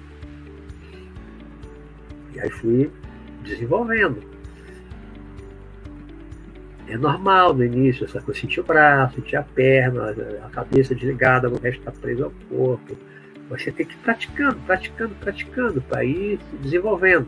[2.34, 2.92] E aí fui
[3.44, 4.35] desenvolvendo.
[6.88, 11.50] É normal no início, essa coisa, sentir o braço, sentir a perna, a cabeça desligada,
[11.50, 12.96] o resto está preso ao corpo.
[13.50, 17.28] Você tem que ir praticando, praticando, praticando, para ir se desenvolvendo.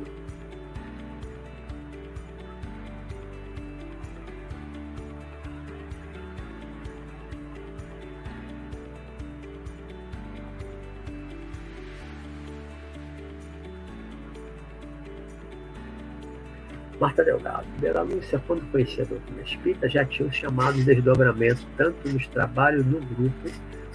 [17.00, 22.28] Marta Delgado, primeira Lúcia, quando conhecia a doutrina espírita, já tinha chamado desdobramento tanto nos
[22.28, 23.50] trabalhos no grupo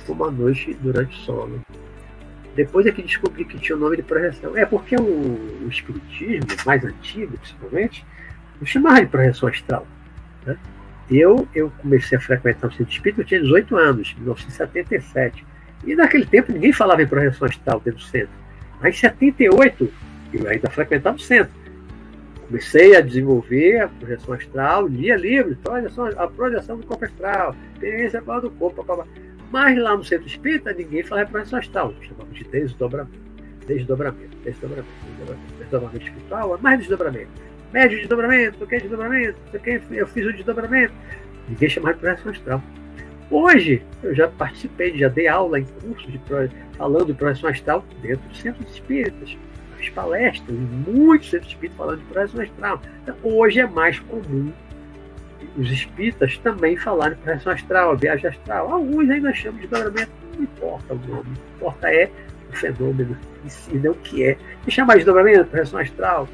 [0.06, 1.60] como à noite durante o sono.
[2.54, 4.56] Depois é que descobri que tinha o nome de projeção.
[4.56, 8.04] É porque o, o espiritismo, mais antigo principalmente,
[8.60, 9.86] não chamava de projeção astral.
[10.46, 10.56] Né?
[11.10, 15.44] Eu, eu comecei a frequentar o centro espírita, eu tinha 18 anos, 1977.
[15.84, 18.42] E naquele tempo ninguém falava em projeção astral dentro do centro.
[18.80, 19.92] Mas em 78,
[20.34, 21.61] eu ainda frequentava o centro
[22.52, 28.20] comecei a desenvolver a projeção astral, lia livros, projeção, a projeção do corpo astral, experiência
[28.20, 29.06] do corpo, blá, blá.
[29.50, 33.18] mas lá no centro espírita ninguém falava projeção astral, chamamos de desdobramento,
[33.66, 37.30] desdobramento, desdobramento, desdobramento, desdobramento espiritual, é mais desdobramento,
[37.72, 40.92] médio desdobramento, o que é desdobramento, o que eu fiz o desdobramento,
[41.48, 42.62] ninguém chamava de projeção astral.
[43.30, 46.20] Hoje, eu já participei, já dei aula em cursos de,
[46.76, 49.38] falando de projeção astral dentro do centro de espíritas
[49.82, 50.56] fiz palestras
[50.86, 52.82] muitos centros espíritas falando de projeção astral.
[53.02, 54.52] Então, hoje é mais comum
[55.56, 58.72] os espíritas também falarem de projeção astral, viagem astral.
[58.72, 62.10] Alguns ainda chamam de dobramento, não importa o nome, o que importa é
[62.50, 64.38] o fenômeno em si, não o que é.
[64.66, 66.28] E chamar de dobramento, projeção astral,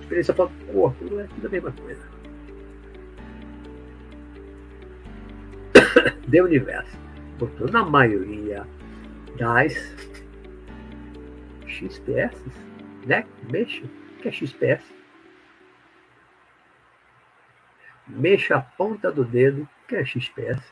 [0.00, 2.14] experiência fora do corpo, não é tudo a mesma coisa.
[6.28, 6.98] De universo.
[7.38, 8.66] Portanto, na maioria
[9.38, 9.74] das
[11.66, 12.63] XPS,
[13.04, 13.26] né?
[13.50, 13.88] Mexo,
[14.20, 14.82] que é XPS.
[18.06, 20.62] Mexa a ponta do dedo, que é XPS.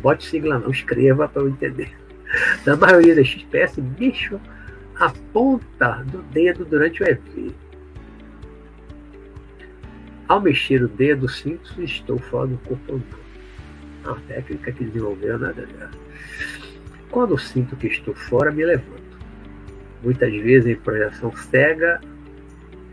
[0.00, 1.96] Bote sigla não, escreva para eu entender.
[2.64, 4.40] Na maioria das XPS, mexo
[4.96, 7.54] a ponta do dedo durante o EV.
[10.26, 13.00] Ao mexer o dedo, sinto estou fora do corpo.
[14.04, 15.90] É uma técnica que desenvolveu nada dela.
[17.10, 19.08] Quando sinto que estou fora, me levanto.
[20.02, 22.00] Muitas vezes em projeção cega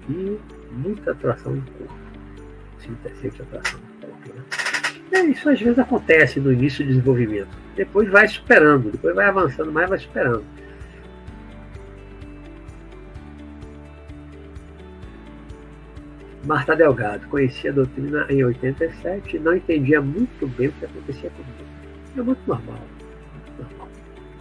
[0.10, 0.40] e
[0.72, 1.96] muita atração no corpo.
[2.80, 4.34] Sinto sempre atração no corpo.
[4.34, 4.44] Né?
[5.12, 7.66] É, isso às vezes acontece no início do desenvolvimento.
[7.76, 10.44] Depois vai superando, depois vai avançando mais, vai superando.
[16.46, 21.30] Marta Delgado, conhecia a doutrina em 87 e não entendia muito bem o que acontecia
[21.32, 21.66] comigo.
[22.16, 22.95] É muito normal.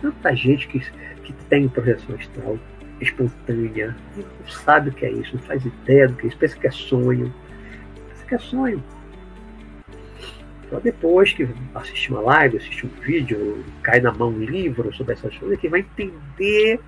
[0.04, 0.80] Tanta gente que,
[1.22, 2.58] que tem projeção astral
[3.00, 6.58] espontânea, não sabe o que é isso, não faz ideia do que é isso, pensa
[6.58, 7.32] que é sonho.
[8.10, 8.84] Pensa que é sonho.
[10.68, 15.14] Só depois que assistir uma live, assistir um vídeo, cai na mão um livro sobre
[15.14, 16.78] essas coisas, que vai entender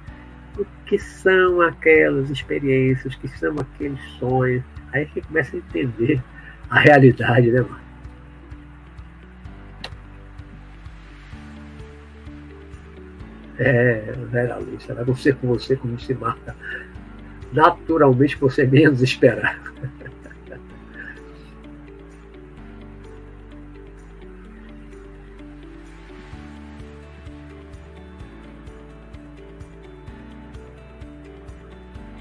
[0.59, 4.63] o que são aquelas experiências, o que são aqueles sonhos.
[4.93, 6.23] Aí que começa a entender
[6.69, 7.86] a realidade, né, mano?
[13.59, 16.55] É, Vera Lúcia, vai você com você como se mata
[17.53, 19.61] naturalmente você menos esperar.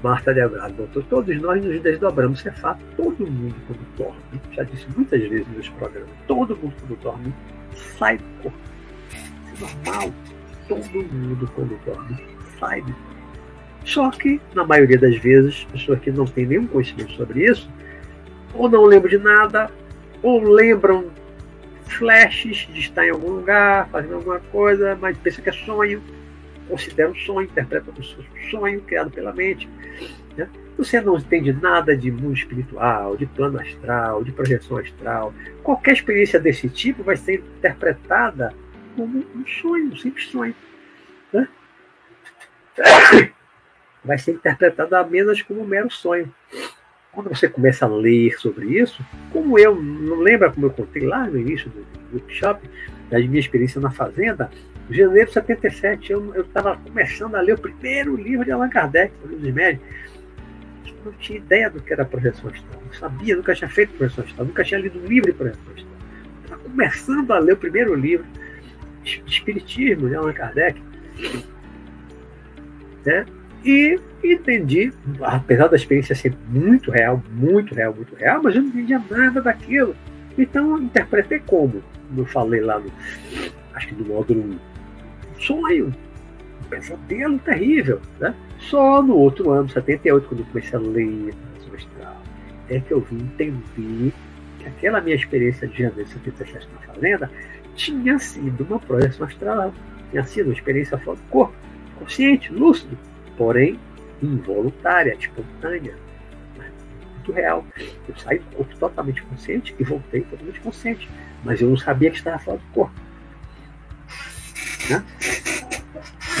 [0.02, 2.80] Marta Delgado, doutor, todos nós nos desdobramos, isso é fato.
[2.96, 7.34] Todo mundo, quando dorme, já disse muitas vezes nos programas, todo mundo, quando dorme,
[7.98, 8.58] sai do corpo.
[9.08, 10.12] Isso é normal.
[10.68, 10.82] Todo
[11.12, 12.16] mundo, quando dorme,
[12.58, 12.94] corpo.
[13.84, 17.70] Só que, na maioria das vezes, pessoas que não têm nenhum conhecimento sobre isso,
[18.52, 19.70] ou não lembram de nada,
[20.22, 21.06] ou lembram
[21.84, 26.02] flashes de estar em algum lugar, fazendo alguma coisa, mas pensa que é sonho,
[26.68, 29.68] considera um sonho, interpreta como um sonho criado pela mente.
[30.36, 30.48] Né?
[30.76, 35.32] Você não entende nada de mundo espiritual, de plano astral, de projeção astral.
[35.62, 38.52] Qualquer experiência desse tipo vai ser interpretada
[38.96, 40.54] como um sonho, um simples sonho.
[41.32, 41.46] Né?
[44.04, 46.32] Vai ser interpretada apenas como um mero sonho.
[47.12, 51.26] Quando você começa a ler sobre isso, como eu, não lembra como eu contei lá
[51.26, 52.68] no início do workshop,
[53.10, 54.50] da minha experiência na fazenda,
[54.88, 59.12] em janeiro de 77, eu estava começando a ler o primeiro livro de Allan Kardec,
[59.24, 59.82] o livro dos médios.
[61.04, 62.82] Não tinha ideia do que era projeção astral.
[62.84, 65.96] Não sabia, nunca tinha feito projeção astral, nunca tinha lido um livro de projeção astral.
[66.42, 68.45] Estava começando a ler o primeiro livro de
[69.26, 70.80] Espiritismo de Allan Kardec.
[73.04, 73.24] Né?
[73.64, 78.68] E entendi, apesar da experiência ser muito real, muito real, muito real, mas eu não
[78.68, 79.94] entendia nada daquilo.
[80.36, 81.82] Então, interpretei como?
[82.08, 82.90] Como eu falei lá no,
[83.74, 84.58] acho que no módulo 1
[85.40, 85.94] sonho,
[86.60, 88.00] um pesadelo terrível.
[88.20, 88.34] Né?
[88.58, 91.34] Só no outro ano, 78, quando eu comecei a ler
[91.74, 92.22] astral,
[92.68, 94.12] é que eu vim entender
[94.58, 97.30] que aquela minha experiência de janeiro de 77 na fazenda
[97.76, 99.72] tinha sido uma projeção astral,
[100.10, 101.54] tinha sido uma experiência fora do corpo,
[101.98, 102.98] consciente, lúcido,
[103.36, 103.78] porém
[104.22, 105.94] involuntária, espontânea,
[106.56, 106.70] né?
[107.14, 107.64] muito real.
[108.08, 111.08] Eu saí do corpo totalmente consciente e voltei totalmente consciente,
[111.44, 113.00] mas eu não sabia que estava fora do corpo.
[114.90, 115.04] Né?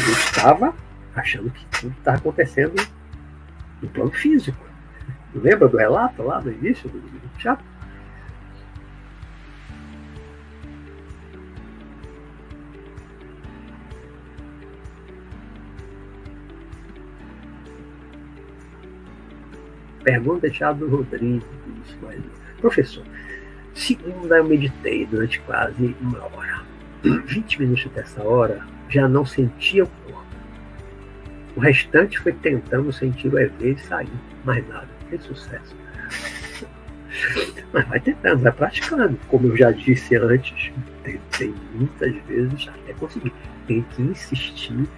[0.06, 0.74] Eu estava
[1.14, 2.74] achando que tudo estava acontecendo
[3.82, 4.64] no plano físico.
[5.34, 7.75] Lembra do relato lá no início do, do?
[20.06, 21.42] Pergunta de Thiago Rodrigues.
[22.60, 23.02] Professor,
[23.74, 26.62] segunda eu meditei durante quase uma hora.
[27.02, 30.24] 20 minutos dessa hora, já não sentia o corpo.
[31.56, 34.08] O restante foi tentando sentir o EV e sair.
[34.44, 34.86] Mais nada.
[35.10, 35.74] Que sucesso.
[37.72, 39.18] Mas vai tentando, vai praticando.
[39.26, 40.72] Como eu já disse antes,
[41.02, 43.32] tentei muitas vezes até conseguir.
[43.66, 44.88] Tem que insistir,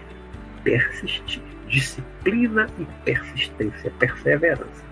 [0.63, 1.43] persistir.
[1.67, 4.88] Disciplina e persistência, perseverança.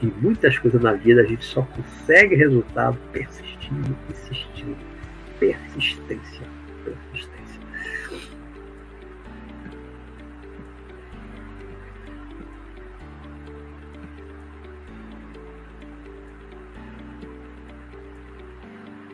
[0.00, 4.76] E muitas coisas na vida a gente só consegue resultado persistindo, insistindo
[5.40, 6.46] persistência.
[6.84, 7.60] Persistência.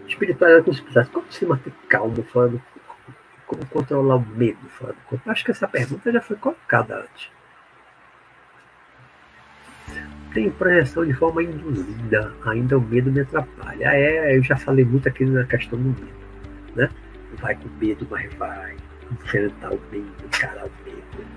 [0.06, 1.10] Espiritualidade como se precisasse.
[1.10, 3.14] Como se manter calmo fora do corpo?
[3.46, 5.30] Como controlar o medo fora do corpo?
[5.30, 7.30] Acho que essa pergunta já foi colocada antes
[10.34, 13.86] tem projeção de forma induzida, ainda o medo me atrapalha.
[13.86, 16.08] É, eu já falei muito aqui na questão do medo,
[16.74, 16.90] né?
[17.40, 18.74] Vai com medo, mas vai
[19.12, 21.28] enfrentar o medo, encarar o medo,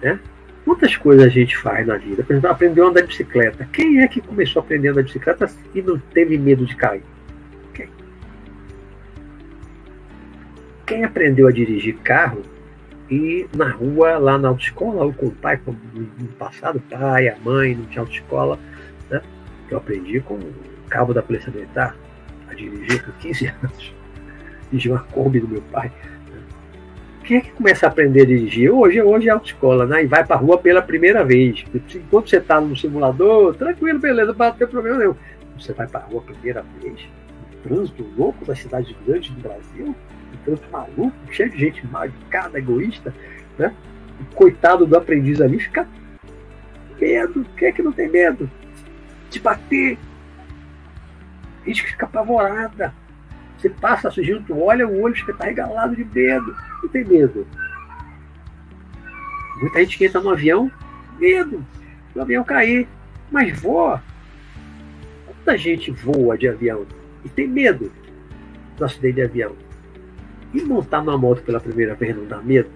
[0.00, 0.20] né?
[0.64, 2.22] Quantas coisas a gente faz na vida?
[2.22, 3.68] Por exemplo, aprendeu a andar de bicicleta.
[3.72, 6.76] Quem é que começou a aprender a andar de bicicleta e não teve medo de
[6.76, 7.02] cair?
[7.74, 7.88] Quem?
[10.86, 12.42] Quem aprendeu a dirigir carro
[13.10, 17.36] e na rua, lá na autoescola, ou com o pai, como no passado, pai, a
[17.38, 18.58] mãe, não tinha autoescola,
[19.08, 19.22] né?
[19.68, 20.54] Que eu aprendi com o
[20.88, 21.96] cabo da Polícia Militar
[22.48, 23.94] a dirigir com 15 anos.
[24.70, 25.92] Dirigi uma Kombi do meu pai.
[26.30, 26.40] Né?
[27.22, 28.72] Quem é que começa a aprender a dirigir?
[28.72, 30.02] Hoje, hoje é autoescola, né?
[30.02, 31.64] E vai pra rua pela primeira vez.
[31.94, 35.14] Enquanto você tá no simulador, tranquilo, beleza, não tem problema nenhum.
[35.56, 37.08] Você vai pra rua a primeira vez,
[37.62, 39.94] trânsito louco das cidades grandes do Brasil,
[40.36, 43.14] um trânsito maluco, cheio de gente marcada, egoísta,
[43.58, 43.74] né?
[44.20, 45.86] O coitado do aprendiz ali fica
[47.00, 47.46] medo.
[47.56, 48.50] Quem é que não tem medo?
[49.30, 49.98] De bater.
[51.64, 52.94] A gente fica apavorada.
[53.56, 56.56] Você passa surgindo, tu olha, o olho fica regalado de medo.
[56.82, 57.46] Não tem medo.
[59.60, 60.70] Muita gente que entra no avião,
[61.18, 61.64] medo
[62.14, 62.86] do avião cair.
[63.30, 64.02] Mas voa.
[65.26, 66.86] Quanta gente voa de avião
[67.24, 67.90] e tem medo
[68.76, 69.65] do acidente de avião?
[70.56, 72.70] E montar numa moto pela primeira vez não dá medo?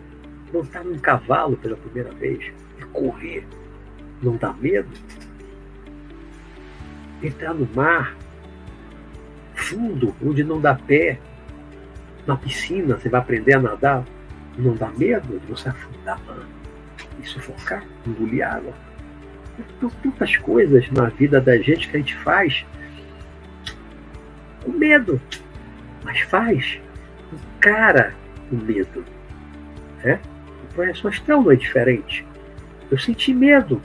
[0.53, 3.43] Montar num cavalo pela primeira vez e correr
[4.23, 4.91] não dá medo?
[7.23, 8.15] Entrar no mar
[9.55, 11.19] fundo, onde não dá pé,
[12.27, 14.05] na piscina, você vai aprender a nadar,
[14.59, 16.21] não dá medo de você afundar
[17.19, 18.75] e sufocar, engolir água?
[19.59, 22.67] Então, tantas coisas na vida da gente que a gente faz
[24.63, 25.19] com medo,
[26.05, 26.79] mas faz,
[27.33, 28.15] encara
[28.51, 29.05] o medo.
[30.03, 30.21] Né?
[30.71, 32.27] A projeção astral não é diferente.
[32.91, 33.81] Eu senti medo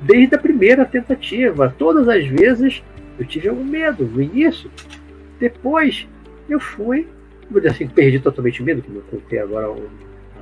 [0.00, 1.74] desde a primeira tentativa.
[1.78, 2.82] Todas as vezes
[3.18, 4.70] eu tive algum medo no início.
[5.38, 6.06] Depois
[6.48, 7.08] eu fui,
[7.50, 9.74] vou dizer assim, perdi totalmente o medo, como eu contei agora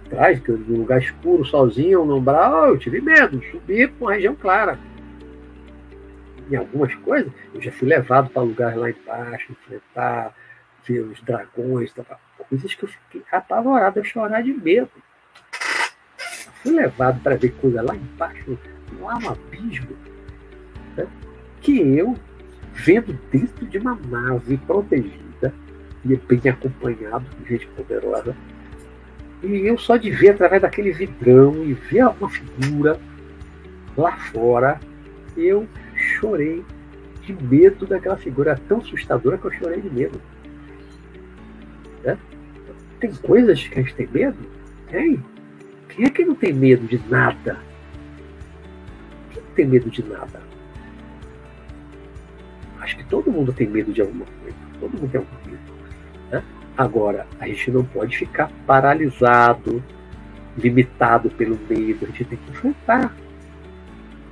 [0.06, 4.14] atrás, que eu, num lugar escuro, sozinho, no umbral, eu tive medo, subi para uma
[4.14, 4.78] região clara.
[6.50, 10.34] Em algumas coisas, eu já fui levado para lugares lá embaixo, enfrentar,
[10.84, 11.92] ver os dragões,
[12.50, 14.90] coisas que eu fiquei apavorado, eu chorar de medo.
[16.62, 18.58] Fui levado para ver coisa lá embaixo,
[19.00, 19.96] lá no abismo,
[20.96, 21.06] né?
[21.60, 22.14] que eu,
[22.74, 25.54] vendo dentro de uma nave protegida,
[26.04, 28.34] e bem acompanhado de gente poderosa,
[29.42, 33.00] e eu só de ver através daquele vidrão e ver uma figura
[33.96, 34.78] lá fora,
[35.36, 36.64] eu chorei
[37.22, 40.20] de medo daquela figura tão assustadora que eu chorei de medo.
[43.00, 44.38] Tem coisas que a gente tem medo?
[44.90, 45.24] Tem.
[45.88, 47.58] Quem é que não tem medo de nada?
[49.32, 50.40] Quem não tem medo de nada?
[52.80, 54.56] Acho que todo mundo tem medo de alguma coisa.
[54.78, 55.72] Todo mundo tem algum medo.
[56.30, 56.42] Né?
[56.76, 59.82] Agora, a gente não pode ficar paralisado,
[60.56, 63.14] limitado pelo medo, a gente tem que enfrentar.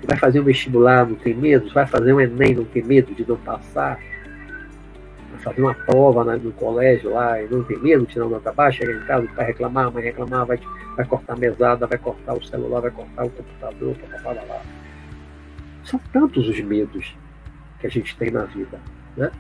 [0.05, 1.73] Vai fazer um vestibular, não tem medo?
[1.73, 3.99] Vai fazer um Enem, não tem medo de não passar?
[5.39, 9.07] Fazer uma prova no colégio lá e não tem medo tirar nota baixa, chegar em
[9.07, 10.61] casa, o reclamar, a mãe reclamar, vai,
[10.97, 14.63] vai cortar a mesada, vai cortar o celular, vai cortar o computador, papapá, lá.
[15.85, 17.17] São tantos os medos
[17.81, 18.81] que a gente tem na vida,
[19.17, 19.31] né?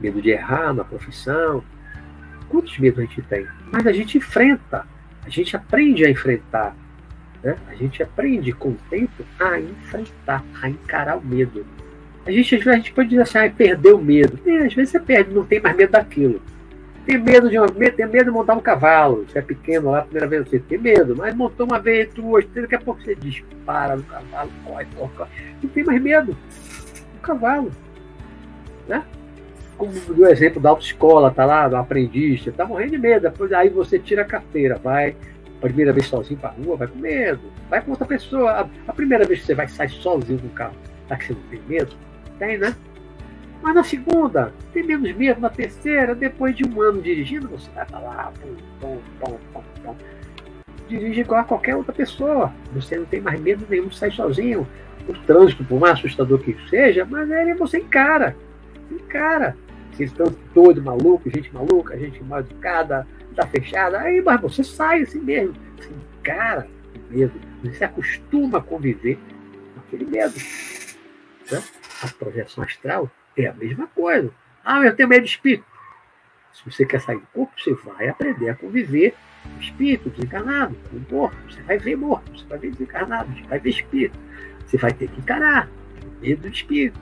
[0.00, 1.62] Medo de errar na profissão,
[2.48, 3.46] Quantos medos a gente tem?
[3.70, 4.86] Mas a gente enfrenta,
[5.24, 6.74] a gente aprende a enfrentar.
[7.42, 7.56] Né?
[7.68, 11.66] A gente aprende com o tempo a enfrentar, a encarar o medo.
[12.28, 14.38] A gente, às vezes, a gente pode dizer assim, ah, perdeu o medo.
[14.44, 16.42] E, às vezes você perde, não tem mais medo daquilo.
[17.06, 19.24] Tem medo de uma, tem medo de montar um cavalo.
[19.26, 22.68] Você é pequeno lá, primeira vez você tem medo, mas montou uma vez, duas, três,
[22.68, 25.30] daqui a pouco você dispara no cavalo, corre, corre, corre.
[25.62, 26.36] Não tem mais medo.
[27.16, 27.72] O cavalo.
[28.86, 29.02] Né?
[29.78, 33.52] como do exemplo da autoescola, tá lá, do aprendiz, você tá morrendo de medo, depois
[33.52, 35.14] aí você tira a carteira, vai,
[35.60, 37.40] primeira vez sozinho pra rua, vai com medo,
[37.70, 40.50] vai com outra pessoa, a, a primeira vez que você vai sair sozinho com o
[40.50, 40.74] carro,
[41.06, 42.07] tá que você não tem medo?
[42.38, 42.74] Tem, né?
[43.62, 47.84] Mas na segunda, tem menos medo, na terceira, depois de um ano dirigindo, você vai
[47.84, 49.96] pra lá, pum, pum, pum, pum, pum.
[50.88, 54.66] dirige igual a qualquer outra pessoa, você não tem mais medo nenhum de sair sozinho,
[55.08, 58.36] o trânsito, por mais assustador que seja, mas ele você encara,
[58.90, 59.56] encara.
[59.92, 65.02] Vocês estão todos malucos, gente maluca, gente mal educada, tá fechada, aí, mas você sai
[65.02, 65.90] assim mesmo, você
[66.20, 67.32] encara o medo,
[67.62, 69.18] você se acostuma a conviver
[69.74, 70.34] com aquele medo.
[71.50, 71.62] Né?
[72.02, 74.30] A projeção astral é a mesma coisa.
[74.64, 75.64] Ah, eu tenho medo de espírito.
[76.52, 79.14] Se você quer sair do corpo, você vai aprender a conviver
[79.44, 81.36] com espírito desencarnado, com morto.
[81.48, 84.18] Você vai ver morto, você vai ver desencarnado, você vai ver espírito.
[84.66, 85.68] Você vai ter que encarar
[86.20, 86.98] medo de espírito,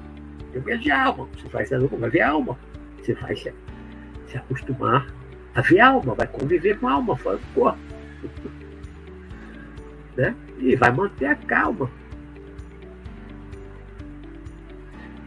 [0.55, 1.29] o medo de alma.
[1.37, 2.59] Você vai, vai ver alma.
[2.99, 3.53] Você vai se,
[4.27, 5.07] se acostumar
[5.55, 7.79] a ver alma, vai conviver com alma fora do corpo.
[10.17, 10.35] né?
[10.59, 11.91] E vai manter a calma.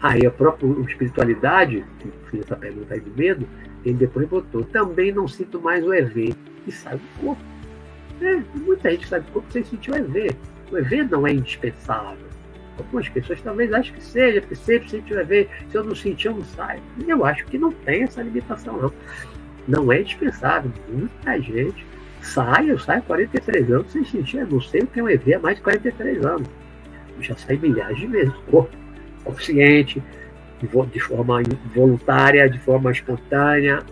[0.01, 3.47] Aí a própria espiritualidade, que fiz essa pergunta aí do medo,
[3.83, 6.33] ele depois botou, também não sinto mais o EV
[6.65, 7.41] e sai do corpo.
[8.21, 10.35] É, muita gente sai do corpo sem sentir o EV.
[10.71, 12.27] O EV não é indispensável.
[12.77, 16.27] Algumas pessoas talvez achem que seja, porque sempre se tiver ver, se eu não sentir,
[16.27, 16.81] eu não saio.
[17.05, 18.93] Eu acho que não tem essa limitação, não.
[19.67, 20.71] Não é dispensável.
[20.87, 21.85] Muita gente
[22.21, 25.33] sai, eu saio 43 anos sem sentir, eu não sei o que é um EV
[25.33, 26.47] há mais de 43 anos.
[27.17, 28.75] Eu já saí milhares de vezes, corpo
[29.23, 30.01] consciente,
[30.59, 31.41] de forma
[31.73, 33.83] voluntária, de forma espontânea,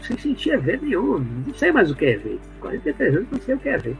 [0.00, 1.18] sem sentir EV nenhum.
[1.46, 2.40] Não sei mais o que é EV.
[2.60, 3.96] 43 anos não sei o que é EV.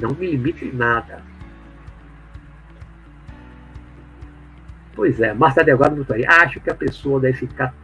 [0.00, 1.22] Não me limite em nada.
[4.94, 6.24] Pois é, Marta Delgado botou aí.
[6.26, 7.74] Acho que a pessoa deve ficar.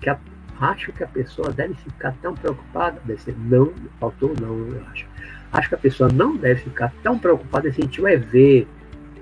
[0.00, 0.18] Que a,
[0.60, 3.00] acho que a pessoa deve ficar tão preocupada.
[3.04, 5.06] Deve ser não, faltou não, eu acho.
[5.52, 8.66] Acho que a pessoa não deve ficar tão preocupada em sentir o EV,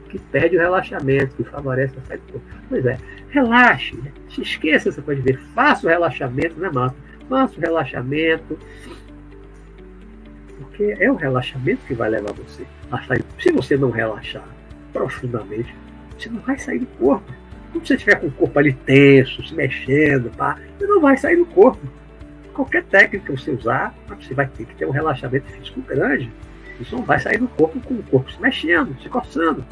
[0.08, 2.24] que perde o relaxamento, que favorece a saída.
[2.68, 2.98] Pois é,
[3.30, 4.12] relaxe, né?
[4.28, 6.96] se esqueça essa coisa de ver, faça o relaxamento, né, Marta?
[7.28, 8.58] Faça o relaxamento,
[10.58, 13.24] porque é o relaxamento que vai levar você a sair.
[13.38, 14.46] Se você não relaxar
[14.92, 15.74] profundamente,
[16.16, 17.32] você não vai sair do corpo.
[17.72, 21.36] Quando você estiver com o corpo ali tenso, se mexendo, pá, você não vai sair
[21.36, 21.80] do corpo.
[22.54, 26.30] Qualquer técnica que você usar, você vai ter que ter um relaxamento físico grande.
[26.80, 29.64] Isso não vai sair do corpo com o corpo se mexendo, se coçando.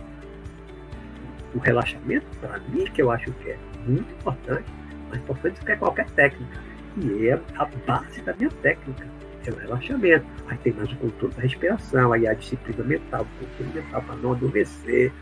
[1.55, 4.65] O relaxamento, para mim, que eu acho que é muito importante,
[5.09, 6.61] mais importante do que qualquer técnica.
[6.97, 9.07] E é a base da minha técnica
[9.47, 10.27] é o relaxamento.
[10.49, 14.17] Aí tem mais o controle da respiração, aí a disciplina mental, o controle mental para
[14.17, 15.13] não adormecer.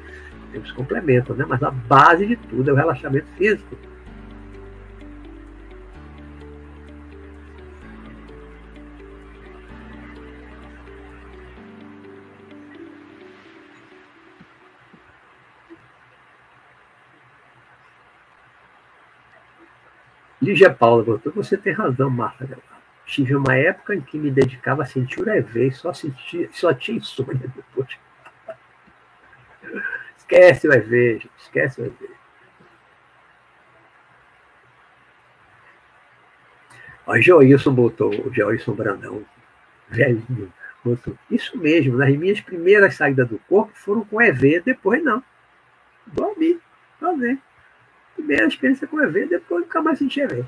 [0.53, 1.45] Eles complementam, né?
[1.49, 3.77] Mas a base de tudo é o relaxamento físico.
[20.43, 22.49] Lígia Paula botou, você tem razão, Marta
[23.07, 26.99] Tive uma época em que me dedicava a sentir o EV, só, sentia, só tinha
[26.99, 27.97] insônia depois.
[30.19, 32.11] Esquece o EV, esquece o EV.
[37.07, 39.25] O Joilson botou, o Joilson Brandão,
[39.89, 40.53] velhinho,
[40.85, 41.17] botou.
[41.31, 45.19] Isso mesmo, nas minhas primeiras saídas do corpo foram com EV, depois não.
[45.19, 46.35] A igual
[47.03, 47.13] a
[48.23, 50.45] Primeira experiência com EV, depois nunca mais senti EV.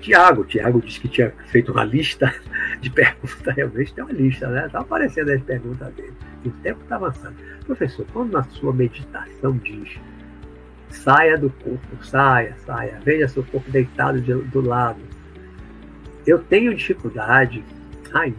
[0.00, 0.44] Tiago.
[0.44, 2.34] Tiago disse que tinha feito uma lista
[2.80, 4.64] de perguntas, realmente tem uma lista, né?
[4.64, 6.14] Está aparecendo as perguntas dele.
[6.44, 7.36] O tempo está avançando.
[7.66, 9.98] Professor, quando na sua meditação diz
[10.88, 15.00] saia do corpo, saia, saia, veja seu corpo deitado de, do lado.
[16.26, 17.62] Eu tenho dificuldade
[18.12, 18.34] aí,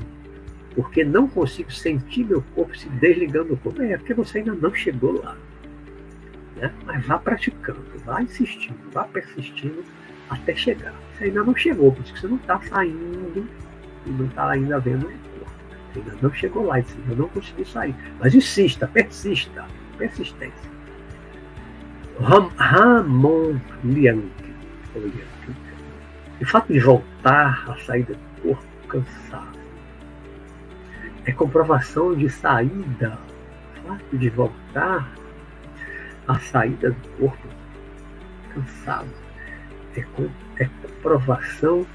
[0.73, 3.83] porque não consigo sentir meu corpo se desligando do corpo.
[3.83, 5.37] É porque você ainda não chegou lá.
[6.55, 6.71] Né?
[6.85, 9.83] Mas vá praticando, vá insistindo, vá persistindo
[10.29, 10.93] até chegar.
[11.13, 13.47] Você ainda não chegou, por isso que você não está saindo
[14.05, 15.55] e não está ainda vendo o corpo.
[15.93, 17.95] Você ainda não chegou lá, você ainda não conseguiu sair.
[18.19, 19.65] Mas insista, persista,
[19.97, 20.75] persistência.
[22.19, 24.55] Ram, Ramon Lianque,
[26.41, 29.55] o fato de voltar à saída do corpo cansado
[31.25, 33.17] é comprovação de saída.
[33.83, 35.11] O fato de voltar
[36.27, 37.47] à saída do corpo
[38.53, 39.09] cansado
[39.95, 40.05] é,
[40.63, 41.85] é comprovação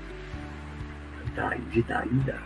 [1.35, 2.39] da, de ida,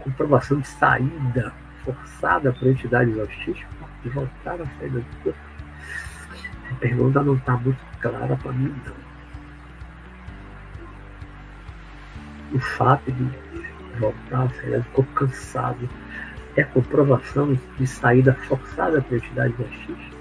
[0.00, 1.52] comprovação de saída
[1.84, 3.58] forçada para entidades hostis
[4.02, 5.38] de voltar à saída do corpo.
[6.70, 9.12] A pergunta não está muito clara para mim, não.
[12.54, 13.30] O fato de
[13.98, 15.88] voltar à saída do corpo cansado
[16.56, 20.11] é comprovação de saída forçada para entidades hostis?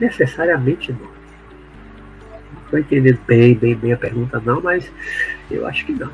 [0.00, 1.16] Necessariamente não
[2.66, 4.90] estou entendendo bem, bem, bem a pergunta, não, mas
[5.50, 6.10] eu acho que não.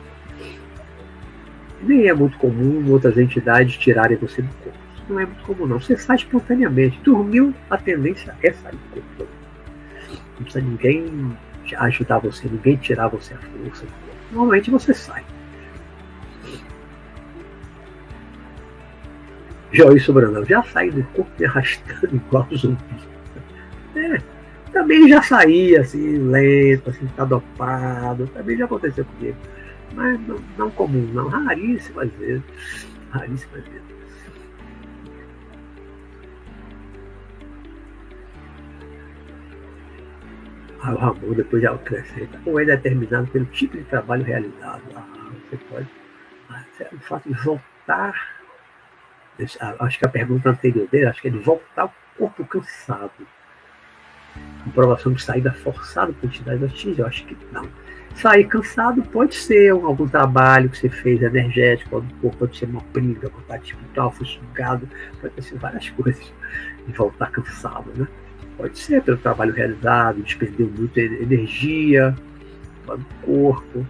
[1.82, 4.78] Nem é muito comum outras entidades tirarem você do corpo.
[5.08, 5.80] Não é muito comum, não.
[5.80, 7.00] Você sai espontaneamente.
[7.02, 9.32] Dormiu, a tendência é sair do corpo.
[10.36, 11.36] Não precisa ninguém
[11.76, 13.86] ajudar você, ninguém tirar você a força.
[14.30, 15.24] Normalmente você sai.
[19.72, 23.11] Joyce Brandão, já saí do corpo me arrastando igual zumbi.
[23.94, 24.22] É,
[24.72, 29.36] também já saía assim, lento, assim, tá dopado, também já aconteceu comigo.
[29.94, 32.42] Mas não, não comum, não, raríssimas vezes.
[33.10, 33.82] Raríssimas vezes.
[40.80, 44.82] Ah, o Ramon depois já acrescenta, ou é determinado pelo tipo de trabalho realizado.
[44.96, 45.86] Ah, você pode.
[46.50, 48.42] Ah, o fato de voltar.
[49.80, 53.26] Acho que a pergunta anterior dele, acho que é de voltar ao corpo cansado
[54.64, 56.98] comprovação de saída forçada por entidades hostis?
[56.98, 57.66] Eu acho que não.
[58.14, 62.04] Sair cansado pode ser algum trabalho que você fez energético,
[62.38, 64.88] pode ser uma briga, contato espiritual, foi sugado,
[65.20, 66.32] pode ser várias coisas.
[66.86, 68.06] E voltar cansado, né?
[68.56, 72.14] Pode ser pelo trabalho realizado, despendeu muita energia
[72.86, 73.86] do corpo.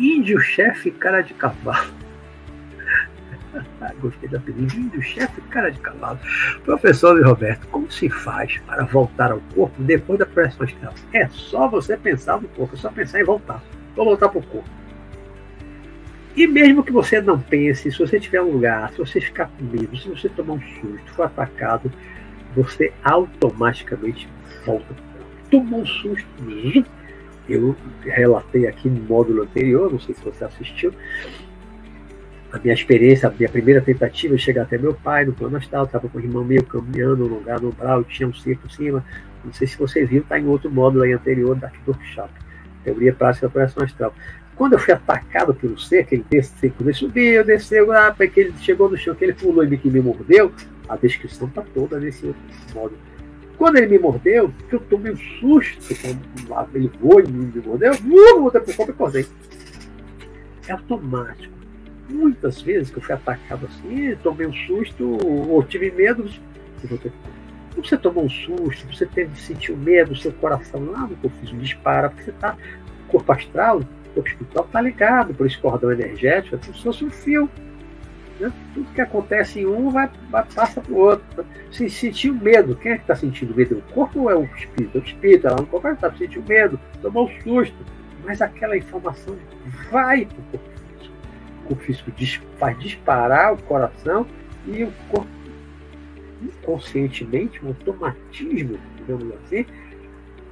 [0.00, 1.92] Índio chefe cara de cavalo.
[4.00, 4.74] Gostei da apelido.
[4.74, 6.18] Índio chefe cara de cavalo.
[6.64, 10.94] Professor Luiz Roberto, como se faz para voltar ao corpo depois da pressão astral?
[11.12, 13.62] É só você pensar no corpo, é só pensar em voltar.
[13.94, 14.70] Vou voltar para o corpo.
[16.34, 19.64] E mesmo que você não pense, se você tiver um lugar, se você ficar com
[19.64, 21.92] medo, se você tomar um susto, for atacado,
[22.56, 24.26] você automaticamente
[24.64, 24.94] volta.
[25.50, 26.26] Tomou um susto,
[27.52, 30.92] eu relatei aqui no módulo anterior, não sei se você assistiu,
[32.52, 35.84] a minha experiência, a minha primeira tentativa de chegar até meu pai no plano astral,
[35.84, 39.04] estava com o irmão meu caminhando no lugar no umbral, tinha um circo em cima,
[39.44, 42.32] não sei se você viu, está em outro módulo aí anterior do workshop,
[42.84, 44.14] teoria prática da operação astral.
[44.56, 48.90] Quando eu fui atacado pelo que ele desceu, ele subiu, desceu, ah, que ele chegou
[48.90, 50.52] no chão, que ele pulou e que me mordeu,
[50.88, 52.42] a descrição está toda nesse outro
[52.74, 53.09] módulo.
[53.60, 55.94] Quando ele me mordeu, que eu tomei um susto,
[56.48, 59.26] quando ele voou e me mordeu, eu voltei pro corpo e acordei.
[60.66, 61.52] É automático.
[62.08, 66.24] Muitas vezes que eu fui atacado assim, tomei um susto, ou tive medo,
[66.82, 67.38] e voltei pro corpo.
[67.74, 72.08] Quando você tomou um susto, você teve, sentiu medo, seu coração lá no corpo dispara,
[72.08, 72.56] porque você está
[73.08, 73.82] corpo astral,
[74.16, 77.46] o hospital está ligado por esse cordão energético, é como se fosse um fio.
[78.40, 78.52] Né?
[78.74, 80.10] Tudo que acontece em um vai,
[80.54, 81.46] passa para o outro.
[81.70, 83.78] Se sentiu medo, quem é que está sentindo medo?
[83.78, 84.98] O corpo ou é o espírito?
[84.98, 87.76] O espírito, ela no corpo está sentindo medo, tomou um susto,
[88.24, 89.36] mas aquela informação
[89.90, 91.16] vai para o corpo físico.
[91.64, 94.26] O corpo físico faz disparar o coração
[94.66, 95.28] e o corpo
[96.42, 99.66] inconscientemente, um automatismo, digamos assim,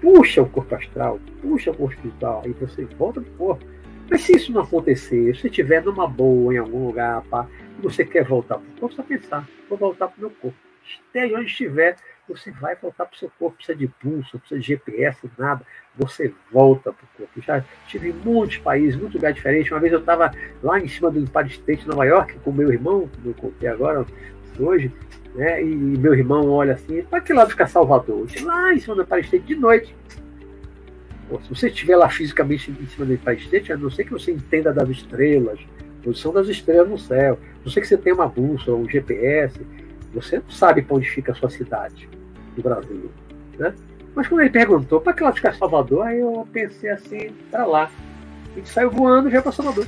[0.01, 3.65] puxa o corpo astral, puxa o corpo espiritual, e você volta para o corpo.
[4.10, 7.47] Mas se isso não acontecer, se estiver numa boa, em algum lugar, pá,
[7.80, 10.56] você quer voltar para o corpo, só pensar, vou voltar para o meu corpo.
[10.84, 11.96] Esteja onde estiver,
[12.28, 15.64] você vai voltar para o seu corpo, precisa de pulso, precisa de GPS, nada.
[15.96, 17.42] Você volta para o corpo.
[17.42, 19.70] Já estive em muitos países, muitos lugares diferentes.
[19.70, 20.32] Uma vez eu estava
[20.62, 24.06] lá em cima do Empire State, Nova York, com meu irmão, que eu contei agora,
[24.59, 24.92] hoje,
[25.34, 25.62] né?
[25.62, 28.26] E meu irmão olha assim, para que lado fica Salvador?
[28.34, 29.94] Eu lá em cima do Empire State de noite.
[31.28, 34.12] Pô, se você estiver lá fisicamente em cima do Empire State, a não ser que
[34.12, 35.60] você entenda das estrelas,
[36.02, 39.60] posição das estrelas no céu, não ser que você tenha uma bússola, um GPS,
[40.12, 42.08] você não sabe para onde fica a sua cidade
[42.56, 43.10] do Brasil.
[43.58, 43.74] Né?
[44.14, 47.90] Mas quando ele perguntou para que lado fica Salvador, aí eu pensei assim, para lá.
[48.54, 49.86] Gente saiu voando e veio para Salvador.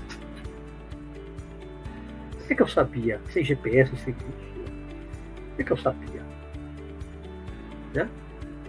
[2.43, 3.21] O que, que eu sabia?
[3.31, 4.51] Sem GPS, sem bússola
[5.61, 6.23] que, que eu sabia?
[7.95, 8.09] Né?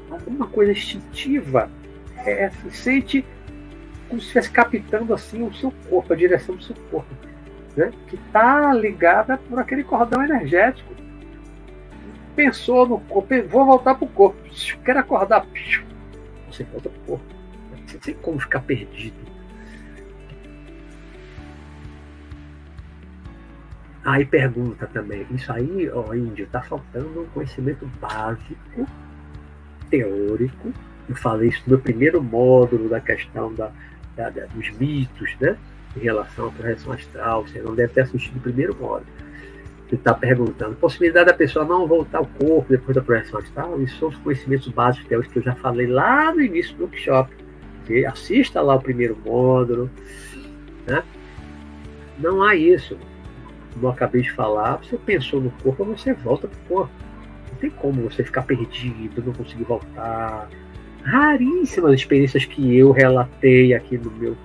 [0.09, 1.69] Alguma coisa instintiva.
[2.17, 3.25] É, se sente
[4.07, 7.09] como se estivesse captando assim o seu corpo, a direção do seu corpo.
[7.75, 7.91] Né?
[8.07, 10.93] Que está ligada por aquele cordão energético.
[12.35, 14.37] Pensou no corpo, vou voltar para o corpo.
[14.83, 15.45] Quero acordar.
[16.49, 17.25] Você volta para o corpo.
[17.91, 19.31] Não tem como ficar perdido
[24.03, 28.87] Aí pergunta também, isso aí, ó, Índio, está faltando um conhecimento básico,
[29.91, 30.73] teórico.
[31.07, 33.71] Eu falei isso no primeiro módulo da questão da,
[34.15, 35.55] da, da dos mitos, né?
[35.95, 37.47] Em relação à projeção astral.
[37.47, 39.05] Você não deve ter assistido o primeiro módulo.
[39.87, 43.81] Ele está perguntando, possibilidade da pessoa não voltar ao corpo depois da projeção astral?
[43.81, 47.35] Isso são os conhecimentos básicos teóricos que eu já falei lá no início do workshop.
[48.07, 49.91] Assista lá o primeiro módulo.
[50.87, 51.03] Né?
[52.17, 52.97] Não há isso
[53.73, 56.93] como eu acabei de falar, você pensou no corpo, você volta pro corpo.
[57.51, 60.49] Não tem como você ficar perdido, não conseguir voltar.
[61.03, 64.35] Raríssimas experiências que eu relatei aqui no meu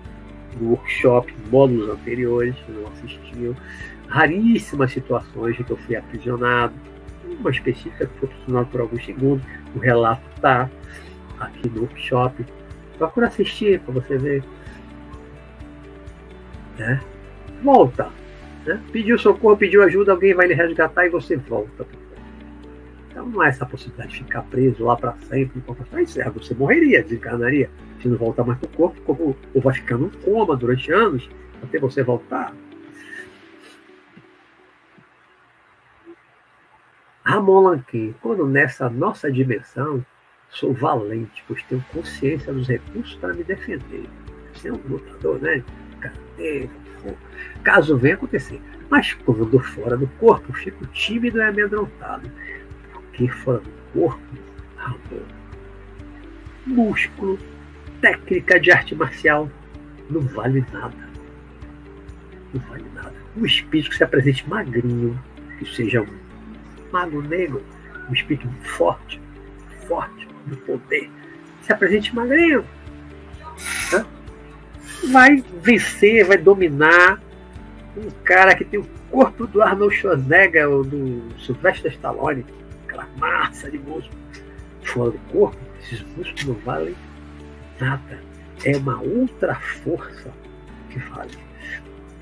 [0.61, 3.55] workshop, módulos anteriores, não assistiam.
[4.09, 6.74] Raríssimas situações em que eu fui aprisionado.
[7.41, 9.47] Uma específica que foi aprisionado por alguns segundos.
[9.74, 10.70] O relato está
[11.39, 12.45] aqui no workshop.
[12.99, 14.45] Procura assistir para você ver.
[16.78, 17.01] Né?
[17.62, 18.11] Volta
[18.66, 18.81] né?
[18.93, 21.87] Pediu socorro, pediu ajuda, alguém vai lhe resgatar e você volta.
[23.09, 25.62] Então não há essa possibilidade de ficar preso lá para sempre.
[26.03, 27.70] Isso é, você morreria, desencarnaria.
[28.01, 31.28] Se não voltar mais para o corpo, como, ou vai ficar num coma durante anos
[31.62, 32.55] até você voltar.
[37.24, 40.05] Ramon Lanquin, quando nessa nossa dimensão
[40.48, 44.09] sou valente, pois tenho consciência dos recursos para me defender.
[44.52, 45.62] Você é um lutador, né?
[47.62, 48.60] Caso venha acontecer.
[48.89, 52.31] Mas quando fora do corpo, fico tímido e amedrontado.
[52.93, 54.23] Porque fora do corpo,
[54.78, 55.27] amor,
[56.64, 57.39] músculo,
[58.01, 59.51] técnica de arte marcial,
[60.10, 61.09] não vale nada.
[62.52, 63.14] Não vale nada.
[63.36, 65.20] Um espírito que se apresente magrinho,
[65.59, 66.06] que seja um
[66.93, 67.62] mago negro,
[68.09, 69.20] um espírito forte,
[69.86, 71.10] forte, do poder,
[71.62, 72.64] se apresente magrinho.
[73.93, 74.06] Né?
[75.10, 77.20] vai vencer, vai dominar
[77.97, 82.44] um cara que tem o corpo do Arnold Schwarzenegger ou do Sylvester Stallone,
[82.86, 84.20] aquela massa de músculo
[84.82, 86.94] fora do corpo, esses músculos não valem
[87.81, 88.20] nada.
[88.65, 90.32] É uma outra força
[90.90, 91.36] que vale.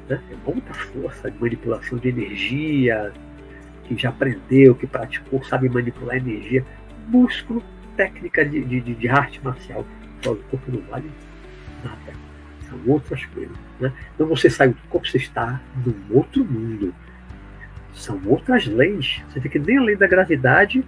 [0.09, 0.21] Né?
[0.31, 3.13] É uma outra força de manipulação de energia,
[3.85, 6.65] que já aprendeu, que praticou, sabe manipular energia.
[7.09, 7.63] Músculo,
[7.97, 9.87] técnica de, de, de arte marcial.
[10.23, 11.11] Fora do corpo não vale
[11.85, 12.13] nada.
[12.69, 13.57] São outras coisas.
[13.79, 13.93] Né?
[14.15, 16.95] Então você sai do corpo, você está num outro mundo.
[17.93, 19.23] São outras leis.
[19.29, 20.85] Você vê que nem a lei da gravidade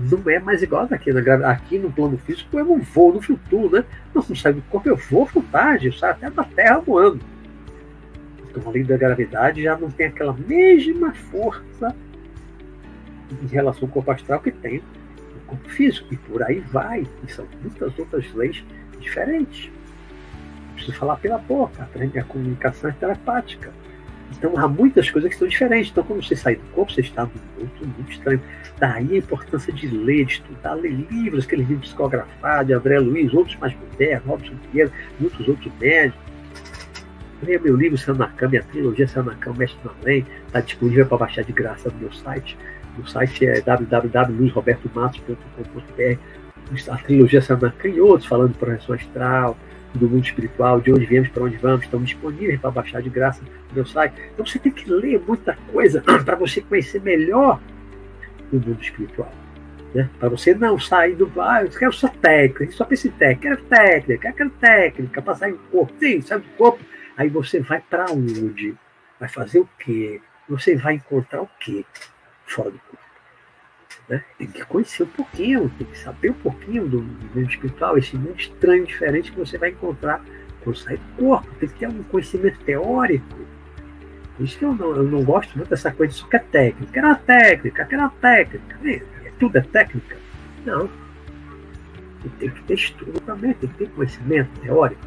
[0.00, 1.12] não é mais igual daqui.
[1.12, 3.84] Na, aqui no plano físico eu não vou, no futuro, né?
[4.14, 7.20] Não, do corpo, eu vou vontade, saio até da Terra voando.
[8.48, 11.94] Então a lei da gravidade já não tem aquela mesma força
[13.42, 14.82] em relação ao corpo astral que tem
[15.34, 16.12] no corpo físico.
[16.12, 17.06] E por aí vai.
[17.26, 18.64] E são muitas outras leis
[18.98, 19.70] diferentes
[20.80, 23.70] preciso falar pela boca, aprende a comunicação é telepática.
[24.32, 25.90] Então há muitas coisas que são diferentes.
[25.90, 28.40] Então, quando você sai do corpo, você está num outro muito estranho.
[28.80, 33.32] Daí a importância de ler, de estudar, ler livros, aqueles livros psicografados de André Luiz,
[33.34, 34.90] outros mais modernos, Robson Pinheiro,
[35.20, 36.18] muitos outros médicos.
[37.42, 41.52] Leia meu livro Sanacam, minha trilogia Sanacam, Mestre do Além, está disponível para baixar de
[41.52, 42.56] graça no meu site.
[42.98, 46.18] O site é www.luizrobertomatos.com.br.
[46.90, 49.58] A trilogia Sanacam e outros falando de projeção astral,
[49.94, 53.42] do mundo espiritual, de onde viemos, para onde vamos, estão disponíveis para baixar de graça
[53.42, 54.14] no meu site.
[54.32, 57.60] Então você tem que ler muita coisa para você conhecer melhor
[58.52, 59.32] o mundo espiritual.
[59.94, 60.08] Né?
[60.18, 63.62] Para você não sair do ah, eu quero só técnica, só pense em técnica, quero
[63.64, 66.84] técnica, quero técnica, para sair do corpo, sim, sai do corpo.
[67.16, 68.74] Aí você vai para onde?
[69.18, 70.20] Vai fazer o quê?
[70.48, 71.84] Você vai encontrar o quê
[72.46, 73.00] fora do corpo?
[74.08, 74.24] Né?
[74.38, 78.38] Tem que conhecer um pouquinho, tem que saber um pouquinho do mundo espiritual, esse mundo
[78.38, 80.24] estranho, diferente que você vai encontrar
[80.62, 81.54] quando sair do corpo.
[81.56, 83.49] Tem que ter algum conhecimento teórico.
[84.40, 86.98] Por isso que eu não, eu não gosto muito dessa coisa só que é técnica.
[86.98, 88.78] Era técnica, era técnica.
[88.88, 89.02] É,
[89.38, 90.16] tudo é técnica.
[90.64, 90.88] Não.
[92.38, 95.06] Tem que ter estudo também, tem que ter conhecimento teórico.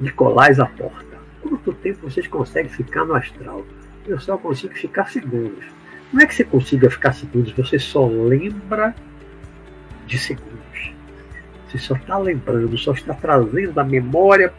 [0.00, 1.16] Nicolás Aporta.
[1.40, 3.64] Quanto tempo vocês conseguem ficar no astral?
[4.04, 5.64] eu só consigo ficar segundos.
[6.12, 8.92] Não é que você consiga ficar segundos, você só lembra
[10.04, 10.92] de segundos.
[11.68, 14.52] Você só está lembrando, só está trazendo a memória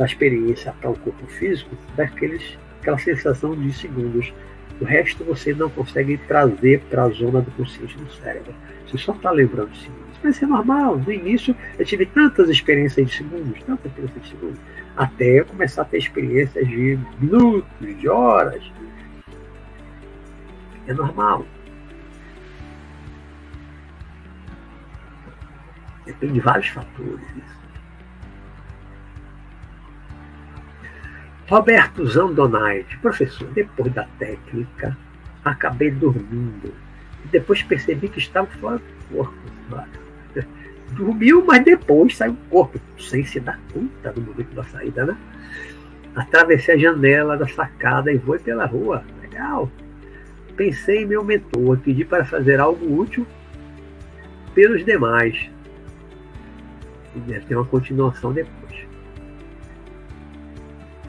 [0.00, 4.32] da experiência para o corpo físico daqueles, aquela sensação de segundos.
[4.80, 8.54] O resto você não consegue trazer para a zona do consciente do cérebro.
[8.86, 10.00] Você só está lembrando segundos.
[10.24, 10.96] Mas é normal.
[10.96, 14.60] No início eu tive tantas experiências de segundos, tantas experiências de segundos
[14.96, 18.62] até eu começar a ter experiências de minutos, de horas.
[20.86, 21.44] É normal.
[26.06, 27.59] Depende de vários fatores.
[31.50, 34.96] Roberto Zandonaide, professor, depois da técnica,
[35.44, 36.72] acabei dormindo.
[37.24, 39.34] Depois percebi que estava fora do corpo.
[40.92, 45.16] Dormiu, mas depois saiu o corpo, sem se dar conta no momento da saída, né?
[46.14, 49.02] Atravessei a janela da sacada e fui pela rua.
[49.20, 49.68] Legal.
[50.56, 53.26] Pensei em meu mentor, pedi para fazer algo útil
[54.54, 55.50] pelos demais.
[57.16, 58.59] E deve ter uma continuação depois.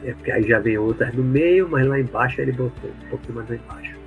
[0.04, 3.34] É porque aí já vem outras no meio, mas lá embaixo ele botou um pouquinho
[3.34, 4.02] mais lá embaixo.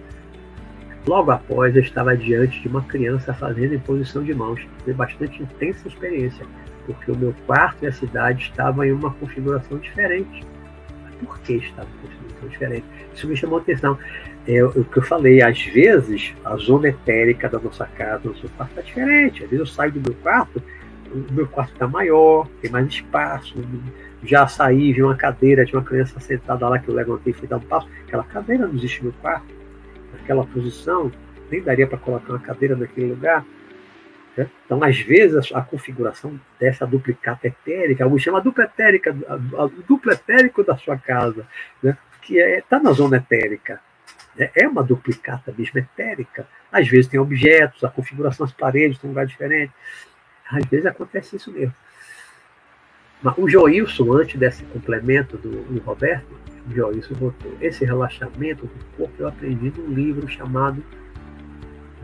[1.07, 4.59] Logo após, eu estava diante de uma criança fazendo imposição de mãos.
[4.83, 6.45] Foi bastante intensa experiência,
[6.85, 10.43] porque o meu quarto e a cidade estavam em uma configuração diferente.
[11.23, 12.85] Por que estava em configuração diferente?
[13.13, 13.97] Isso me chamou a atenção.
[14.47, 18.49] É o que eu falei, às vezes a zona etérica da nossa casa, do nosso
[18.49, 19.43] quarto, está diferente.
[19.43, 20.61] Às vezes eu saio do meu quarto,
[21.11, 23.55] o meu quarto está maior, tem mais espaço.
[24.25, 27.47] Já saí, vi uma cadeira, tinha uma criança sentada lá que eu levantei e fui
[27.47, 27.87] dar um passo.
[28.07, 29.53] Aquela cadeira não existe no quarto
[30.13, 31.11] naquela posição,
[31.51, 33.45] nem daria para colocar uma cadeira naquele lugar.
[34.35, 34.49] Né?
[34.65, 40.63] Então, às vezes, a, configuração dessa duplicata etérica, alguns chamam dupla etérica, a dupla etérico
[40.63, 41.45] da sua casa,
[41.81, 41.97] né?
[42.21, 43.79] que está é, tá na zona etérica.
[44.35, 44.49] Né?
[44.55, 46.47] É uma duplicata mesmo etérica.
[46.71, 49.71] Às vezes tem objetos, a configuração das paredes tem um lugar diferente.
[50.51, 51.73] Às vezes acontece isso mesmo.
[53.21, 56.35] Mas o Joilson, antes desse complemento do, do Roberto,
[56.73, 57.55] Joyce botou.
[57.61, 60.83] Esse relaxamento do corpo eu aprendi num livro chamado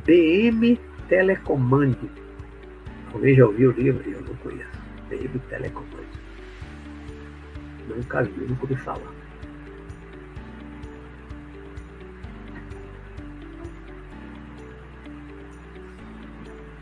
[0.05, 2.09] BM Telecomando.
[3.13, 4.09] Alguém já ouviu o livro?
[4.09, 4.69] Eu não conheço.
[5.09, 6.21] BM Telecomando.
[7.87, 9.21] Nunca vi, nunca ouvi falar.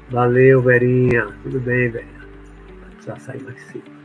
[0.10, 1.27] Valeu, Verinha.
[1.43, 2.19] Tudo bem, velho?
[2.95, 3.98] precisar sair mais cedo.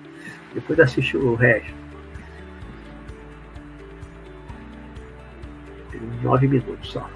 [0.55, 1.75] Depois assiste o resto.
[5.91, 7.09] Tem nove minutos só.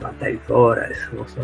[0.00, 1.40] Para 10 horas, nosso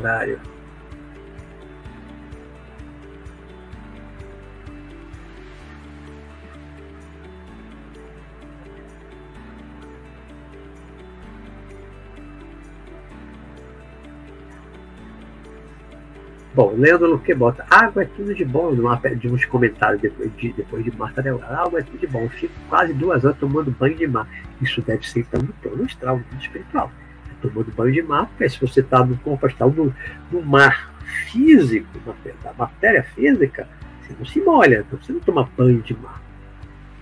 [16.52, 20.52] Bom, Leandro Luque bota, água é tudo de bom, numa, de uns comentários depois de,
[20.52, 23.96] depois de Marta Del água é tudo de bom, fico quase duas horas tomando banho
[23.96, 24.28] de mar.
[24.60, 26.90] Isso deve ser então no plano astral, no espiritual.
[27.30, 29.94] É tomando banho de mar, porque se você está no corpo astral, no,
[30.32, 30.92] no mar
[31.30, 33.68] físico, na, matéria física,
[34.02, 36.20] você não se molha, então você não toma banho de mar.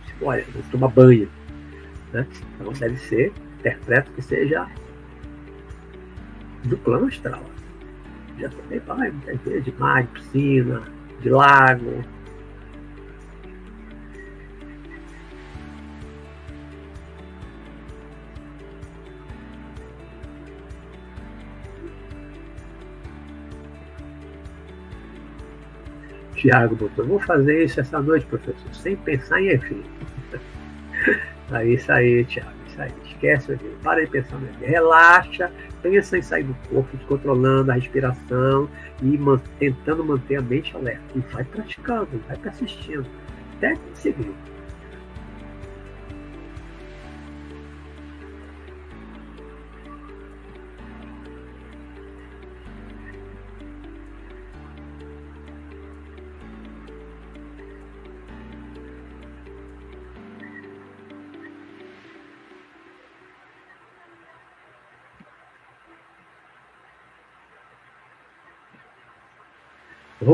[0.00, 1.28] Não se molha, não toma banho.
[2.12, 2.26] Né?
[2.60, 4.66] Então deve ser, interpreto que seja
[6.64, 7.42] do plano astral
[8.38, 10.82] já tomei banho muitas de mar, de piscina,
[11.20, 12.04] de lago.
[26.34, 29.90] Tiago botou, vou fazer isso essa noite, professor, sem pensar em efeito.
[31.50, 32.57] É isso aí, Tiago,
[33.04, 35.50] Esquece o para de pensar no Relaxa,
[35.82, 38.68] pensa em sair do corpo, controlando a respiração
[39.02, 41.02] e man tentando manter a mente alerta.
[41.14, 43.06] E vai praticando, vai persistindo,
[43.56, 44.34] até conseguir.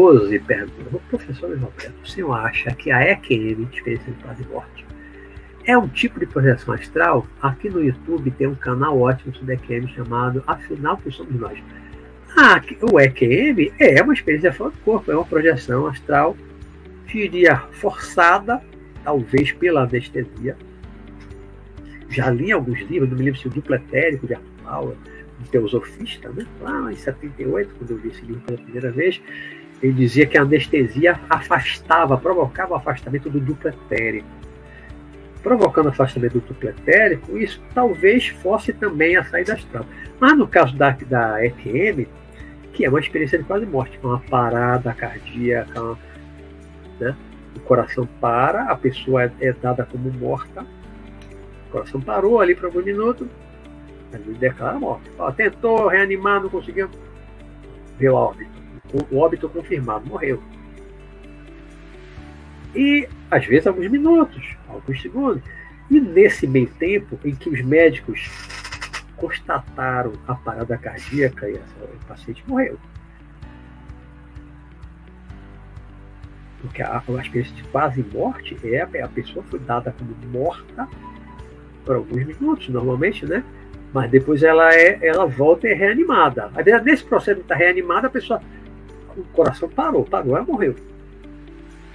[0.04, 4.84] Rose pergunta, professor Roberto, o senhor acha que a EQM, experiência de quase morte,
[5.64, 7.26] é um tipo de projeção astral?
[7.40, 11.58] Aqui no YouTube tem um canal ótimo sobre EQM chamado Afinal, que somos nós?
[12.36, 16.36] Ah, o EQM é uma experiência fora do corpo, é uma projeção astral,
[17.06, 18.60] diria forçada,
[19.02, 20.54] talvez pela anestesia.
[22.10, 24.96] Já li alguns livros, não me lembro se o duplo etérico de Arthur Bauer,
[25.40, 26.46] um teosofista, né?
[26.60, 29.18] lá em 78, quando eu li esse livro pela primeira vez,
[29.84, 34.26] ele dizia que a anestesia afastava, provocava o afastamento do duplo etérico.
[35.42, 39.84] Provocando afastamento do duplo etérico, isso talvez fosse também a saída astral.
[40.18, 42.08] Mas no caso da, da EQM,
[42.72, 45.98] que é uma experiência de quase morte, uma parada cardíaca,
[46.98, 47.14] né?
[47.54, 50.62] o coração para, a pessoa é, é dada como morta,
[51.68, 53.28] o coração parou ali por alguns minutos,
[54.14, 55.10] ele declara morte.
[55.36, 56.88] tentou reanimar, não conseguiu,
[57.98, 58.53] veio a óbito
[59.10, 60.42] o óbito confirmado, morreu.
[62.74, 65.42] E às vezes alguns minutos, alguns segundos.
[65.90, 68.30] E nesse meio tempo em que os médicos
[69.16, 72.78] constataram a parada cardíaca e o paciente morreu.
[76.60, 80.88] Porque a, a experiência de quase morte é a pessoa foi dada como morta
[81.84, 83.44] por alguns minutos, normalmente, né?
[83.92, 86.48] Mas depois ela é, ela volta e é reanimada.
[86.48, 88.40] Vezes, nesse processo de estar reanimada, a pessoa
[89.16, 90.74] o coração parou, parou, ela morreu.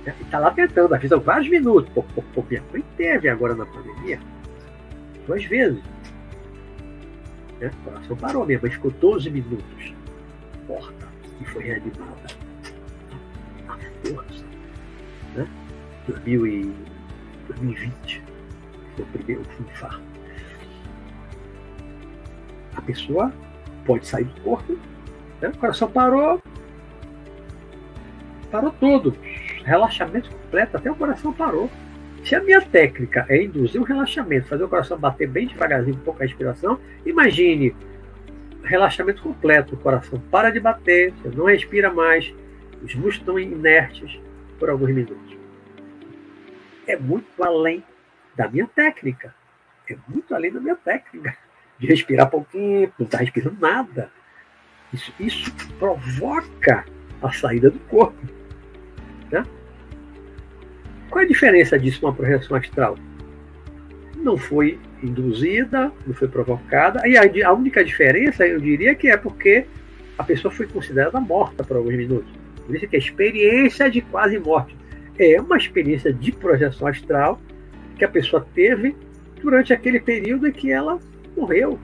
[0.05, 1.91] E está lá tentando, vezes vários minutos.
[1.93, 4.19] Pô, pô, pô, minha mãe teve agora na pandemia,
[5.27, 5.83] duas vezes.
[7.59, 7.71] Né?
[7.81, 9.93] O coração parou, minha mãe ficou 12 minutos
[10.69, 11.07] morta
[11.41, 12.27] e foi reanimada.
[13.65, 13.75] Na
[14.05, 14.45] força.
[15.35, 15.47] Né?
[17.47, 18.23] 2020
[18.95, 20.01] foi o primeiro infarto.
[22.75, 23.33] A pessoa
[23.85, 24.77] pode sair do corpo,
[25.41, 25.49] né?
[25.49, 26.41] o coração parou,
[28.51, 29.15] Parou tudo.
[29.63, 31.69] Relaxamento completo, até o coração parou.
[32.23, 36.03] Se a minha técnica é induzir o relaxamento, fazer o coração bater bem devagarzinho, com
[36.03, 37.75] pouca respiração, imagine
[38.63, 39.75] relaxamento completo.
[39.75, 42.33] O coração para de bater, você não respira mais,
[42.83, 44.19] os músculos estão inertes
[44.59, 45.37] por alguns minutos.
[46.85, 47.83] É muito além
[48.35, 49.33] da minha técnica.
[49.89, 51.37] É muito além da minha técnica.
[51.77, 54.11] De respirar pouquinho, não está respirando nada.
[54.91, 56.85] Isso, isso provoca
[57.21, 58.38] a saída do corpo.
[61.09, 62.97] Qual é a diferença disso uma projeção astral?
[64.17, 67.07] Não foi induzida, não foi provocada.
[67.07, 69.65] E a, a única diferença, eu diria, que é porque
[70.17, 72.29] a pessoa foi considerada morta por alguns minutos.
[72.65, 74.75] Por isso que a experiência de quase morte
[75.17, 77.39] é uma experiência de projeção astral
[77.97, 78.95] que a pessoa teve
[79.41, 80.99] durante aquele período em que ela
[81.35, 81.79] morreu.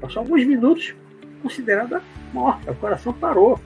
[0.00, 0.94] Passou alguns minutos
[1.42, 2.02] considerada
[2.32, 3.58] morta, o coração parou.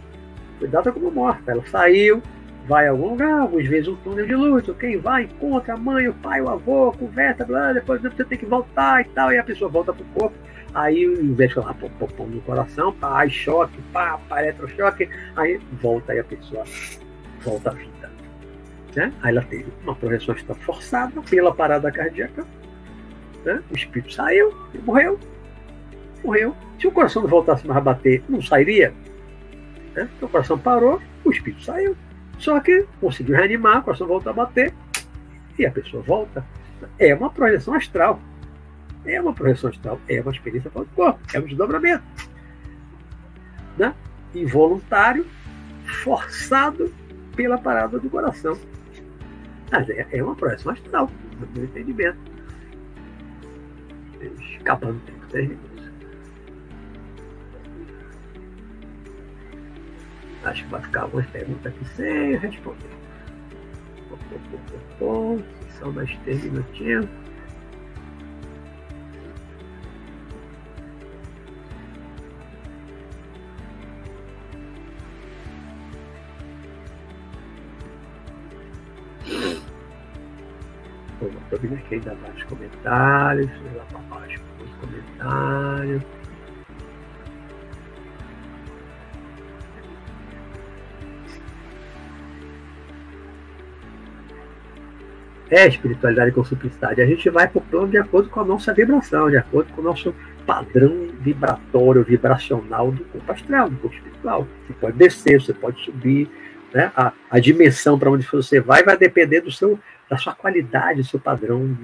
[0.58, 1.52] Foi dada como morta.
[1.52, 2.22] Ela saiu,
[2.66, 6.08] vai a algum lugar, algumas vezes um túnel de luz, quem vai, encontra a mãe,
[6.08, 9.44] o pai, o avô, conversa, blá, depois você tem que voltar e tal, e a
[9.44, 10.36] pessoa volta pro corpo,
[10.74, 15.08] aí em vez de pô, pô, pô, no coração, pá, aí choque, pá, pá, eletrochoque,
[15.36, 16.64] aí volta e a pessoa
[17.44, 18.10] volta à vida.
[18.96, 19.12] Né?
[19.22, 22.44] Aí ela teve uma projeção forçada pela parada cardíaca,
[23.44, 23.62] né?
[23.70, 24.52] o espírito saiu
[24.84, 25.20] morreu.
[26.24, 26.56] Morreu.
[26.80, 28.92] Se o coração não voltasse mais a bater, não sairia.
[29.94, 30.08] Né?
[30.20, 31.96] O coração parou, o espírito saiu.
[32.38, 34.72] Só que conseguiu reanimar, o coração voltou a bater
[35.58, 36.44] e a pessoa volta.
[36.98, 38.20] É uma projeção astral.
[39.04, 40.00] É uma projeção astral.
[40.08, 41.20] É uma experiência fora do corpo.
[41.32, 42.04] É um desdobramento.
[43.78, 43.94] Né?
[44.34, 45.26] Involuntário,
[46.02, 46.92] forçado
[47.34, 48.58] pela parada do coração.
[49.70, 51.10] Mas é, é uma projeção astral,
[51.40, 52.18] no meu entendimento.
[54.56, 55.00] Escapando
[55.30, 55.56] tempo,
[60.46, 62.88] Acho que vai ficar algumas perguntas aqui sem responder.
[65.76, 67.06] São mais três minutinhos.
[81.42, 83.50] Estou vindo aqui ainda vários comentários.
[83.74, 84.40] Lá para baixo,
[84.80, 86.15] comentários.
[95.50, 97.00] É espiritualidade com simplicidade.
[97.00, 99.80] A gente vai para o plano de acordo com a nossa vibração, de acordo com
[99.80, 100.14] o nosso
[100.44, 104.46] padrão vibratório, vibracional do corpo astral, do corpo espiritual.
[104.66, 106.30] Você pode descer, você pode subir.
[106.72, 106.90] Né?
[106.96, 109.78] A, a dimensão para onde você vai vai depender do seu,
[110.10, 111.76] da sua qualidade, do seu padrão,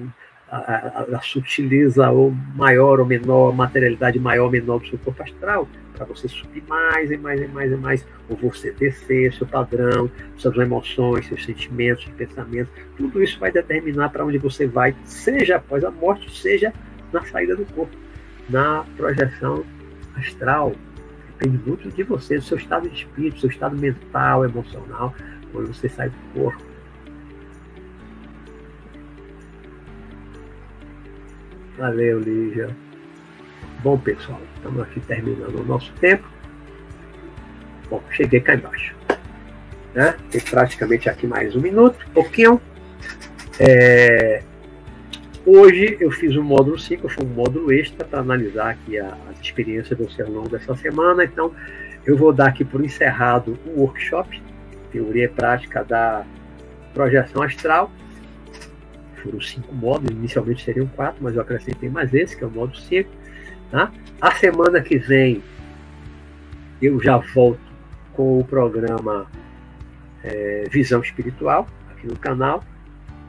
[0.57, 5.23] a, a, a sutileza ou maior ou menor, materialidade maior ou menor do seu corpo
[5.23, 9.47] astral para você subir mais e mais e mais e mais, ou você descer, seu
[9.47, 14.97] padrão, suas emoções, seus sentimentos, seus pensamentos, tudo isso vai determinar para onde você vai,
[15.05, 16.73] seja após a morte, seja
[17.13, 17.97] na saída do corpo,
[18.49, 19.65] na projeção
[20.17, 20.75] astral.
[21.39, 25.15] Depende muito de você, do seu estado de espírito, do seu estado mental, emocional,
[25.53, 26.72] quando você sai do corpo.
[31.77, 32.69] Valeu, Lígia.
[33.83, 36.29] Bom, pessoal, estamos aqui terminando o nosso tempo.
[37.89, 38.95] Bom, cheguei cá embaixo.
[39.95, 40.15] Né?
[40.31, 42.61] Tem praticamente aqui mais um minuto, pouquinho.
[43.59, 44.43] É...
[45.45, 49.41] Hoje eu fiz o módulo 5, foi um módulo extra para analisar aqui a, as
[49.41, 51.25] experiências do ao longo dessa semana.
[51.25, 51.53] Então,
[52.07, 54.41] eu vou dar aqui por encerrado o workshop,
[54.93, 56.25] teoria e prática da
[56.95, 57.91] projeção astral.
[59.23, 62.77] Foram cinco módulos, inicialmente seriam quatro, mas eu acrescentei mais esse, que é o módulo
[62.77, 63.09] 5.
[63.71, 63.91] Tá?
[64.21, 65.43] A semana que vem
[66.81, 67.61] eu já volto
[68.13, 69.27] com o programa
[70.25, 72.63] é, Visão Espiritual, aqui no canal,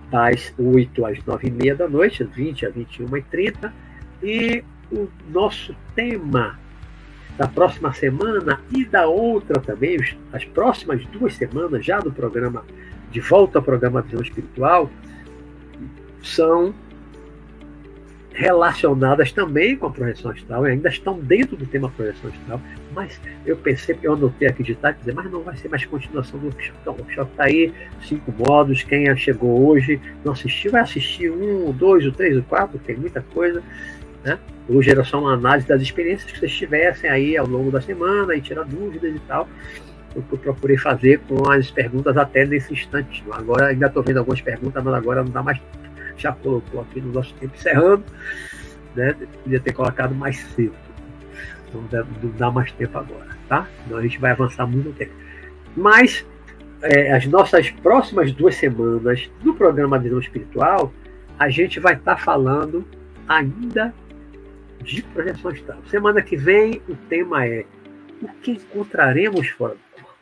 [0.10, 3.74] das 8 às 9 e meia da noite, 20 a 21 e 30.
[4.22, 6.60] E o nosso tema
[7.38, 9.98] da próxima semana e da outra também,
[10.32, 12.64] as próximas duas semanas já do programa,
[13.12, 14.90] de volta ao programa Visão Espiritual,
[16.24, 16.74] são
[18.34, 22.60] relacionadas também com a projeção astral, e ainda estão dentro do tema projeção astral,
[22.92, 26.40] mas eu pensei, eu anotei aqui de tarde, dizer, mas não vai ser mais continuação
[26.40, 26.78] do workshop.
[26.82, 27.72] Então, o workshop está aí,
[28.02, 32.80] cinco modos, quem chegou hoje, não assistiu, vai assistir um, dois, o três, o quatro,
[32.80, 33.62] tem muita coisa.
[34.24, 34.40] Né?
[34.68, 38.36] Hoje era só uma análise das experiências que vocês tivessem aí ao longo da semana
[38.36, 39.48] e tirar dúvidas e tal.
[40.16, 43.24] Eu procurei fazer com as perguntas até nesse instante.
[43.32, 45.60] Agora ainda estou vendo algumas perguntas, mas agora não dá mais
[46.24, 48.04] já colocou aqui no nosso tempo encerrando,
[48.96, 49.14] né?
[49.44, 50.76] Podia ter colocado mais cedo.
[51.74, 53.68] Não dá, não dá mais tempo agora, tá?
[53.84, 55.14] Senão a gente vai avançar muito tempo.
[55.76, 56.26] Mas
[56.82, 60.94] é, as nossas próximas duas semanas do programa Visão Espiritual,
[61.38, 62.88] a gente vai estar tá falando
[63.28, 63.94] ainda
[64.82, 65.80] de projeção astral.
[65.88, 67.66] Semana que vem o tema é
[68.22, 70.18] o que encontraremos fora do corpo.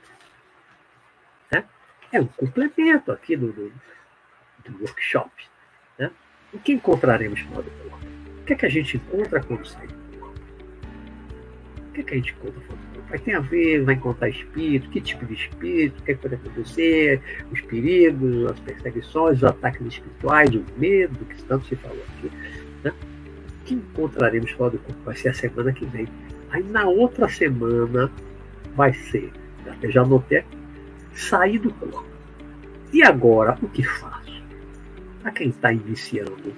[1.52, 1.64] Né?
[2.12, 3.72] É um complemento aqui do, do,
[4.66, 5.51] do workshop.
[5.98, 6.12] Né?
[6.54, 8.06] O que encontraremos fora do corpo?
[8.42, 10.40] O que é que a gente encontra quando sai do corpo?
[11.78, 13.10] O que é que a gente encontra fora do corpo?
[13.10, 16.22] Vai ter a ver, vai encontrar espírito, que tipo de espírito, o que, é que
[16.22, 22.04] pode acontecer, os perigos, as perseguições, os ataques espirituais, o medo, que tanto se falou
[22.18, 22.32] aqui.
[22.84, 22.94] Né?
[23.62, 25.02] O que encontraremos fora do corpo?
[25.04, 26.08] Vai ser a semana que vem.
[26.52, 28.12] Aí na outra semana
[28.76, 29.32] vai ser,
[29.70, 30.44] até já anotei,
[31.14, 32.06] sair do corpo.
[32.94, 34.21] E agora, o que faz?
[35.24, 36.54] A quem está iniciando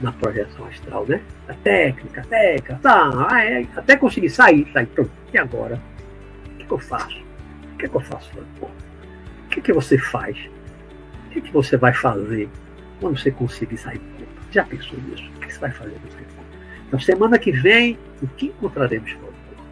[0.00, 1.20] na projeção astral, né?
[1.48, 5.10] A técnica, a técnica, tá, é, até conseguir sair, sair, pronto.
[5.32, 5.80] E agora?
[6.46, 7.22] O que, que eu faço?
[7.74, 8.30] O que, que eu faço?
[8.60, 10.36] O que, que você faz?
[11.26, 12.48] O que, que você vai fazer
[13.00, 14.42] quando você conseguir sair do corpo?
[14.50, 15.30] Já pensou nisso?
[15.36, 16.50] O que você vai fazer quando sair do corpo?
[16.88, 19.64] Então, semana que vem, o que encontraremos fora do corpo?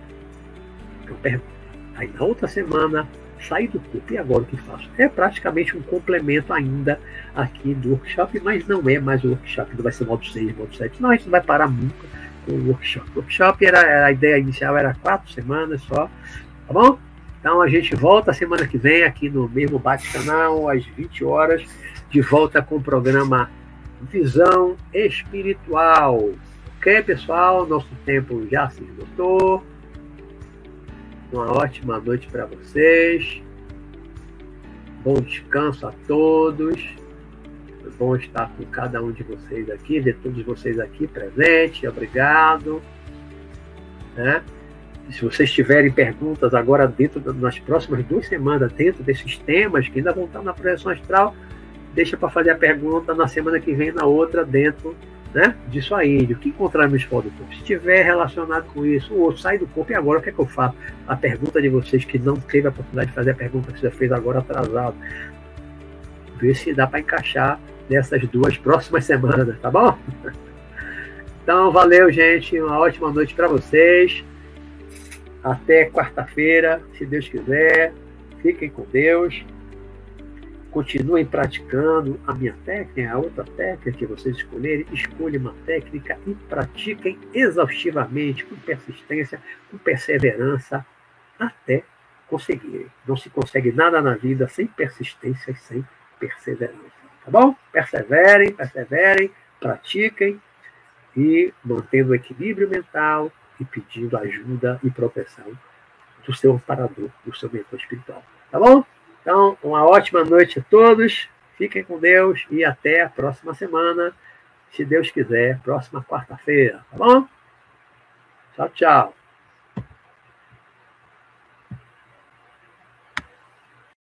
[1.09, 1.51] Eu pergunto.
[1.97, 3.07] Aí, na outra semana,
[3.47, 4.13] sair do corpo.
[4.13, 4.89] E agora o que faço?
[4.99, 7.01] É praticamente um complemento ainda
[7.35, 10.75] aqui do workshop, mas não é mais o workshop, não vai ser modo 6, modo
[10.75, 11.01] 7.
[11.01, 12.07] Não, a gente não vai parar nunca
[12.47, 13.11] com o workshop.
[13.15, 16.11] O workshop era, a ideia inicial era quatro semanas só,
[16.67, 16.99] tá bom?
[17.41, 21.63] Então a gente volta semana que vem aqui no mesmo bate-canal, às 20 horas,
[22.11, 23.51] de volta com o programa
[24.03, 26.31] Visão Espiritual.
[26.77, 27.67] Ok, pessoal?
[27.67, 29.65] Nosso tempo já se esgotou.
[31.33, 33.41] Uma ótima noite para vocês.
[35.05, 36.83] Bom descanso a todos.
[37.81, 41.89] Foi bom estar com cada um de vocês aqui, ver todos vocês aqui presentes.
[41.89, 42.83] Obrigado.
[44.17, 44.43] Né?
[45.13, 50.13] se vocês tiverem perguntas agora dentro das próximas duas semanas, dentro desses temas que ainda
[50.13, 51.35] vão estar na projeção astral,
[51.95, 54.95] deixa para fazer a pergunta na semana que vem, na outra, dentro
[55.35, 57.55] né, disso aí, de o que encontrarmos fora do corpo.
[57.55, 60.47] Se tiver relacionado com isso, sai do corpo, e agora o que é que eu
[60.47, 60.77] faço?
[61.07, 63.91] A pergunta de vocês que não teve a oportunidade de fazer a pergunta que você
[63.91, 64.95] fez agora atrasado.
[66.37, 69.97] Ver se dá para encaixar nessas duas próximas semanas, tá bom?
[71.43, 72.59] Então, valeu, gente.
[72.61, 74.25] Uma ótima noite para vocês.
[75.43, 77.93] Até quarta-feira, se Deus quiser.
[78.43, 79.45] Fiquem com Deus.
[80.71, 84.87] Continuem praticando a minha técnica, a outra técnica que vocês escolherem.
[84.93, 89.41] Escolham uma técnica e pratiquem exaustivamente, com persistência,
[89.71, 90.87] com perseverança,
[91.39, 91.83] até
[92.29, 92.87] conseguirem.
[93.07, 95.85] Não se consegue nada na vida sem persistência e sem
[96.21, 97.01] perseverança.
[97.25, 97.55] Tá bom?
[97.73, 100.41] Perseverem, perseverem, pratiquem
[101.17, 105.45] e mantendo o equilíbrio mental, e pedindo ajuda e proteção
[106.27, 108.25] do seu amparador, do seu mentor espiritual.
[108.51, 108.85] Tá bom?
[109.21, 111.29] Então, uma ótima noite a todos.
[111.57, 114.15] Fiquem com Deus e até a próxima semana,
[114.73, 116.85] se Deus quiser, próxima quarta-feira.
[116.91, 117.27] Tá bom?
[118.57, 119.20] Tchau, tchau.